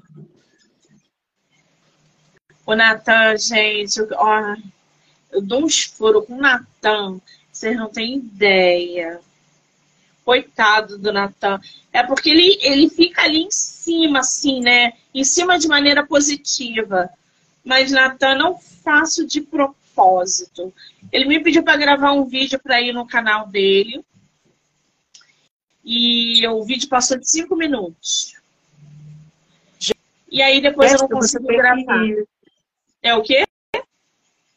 O 2.65 2.75
Natan, 2.75 3.35
gente, 3.37 4.01
ó, 4.13 4.55
eu 5.33 5.41
dou 5.41 5.65
uns 5.65 5.83
furos 5.83 6.25
com 6.25 6.35
o 6.35 6.41
Natan. 6.41 7.19
Vocês 7.51 7.75
não 7.75 7.89
têm 7.89 8.17
ideia. 8.17 9.19
Coitado 10.23 10.97
do 10.97 11.11
Natan. 11.11 11.59
É 11.91 12.03
porque 12.03 12.29
ele, 12.29 12.57
ele 12.61 12.89
fica 12.89 13.23
ali 13.23 13.43
em 13.43 13.51
cima, 13.51 14.19
assim, 14.19 14.61
né? 14.61 14.93
Em 15.13 15.23
cima 15.23 15.57
de 15.57 15.67
maneira 15.67 16.05
positiva. 16.05 17.09
Mas 17.63 17.91
Natan 17.91 18.35
não 18.35 18.57
faço 18.57 19.25
de 19.25 19.41
propósito. 19.41 20.73
Ele 21.11 21.25
me 21.25 21.43
pediu 21.43 21.63
para 21.63 21.77
gravar 21.77 22.13
um 22.13 22.25
vídeo 22.25 22.59
para 22.59 22.81
ir 22.81 22.93
no 22.93 23.05
canal 23.05 23.47
dele. 23.47 24.03
E 25.83 26.47
o 26.47 26.63
vídeo 26.63 26.87
passou 26.87 27.17
de 27.17 27.29
cinco 27.29 27.55
minutos. 27.55 28.35
E 30.31 30.41
aí 30.41 30.61
depois 30.61 30.93
eu 30.93 30.99
não 30.99 31.07
consegui 31.09 31.45
gravar. 31.45 32.05
É 33.01 33.13
o 33.13 33.21
quê? 33.21 33.45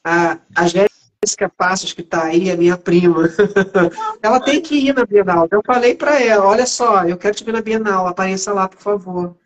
A, 0.08 0.38
a 0.54 0.68
Jéssica 0.68 1.48
Passos, 1.48 1.92
que 1.92 2.00
está 2.00 2.26
aí, 2.26 2.48
é 2.48 2.56
minha 2.56 2.78
prima. 2.78 3.28
ela 4.22 4.38
tem 4.38 4.62
que 4.62 4.76
ir 4.76 4.94
na 4.94 5.04
Bienal. 5.04 5.48
Eu 5.50 5.60
falei 5.66 5.96
para 5.96 6.22
ela, 6.22 6.46
olha 6.46 6.64
só, 6.64 7.04
eu 7.04 7.18
quero 7.18 7.34
te 7.34 7.42
ver 7.42 7.50
na 7.50 7.60
Bienal, 7.60 8.06
apareça 8.06 8.52
lá, 8.52 8.68
por 8.68 8.80
favor. 8.80 9.36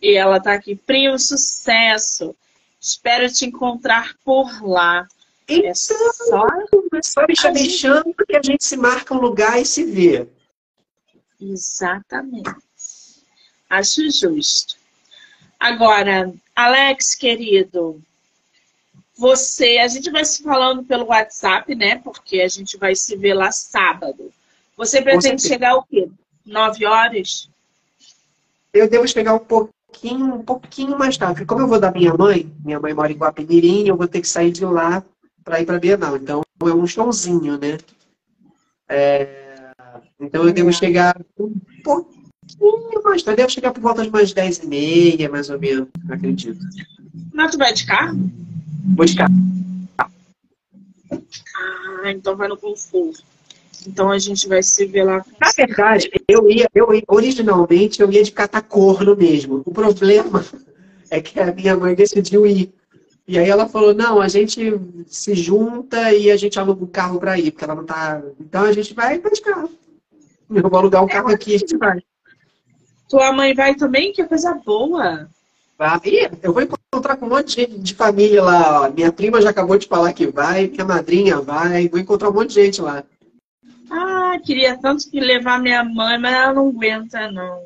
E 0.00 0.14
ela 0.14 0.38
está 0.38 0.54
aqui, 0.54 0.74
primo, 0.74 1.18
sucesso. 1.18 2.34
Espero 2.80 3.30
te 3.30 3.44
encontrar 3.44 4.14
por 4.24 4.66
lá. 4.66 5.06
Então, 5.46 5.68
é 5.68 5.74
só, 5.74 6.46
é 6.94 7.02
só 7.02 7.26
me 7.26 7.68
chamando 7.68 8.14
que 8.26 8.36
a 8.36 8.42
gente 8.42 8.64
se 8.64 8.78
marca 8.78 9.12
um 9.12 9.20
lugar 9.20 9.60
e 9.60 9.66
se 9.66 9.84
vê. 9.84 10.26
Exatamente. 11.38 12.54
Acho 13.68 14.10
justo. 14.10 14.82
Agora, 15.64 16.30
Alex, 16.54 17.14
querido, 17.14 17.98
você, 19.16 19.78
a 19.78 19.88
gente 19.88 20.10
vai 20.10 20.22
se 20.22 20.42
falando 20.42 20.84
pelo 20.84 21.06
WhatsApp, 21.06 21.74
né? 21.74 21.96
Porque 22.04 22.42
a 22.42 22.48
gente 22.48 22.76
vai 22.76 22.94
se 22.94 23.16
ver 23.16 23.32
lá 23.32 23.50
sábado. 23.50 24.30
Você 24.76 25.00
pretende 25.00 25.40
chegar 25.40 25.74
o 25.76 25.82
quê? 25.82 26.06
Nove 26.44 26.84
horas? 26.84 27.48
Eu 28.74 28.90
devo 28.90 29.08
chegar 29.08 29.32
um 29.32 29.38
pouquinho, 29.38 30.34
um 30.34 30.44
pouquinho 30.44 30.98
mais 30.98 31.16
tarde. 31.16 31.46
Como 31.46 31.62
eu 31.62 31.68
vou 31.68 31.80
da 31.80 31.90
minha 31.90 32.12
mãe, 32.12 32.52
minha 32.62 32.78
mãe 32.78 32.92
mora 32.92 33.10
em 33.10 33.16
Guapimirim, 33.16 33.88
eu 33.88 33.96
vou 33.96 34.06
ter 34.06 34.20
que 34.20 34.28
sair 34.28 34.52
de 34.52 34.66
lá 34.66 35.02
para 35.42 35.62
ir 35.62 35.64
para 35.64 35.76
a 35.76 35.80
Bienal. 35.80 36.18
Então 36.18 36.42
é 36.60 36.74
um 36.74 36.86
showzinho, 36.86 37.56
né? 37.56 37.78
É... 38.86 39.72
Então 40.20 40.46
eu 40.46 40.52
devo 40.52 40.70
chegar 40.70 41.16
um 41.40 41.54
pouquinho 41.82 42.13
mais 43.04 43.22
tarde. 43.22 43.36
Devo 43.36 43.50
chegar 43.50 43.72
por 43.72 43.80
volta 43.80 44.02
de 44.02 44.08
umas 44.08 44.32
10 44.32 44.58
e 44.58 44.66
meia, 44.66 45.28
mais 45.28 45.50
ou 45.50 45.58
menos, 45.58 45.88
acredito. 46.08 46.58
Mas 47.32 47.52
tu 47.52 47.58
vai 47.58 47.72
de 47.72 47.86
carro? 47.86 48.18
Vou 48.96 49.04
de 49.04 49.16
carro. 49.16 49.34
Ah, 51.12 52.10
então 52.10 52.36
vai 52.36 52.48
no 52.48 52.56
conforto. 52.56 53.22
Então 53.86 54.10
a 54.10 54.18
gente 54.18 54.48
vai 54.48 54.62
se 54.62 54.86
ver 54.86 55.04
lá. 55.04 55.24
Na 55.40 55.50
verdade, 55.54 56.10
eu 56.26 56.50
ia, 56.50 56.68
eu 56.74 56.88
originalmente 57.06 58.00
eu 58.00 58.10
ia 58.10 58.22
de 58.22 58.32
catacorno 58.32 59.14
mesmo. 59.14 59.62
O 59.64 59.72
problema 59.72 60.44
é 61.10 61.20
que 61.20 61.38
a 61.38 61.52
minha 61.52 61.76
mãe 61.76 61.94
decidiu 61.94 62.46
ir. 62.46 62.72
E 63.26 63.38
aí 63.38 63.48
ela 63.48 63.68
falou, 63.68 63.94
não, 63.94 64.20
a 64.20 64.28
gente 64.28 64.78
se 65.06 65.34
junta 65.34 66.12
e 66.12 66.30
a 66.30 66.36
gente 66.36 66.58
aluga 66.58 66.84
um 66.84 66.88
carro 66.88 67.18
para 67.18 67.38
ir, 67.38 67.50
porque 67.50 67.64
ela 67.64 67.74
não 67.74 67.84
tá. 67.84 68.22
Então 68.38 68.64
a 68.64 68.72
gente 68.72 68.92
vai 68.92 69.18
de 69.18 69.40
carro. 69.40 69.70
Eu 70.50 70.68
vou 70.68 70.78
alugar 70.78 71.02
um 71.02 71.08
carro 71.08 71.28
aqui 71.28 71.52
e 71.52 71.54
a 71.54 71.58
gente 71.58 71.76
vai. 71.76 72.02
Tua 73.14 73.32
mãe 73.32 73.54
vai 73.54 73.76
também? 73.76 74.12
Que 74.12 74.24
coisa 74.24 74.54
boa! 74.54 75.28
Vai. 75.78 76.00
Eu 76.42 76.52
vou 76.52 76.60
encontrar 76.60 77.16
com 77.16 77.26
um 77.26 77.28
monte 77.28 77.64
de, 77.64 77.78
de 77.78 77.94
família 77.94 78.42
lá. 78.42 78.80
Ó. 78.80 78.90
Minha 78.90 79.12
prima 79.12 79.40
já 79.40 79.50
acabou 79.50 79.78
de 79.78 79.86
falar 79.86 80.12
que 80.12 80.26
vai, 80.26 80.66
minha 80.66 80.84
madrinha 80.84 81.40
vai, 81.40 81.86
vou 81.86 82.00
encontrar 82.00 82.30
um 82.30 82.32
monte 82.32 82.48
de 82.48 82.64
gente 82.64 82.82
lá. 82.82 83.04
Ah, 83.88 84.36
queria 84.44 84.76
tanto 84.76 85.08
que 85.08 85.20
levar 85.20 85.60
minha 85.60 85.84
mãe, 85.84 86.18
mas 86.18 86.34
ela 86.34 86.54
não 86.54 86.70
aguenta, 86.70 87.30
não. 87.30 87.62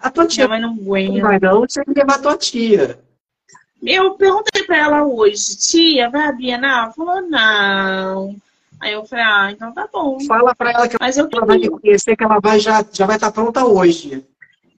A 0.00 0.10
tua 0.10 0.26
tia 0.26 0.48
minha 0.48 0.58
mãe 0.58 0.66
não 0.66 0.82
aguenta. 0.82 1.12
Não 1.12 1.28
vai 1.28 1.38
não, 1.38 1.60
você 1.60 1.84
tem 1.84 1.92
que 1.92 2.00
levar 2.00 2.14
a 2.14 2.22
tua 2.22 2.36
tia. 2.38 2.98
Eu 3.82 4.14
perguntei 4.14 4.62
pra 4.62 4.78
ela 4.78 5.04
hoje, 5.04 5.58
tia, 5.58 6.08
vai 6.08 6.26
a 6.26 6.32
Bienal? 6.32 6.84
Ela 6.84 6.92
falou, 6.92 7.20
não. 7.20 8.34
Aí 8.80 8.94
eu 8.94 9.04
falei, 9.04 9.24
ah, 9.26 9.50
então 9.52 9.74
tá 9.74 9.86
bom. 9.92 10.18
Fala 10.20 10.54
pra 10.54 10.72
ela 10.72 10.88
que 10.88 10.96
Mas 10.98 11.18
ela 11.18 11.28
eu 11.30 11.46
vai 11.46 11.58
me 11.58 11.68
conhecer, 11.68 12.16
que 12.16 12.24
ela 12.24 12.40
vai, 12.40 12.58
já, 12.58 12.82
já 12.90 13.04
vai 13.04 13.16
estar 13.16 13.30
tá 13.30 13.32
pronta 13.32 13.62
hoje. 13.66 14.24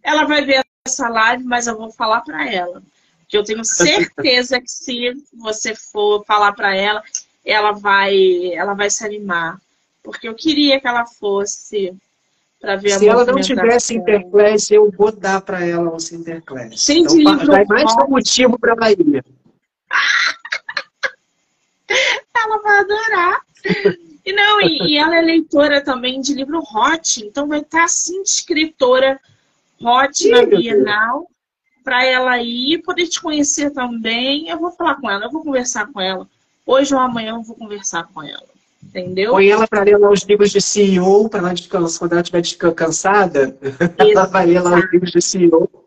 Ela 0.03 0.25
vai 0.25 0.45
ver 0.45 0.65
essa 0.87 1.09
live, 1.09 1.45
mas 1.45 1.67
eu 1.67 1.77
vou 1.77 1.91
falar 1.91 2.21
pra 2.23 2.51
ela. 2.51 2.83
Que 3.29 3.39
eu 3.39 3.45
tenho 3.45 3.65
certeza 3.65 4.61
que 4.61 4.71
se 4.71 5.13
você 5.33 5.75
for 5.75 6.25
falar 6.25 6.53
pra 6.53 6.77
ela, 6.77 7.03
ela 7.45 7.73
vai, 7.73 8.53
ela 8.53 8.75
vai 8.75 8.91
se 8.91 9.05
animar. 9.05 9.59
Porque 10.03 10.29
eu 10.29 10.35
queria 10.35 10.81
que 10.81 10.89
ela 10.89 11.07
fosse 11.07 11.95
para 12.61 12.77
ver 12.77 12.99
Se 12.99 13.09
ela 13.09 13.25
não 13.25 13.41
tivesse 13.41 13.95
Interclass, 13.95 14.71
eu 14.71 14.91
vou 14.91 15.11
dar 15.13 15.41
para 15.41 15.65
ela 15.67 15.91
um 15.91 15.97
Interclass. 15.97 16.85
Cheio 16.85 17.01
então, 17.01 17.17
livro. 17.17 17.47
Dá 17.47 17.65
mais 17.65 17.93
um 17.95 18.09
motivo 18.09 18.59
para 18.59 18.73
ela 18.73 18.93
ir. 18.93 19.25
ela 22.35 22.63
vai 22.63 22.79
adorar. 22.79 23.41
E 24.25 24.33
não, 24.33 24.61
e, 24.61 24.93
e, 24.93 24.97
ela 24.97 25.17
é 25.17 25.21
leitora 25.21 25.83
também 25.83 26.21
de 26.21 26.33
livro 26.35 26.61
hot, 26.61 27.25
então 27.25 27.49
vai 27.49 27.61
estar 27.61 27.85
assim 27.85 28.23
de 28.23 28.31
escritora 28.31 29.21
hot 29.83 30.29
na 30.29 30.45
Bienal 30.45 31.27
para 31.83 32.05
ela 32.05 32.41
ir 32.41 32.83
poder 32.83 33.07
te 33.09 33.21
conhecer 33.21 33.71
também. 33.71 34.49
Eu 34.49 34.59
vou 34.59 34.71
falar 34.73 34.95
com 34.97 35.11
ela, 35.11 35.25
eu 35.25 35.31
vou 35.31 35.43
conversar 35.43 35.87
com 35.93 36.01
ela. 36.01 36.27
Hoje 36.65 36.95
ou 36.95 37.01
amanhã 37.01 37.33
eu 37.33 37.43
vou 37.43 37.57
conversar 37.57 38.09
com 38.13 38.23
ela. 38.23 38.53
Entendeu? 38.83 39.33
Põe 39.33 39.49
ela 39.49 39.67
para 39.67 39.85
ler 39.85 39.97
lá 39.97 40.11
os 40.11 40.23
livros 40.23 40.51
de 40.51 40.61
CEO, 40.61 41.29
para 41.29 41.41
ela 41.41 41.55
descansar, 41.55 41.99
quando 42.01 42.13
ela 42.13 42.21
estiver 42.21 42.75
cansada, 42.75 43.57
ela 43.97 44.27
vai 44.27 44.47
ler 44.47 44.61
lá 44.61 44.77
os 44.77 44.93
livros 44.93 45.13
de 45.13 45.23
CEO. 45.23 45.71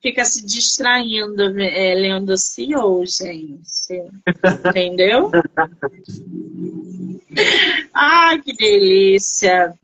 Fica 0.00 0.24
se 0.24 0.44
distraindo 0.44 1.58
é, 1.60 1.94
lendo 1.94 2.36
CEO, 2.36 3.04
gente. 3.06 4.02
Entendeu? 4.68 5.30
Ai, 7.92 8.40
que 8.42 8.54
delícia! 8.54 9.74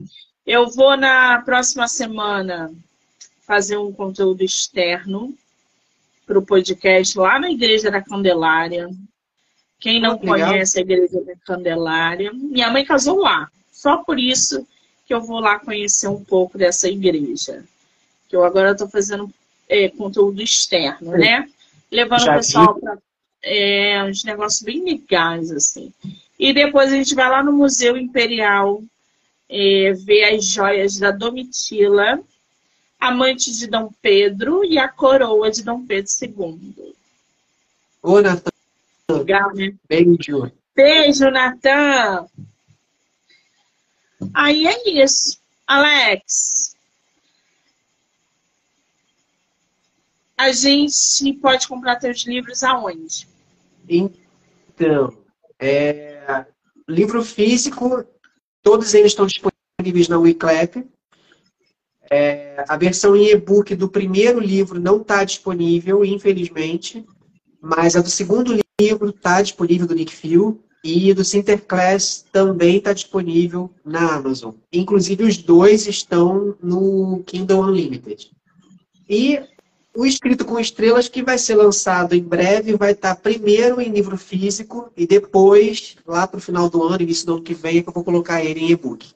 Eu 0.46 0.68
vou 0.70 0.96
na 0.96 1.40
próxima 1.42 1.88
semana 1.88 2.70
fazer 3.50 3.76
um 3.76 3.92
conteúdo 3.92 4.44
externo 4.44 5.34
para 6.24 6.38
o 6.38 6.46
podcast 6.46 7.18
lá 7.18 7.36
na 7.36 7.50
Igreja 7.50 7.90
da 7.90 8.00
Candelária. 8.00 8.88
Quem 9.80 10.00
não 10.00 10.16
conhece 10.16 10.78
a 10.78 10.82
Igreja 10.82 11.20
da 11.22 11.34
Candelária, 11.44 12.32
minha 12.32 12.70
mãe 12.70 12.84
casou 12.84 13.18
lá. 13.18 13.50
Só 13.72 14.04
por 14.04 14.20
isso 14.20 14.64
que 15.04 15.12
eu 15.12 15.20
vou 15.20 15.40
lá 15.40 15.58
conhecer 15.58 16.06
um 16.06 16.22
pouco 16.22 16.56
dessa 16.56 16.88
igreja. 16.88 17.64
Que 18.28 18.36
eu 18.36 18.44
agora 18.44 18.70
estou 18.70 18.88
fazendo 18.88 19.28
é, 19.68 19.88
conteúdo 19.88 20.40
externo, 20.40 21.10
né? 21.10 21.50
Levando 21.90 22.20
Já 22.20 22.32
o 22.32 22.36
pessoal 22.36 22.78
para 22.78 22.98
é, 23.42 24.00
uns 24.04 24.22
negócios 24.22 24.62
bem 24.62 24.84
legais, 24.84 25.50
assim. 25.50 25.92
E 26.38 26.52
depois 26.52 26.92
a 26.92 26.94
gente 26.94 27.16
vai 27.16 27.28
lá 27.28 27.42
no 27.42 27.52
Museu 27.52 27.96
Imperial 27.96 28.80
é, 29.48 29.92
ver 29.92 30.36
as 30.36 30.44
joias 30.44 31.00
da 31.00 31.10
Domitila, 31.10 32.20
amante 33.00 33.50
de 33.52 33.66
Dom 33.66 33.90
Pedro 34.02 34.64
e 34.64 34.78
a 34.78 34.88
coroa 34.88 35.50
de 35.50 35.62
Dom 35.62 35.84
Pedro 35.86 36.10
II. 36.22 36.94
Ô, 38.02 38.20
Natan, 38.20 38.50
Legal, 39.08 39.52
né? 39.54 39.74
Beijo. 39.88 40.52
Beijo, 40.74 41.30
Natan. 41.30 42.26
Aí 44.34 44.66
é 44.66 45.02
isso. 45.02 45.38
Alex. 45.66 46.76
A 50.36 50.52
gente 50.52 51.34
pode 51.34 51.68
comprar 51.68 51.96
teus 51.96 52.24
livros 52.24 52.62
aonde? 52.62 53.28
Então, 53.88 55.14
é, 55.58 56.46
livro 56.88 57.22
físico, 57.22 58.04
todos 58.62 58.94
eles 58.94 59.12
estão 59.12 59.26
disponíveis 59.26 60.08
na 60.08 60.18
Wiclap. 60.18 60.76
É, 62.12 62.64
a 62.68 62.76
versão 62.76 63.14
em 63.14 63.30
e-book 63.30 63.74
do 63.76 63.88
primeiro 63.88 64.40
livro 64.40 64.80
não 64.80 65.00
está 65.00 65.22
disponível, 65.22 66.04
infelizmente, 66.04 67.06
mas 67.60 67.94
a 67.94 68.00
do 68.00 68.10
segundo 68.10 68.58
livro 68.80 69.10
está 69.10 69.40
disponível 69.40 69.86
do 69.86 69.94
Nick 69.94 70.12
Phil 70.12 70.60
e 70.82 71.12
do 71.14 71.24
Sinterclass 71.24 72.24
também 72.32 72.78
está 72.78 72.92
disponível 72.92 73.70
na 73.84 74.16
Amazon. 74.16 74.54
Inclusive, 74.72 75.24
os 75.24 75.36
dois 75.36 75.86
estão 75.86 76.56
no 76.62 77.22
Kindle 77.26 77.62
Unlimited. 77.62 78.30
E 79.08 79.40
o 79.94 80.06
Escrito 80.06 80.44
com 80.44 80.58
Estrelas, 80.58 81.08
que 81.08 81.22
vai 81.22 81.36
ser 81.36 81.56
lançado 81.56 82.14
em 82.14 82.22
breve, 82.22 82.76
vai 82.76 82.92
estar 82.92 83.16
primeiro 83.16 83.80
em 83.80 83.90
livro 83.90 84.16
físico 84.16 84.90
e 84.96 85.06
depois, 85.06 85.96
lá 86.06 86.26
para 86.26 86.38
o 86.38 86.40
final 86.40 86.70
do 86.70 86.82
ano, 86.82 87.02
início 87.02 87.26
do 87.26 87.34
ano 87.34 87.42
que 87.42 87.54
vem, 87.54 87.78
é 87.78 87.82
que 87.82 87.88
eu 87.88 87.92
vou 87.92 88.04
colocar 88.04 88.42
ele 88.44 88.60
em 88.60 88.70
e-book. 88.70 89.10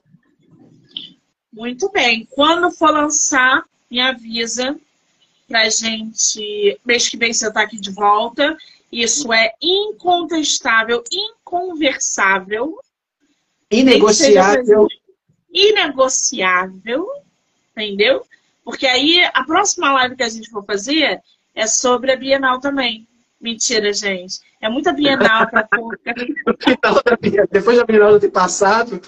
Muito 1.55 1.89
bem. 1.89 2.27
Quando 2.31 2.69
for 2.69 2.91
lançar, 2.91 3.63
me 3.89 4.01
avisa 4.01 4.77
pra 5.47 5.69
gente. 5.69 6.77
Mês 6.85 7.07
que 7.07 7.15
vem 7.15 7.31
você 7.31 7.47
está 7.47 7.61
aqui 7.61 7.79
de 7.79 7.91
volta. 7.91 8.57
Isso 8.91 9.31
é 9.31 9.53
incontestável, 9.61 11.01
inconversável. 11.09 12.77
Inegociável. 13.71 14.87
Inegociável. 15.49 17.07
Entendeu? 17.71 18.25
Porque 18.63 18.85
aí 18.85 19.23
a 19.33 19.43
próxima 19.45 19.93
live 19.93 20.17
que 20.17 20.23
a 20.23 20.29
gente 20.29 20.49
for 20.49 20.65
fazer 20.65 21.21
é 21.53 21.67
sobre 21.67 22.11
a 22.11 22.17
Bienal 22.17 22.59
também. 22.59 23.07
Mentira, 23.39 23.93
gente. 23.93 24.41
É 24.61 24.67
muita 24.67 24.91
Bienal 24.91 25.49
para 25.49 25.63
pouca. 25.71 26.13
Depois 27.49 27.77
da 27.77 27.85
Bienal 27.85 28.19
ter 28.19 28.31
passado. 28.31 28.99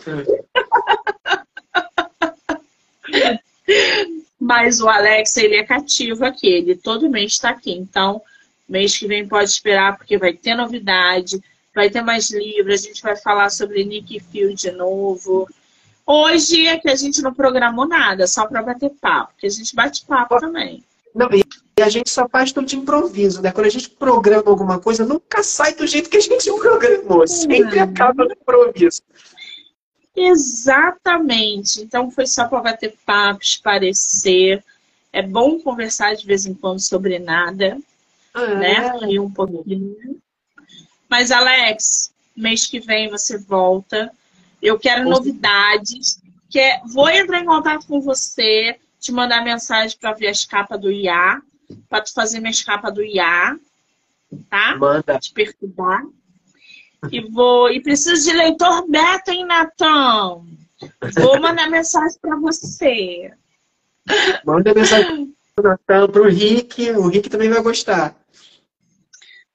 Mas 4.39 4.79
o 4.79 4.87
Alex, 4.87 5.35
ele 5.37 5.55
é 5.55 5.63
cativo 5.63 6.25
aqui. 6.25 6.47
Ele 6.47 6.75
todo 6.75 7.09
mês 7.09 7.33
está 7.33 7.49
aqui. 7.49 7.71
Então, 7.71 8.21
mês 8.67 8.97
que 8.97 9.07
vem 9.07 9.27
pode 9.27 9.49
esperar, 9.49 9.97
porque 9.97 10.17
vai 10.17 10.33
ter 10.33 10.55
novidade, 10.55 11.41
vai 11.73 11.89
ter 11.89 12.01
mais 12.01 12.31
livros, 12.31 12.81
a 12.81 12.87
gente 12.87 13.01
vai 13.01 13.15
falar 13.15 13.49
sobre 13.49 13.85
Nick 13.85 14.19
Field 14.19 14.55
de 14.55 14.71
novo. 14.71 15.47
Hoje 16.05 16.67
é 16.67 16.77
que 16.77 16.89
a 16.89 16.95
gente 16.95 17.21
não 17.21 17.33
programou 17.33 17.87
nada, 17.87 18.27
só 18.27 18.45
para 18.45 18.63
bater 18.63 18.91
papo, 19.01 19.33
porque 19.33 19.47
a 19.47 19.51
gente 19.51 19.75
bate 19.75 20.05
papo 20.05 20.39
também. 20.39 20.83
Não, 21.13 21.29
e 21.33 21.43
a 21.81 21.89
gente 21.89 22.09
só 22.09 22.27
faz 22.27 22.51
tudo 22.51 22.65
de 22.65 22.77
improviso, 22.77 23.41
né? 23.41 23.51
Quando 23.51 23.67
a 23.67 23.69
gente 23.69 23.89
programa 23.89 24.43
alguma 24.47 24.79
coisa, 24.79 25.05
nunca 25.05 25.43
sai 25.43 25.75
do 25.75 25.85
jeito 25.85 26.09
que 26.09 26.17
a 26.17 26.21
gente 26.21 26.49
programou. 26.57 27.27
Sempre 27.27 27.79
acaba 27.79 28.25
no 28.25 28.31
improviso. 28.31 29.01
Exatamente. 30.18 31.82
Então 31.82 32.09
foi 32.09 32.26
só 32.26 32.47
para 32.47 32.61
bater 32.61 32.97
papo, 33.05 33.39
parecer. 33.63 34.63
É 35.13 35.22
bom 35.22 35.59
conversar 35.59 36.15
de 36.15 36.26
vez 36.26 36.47
em 36.47 36.55
quando 36.55 36.80
sobre 36.80 37.20
nada, 37.20 37.78
ah, 38.34 38.55
né? 38.55 38.99
E 39.07 39.20
um 39.20 39.30
pouquinho. 39.30 40.20
Mas 41.07 41.32
Alex, 41.32 42.11
mês 42.36 42.65
que 42.65 42.80
vem 42.80 43.09
você 43.09 43.38
volta. 43.38 44.11
Eu 44.59 44.80
quero 44.80 45.07
novidades. 45.07 46.20
Que 46.49 46.59
é, 46.59 46.82
vou 46.86 47.09
entrar 47.09 47.41
em 47.41 47.45
contato 47.45 47.86
com 47.86 48.01
você, 48.01 48.80
te 48.99 49.11
mandar 49.11 49.43
mensagem 49.43 49.97
para 49.99 50.13
ver 50.13 50.28
as 50.28 50.45
capas 50.45 50.80
do 50.80 50.91
IA, 50.91 51.41
para 51.89 52.01
tu 52.01 52.13
fazer 52.13 52.39
minhas 52.39 52.63
capas 52.63 52.93
do 52.93 53.03
IA, 53.03 53.57
tá? 54.49 54.76
Manda. 54.78 55.20
Te 55.20 55.34
perturbar. 55.34 56.05
E 57.11 57.21
vou 57.29 57.69
e 57.69 57.81
preciso 57.81 58.23
de 58.23 58.35
leitor 58.35 58.87
beta, 58.87 59.31
hein, 59.31 59.45
Natão? 59.45 60.45
Vou 61.19 61.39
mandar 61.39 61.69
mensagem 61.69 62.17
para 62.21 62.35
você. 62.37 63.33
Manda 64.45 64.73
mensagem 64.73 65.35
para 65.55 65.71
Natão, 65.71 66.09
para 66.09 66.21
o 66.21 66.29
Rick. 66.29 66.91
O 66.91 67.07
Rick 67.07 67.29
também 67.29 67.49
vai 67.49 67.61
gostar. 67.61 68.15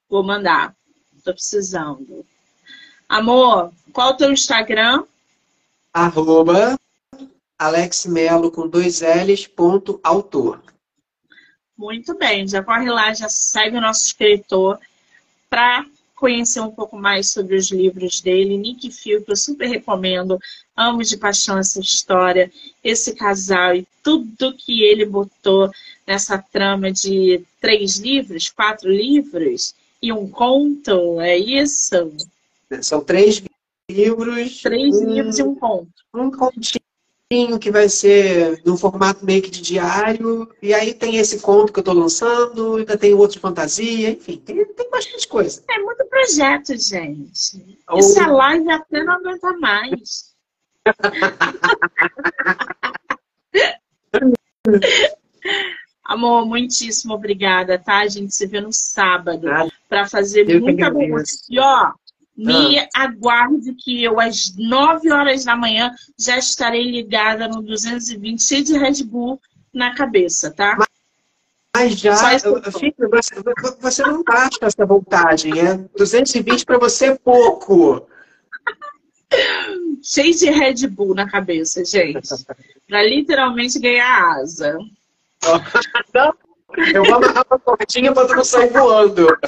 Vou 0.08 0.22
mandar. 0.22 0.74
Tô 1.24 1.32
precisando. 1.32 2.26
Amor, 3.08 3.72
qual 3.92 4.10
o 4.10 4.16
teu 4.16 4.32
Instagram? 4.32 5.04
Arroba 5.92 6.76
alexmelo 7.62 8.50
com 8.50 8.66
dois 8.66 9.00
L's, 9.00 9.46
ponto, 9.46 10.00
autor. 10.02 10.60
Muito 11.76 12.16
bem, 12.16 12.46
já 12.46 12.62
corre 12.62 12.90
lá, 12.90 13.14
já 13.14 13.28
segue 13.28 13.76
o 13.76 13.80
nosso 13.80 14.06
escritor 14.06 14.78
para 15.48 15.86
conhecer 16.22 16.60
um 16.60 16.70
pouco 16.70 16.96
mais 16.96 17.32
sobre 17.32 17.56
os 17.56 17.72
livros 17.72 18.20
dele. 18.20 18.56
Nick 18.56 18.92
Phil, 18.92 19.24
que 19.24 19.32
eu 19.32 19.36
super 19.36 19.66
recomendo. 19.66 20.38
Amo 20.76 21.02
de 21.02 21.16
paixão 21.16 21.58
essa 21.58 21.80
história, 21.80 22.48
esse 22.82 23.12
casal 23.16 23.74
e 23.74 23.84
tudo 24.04 24.54
que 24.56 24.84
ele 24.84 25.04
botou 25.04 25.68
nessa 26.06 26.38
trama 26.38 26.92
de 26.92 27.42
três 27.60 27.98
livros, 27.98 28.48
quatro 28.48 28.88
livros 28.88 29.74
e 30.00 30.12
um 30.12 30.28
conto, 30.28 31.20
é 31.20 31.36
isso? 31.36 32.12
São 32.80 33.02
três 33.02 33.42
livros. 33.90 34.62
Três 34.62 34.94
um, 34.94 35.10
livros 35.10 35.40
e 35.40 35.42
um 35.42 35.56
conto. 35.56 35.90
Um 36.14 36.30
continho 36.30 36.81
que 37.58 37.70
vai 37.70 37.88
ser 37.88 38.60
no 38.64 38.76
formato 38.76 39.24
meio 39.24 39.42
que 39.42 39.50
de 39.50 39.62
diário. 39.62 40.48
E 40.60 40.74
aí 40.74 40.92
tem 40.92 41.16
esse 41.16 41.40
conto 41.40 41.72
que 41.72 41.78
eu 41.78 41.82
estou 41.82 41.94
lançando, 41.94 42.76
ainda 42.76 42.96
tem 42.96 43.14
outro 43.14 43.34
de 43.34 43.40
fantasia, 43.40 44.10
enfim, 44.10 44.36
tem, 44.38 44.64
tem 44.64 44.90
bastante 44.90 45.26
coisa. 45.26 45.62
É 45.70 45.78
muito 45.78 46.04
projeto, 46.06 46.76
gente. 46.76 47.78
Ou... 47.88 47.98
Essa 47.98 48.26
live 48.26 48.70
até 48.70 49.02
não 49.02 49.14
aguenta 49.14 49.52
mais. 49.58 50.32
Amor, 56.04 56.44
muitíssimo 56.44 57.14
obrigada, 57.14 57.78
tá? 57.78 58.00
A 58.00 58.08
gente 58.08 58.34
se 58.34 58.46
vê 58.46 58.60
no 58.60 58.72
sábado 58.72 59.50
ah, 59.50 59.66
para 59.88 60.06
fazer 60.06 60.60
muita 60.60 60.90
boa. 60.90 61.22
E 61.48 61.58
ó, 61.58 61.92
me 62.36 62.78
ah. 62.78 62.88
aguarde 62.94 63.74
que 63.74 64.02
eu, 64.02 64.18
às 64.18 64.54
9 64.56 65.12
horas 65.12 65.44
da 65.44 65.56
manhã, 65.56 65.92
já 66.18 66.38
estarei 66.38 66.90
ligada 66.90 67.46
no 67.48 67.62
220, 67.62 68.42
cheio 68.42 68.64
de 68.64 68.78
Red 68.78 69.04
Bull 69.04 69.40
na 69.72 69.94
cabeça, 69.94 70.50
tá? 70.50 70.76
Mas 71.74 71.98
já, 71.98 72.14
filho, 72.78 72.94
você, 73.10 73.34
você 73.80 74.02
não 74.02 74.22
basta 74.22 74.66
essa 74.66 74.84
vontade, 74.84 75.58
é 75.58 75.74
220 75.96 76.66
para 76.66 76.78
você 76.78 77.06
é 77.06 77.14
pouco. 77.16 78.06
Cheio 80.04 80.34
de 80.34 80.50
Red 80.50 80.88
Bull 80.88 81.14
na 81.14 81.30
cabeça, 81.30 81.84
gente. 81.84 82.28
Para 82.86 83.02
literalmente 83.04 83.78
ganhar 83.78 84.36
asa. 84.36 84.76
Não, 86.12 86.34
eu 86.92 87.04
vou 87.04 87.14
amarrar 87.14 87.46
uma 87.48 87.58
cortinha 87.58 88.12
para 88.12 88.26
tu 88.26 88.34
não 88.34 88.44
sair 88.44 88.70
voando. 88.70 89.26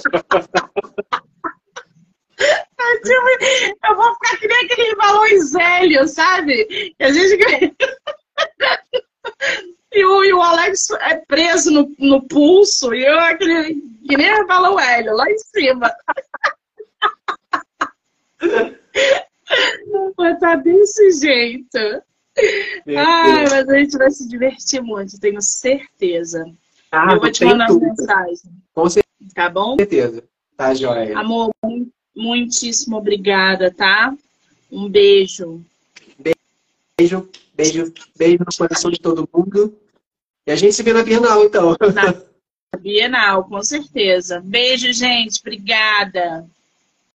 Eu 3.85 3.97
vou 3.97 4.14
ficar 4.14 4.37
que 4.39 4.49
nem 4.49 4.64
aquele 4.64 4.97
balões 4.97 5.53
velhos, 5.53 6.11
sabe? 6.12 6.64
Que 6.66 7.05
a 7.05 7.12
gente. 7.12 7.74
E 9.93 10.05
o, 10.05 10.24
e 10.24 10.32
o 10.32 10.43
Alex 10.43 10.91
é 10.91 11.16
preso 11.16 11.70
no, 11.70 11.95
no 11.99 12.26
pulso, 12.26 12.93
e 12.95 13.05
eu 13.05 13.18
aquele. 13.20 13.80
Que 14.07 14.16
nem 14.16 14.47
balão 14.47 14.76
velho, 14.76 15.14
lá 15.14 15.30
em 15.30 15.39
cima. 15.39 15.91
Vai 20.16 20.32
estar 20.32 20.57
desse 20.57 21.12
jeito. 21.12 21.78
Ai, 22.97 23.45
mas 23.49 23.68
a 23.68 23.78
gente 23.78 23.97
vai 23.97 24.11
se 24.11 24.28
divertir 24.28 24.82
muito, 24.82 25.20
tenho 25.20 25.41
certeza. 25.41 26.45
Ah, 26.91 27.12
eu 27.12 27.20
vou 27.20 27.30
te 27.30 27.45
mandar 27.45 27.70
uma 27.70 27.80
mensagem. 27.80 28.51
Com 28.74 28.89
certeza. 28.89 29.35
Tá 29.35 29.49
bom? 29.49 29.72
Com 29.72 29.78
certeza. 29.78 30.24
Tá, 30.57 30.74
joia. 30.74 31.18
Amor, 31.18 31.51
muitíssimo 32.15 32.97
obrigada, 32.97 33.71
tá? 33.71 34.15
Um 34.71 34.89
beijo. 34.89 35.65
Beijo, 36.97 37.29
beijo, 37.55 37.93
beijo 38.17 38.39
no 38.39 38.57
coração 38.57 38.91
de 38.91 39.01
todo 39.01 39.29
mundo. 39.33 39.77
E 40.47 40.53
a 40.53 40.57
gente 40.57 40.75
se 40.75 40.83
vê 40.83 40.93
na 40.93 41.03
Bienal, 41.03 41.45
então. 41.45 41.77
Na 41.93 42.79
Bienal, 42.79 43.45
com 43.45 43.62
certeza. 43.62 44.41
Beijo, 44.41 44.93
gente. 44.93 45.41
Obrigada. 45.41 46.47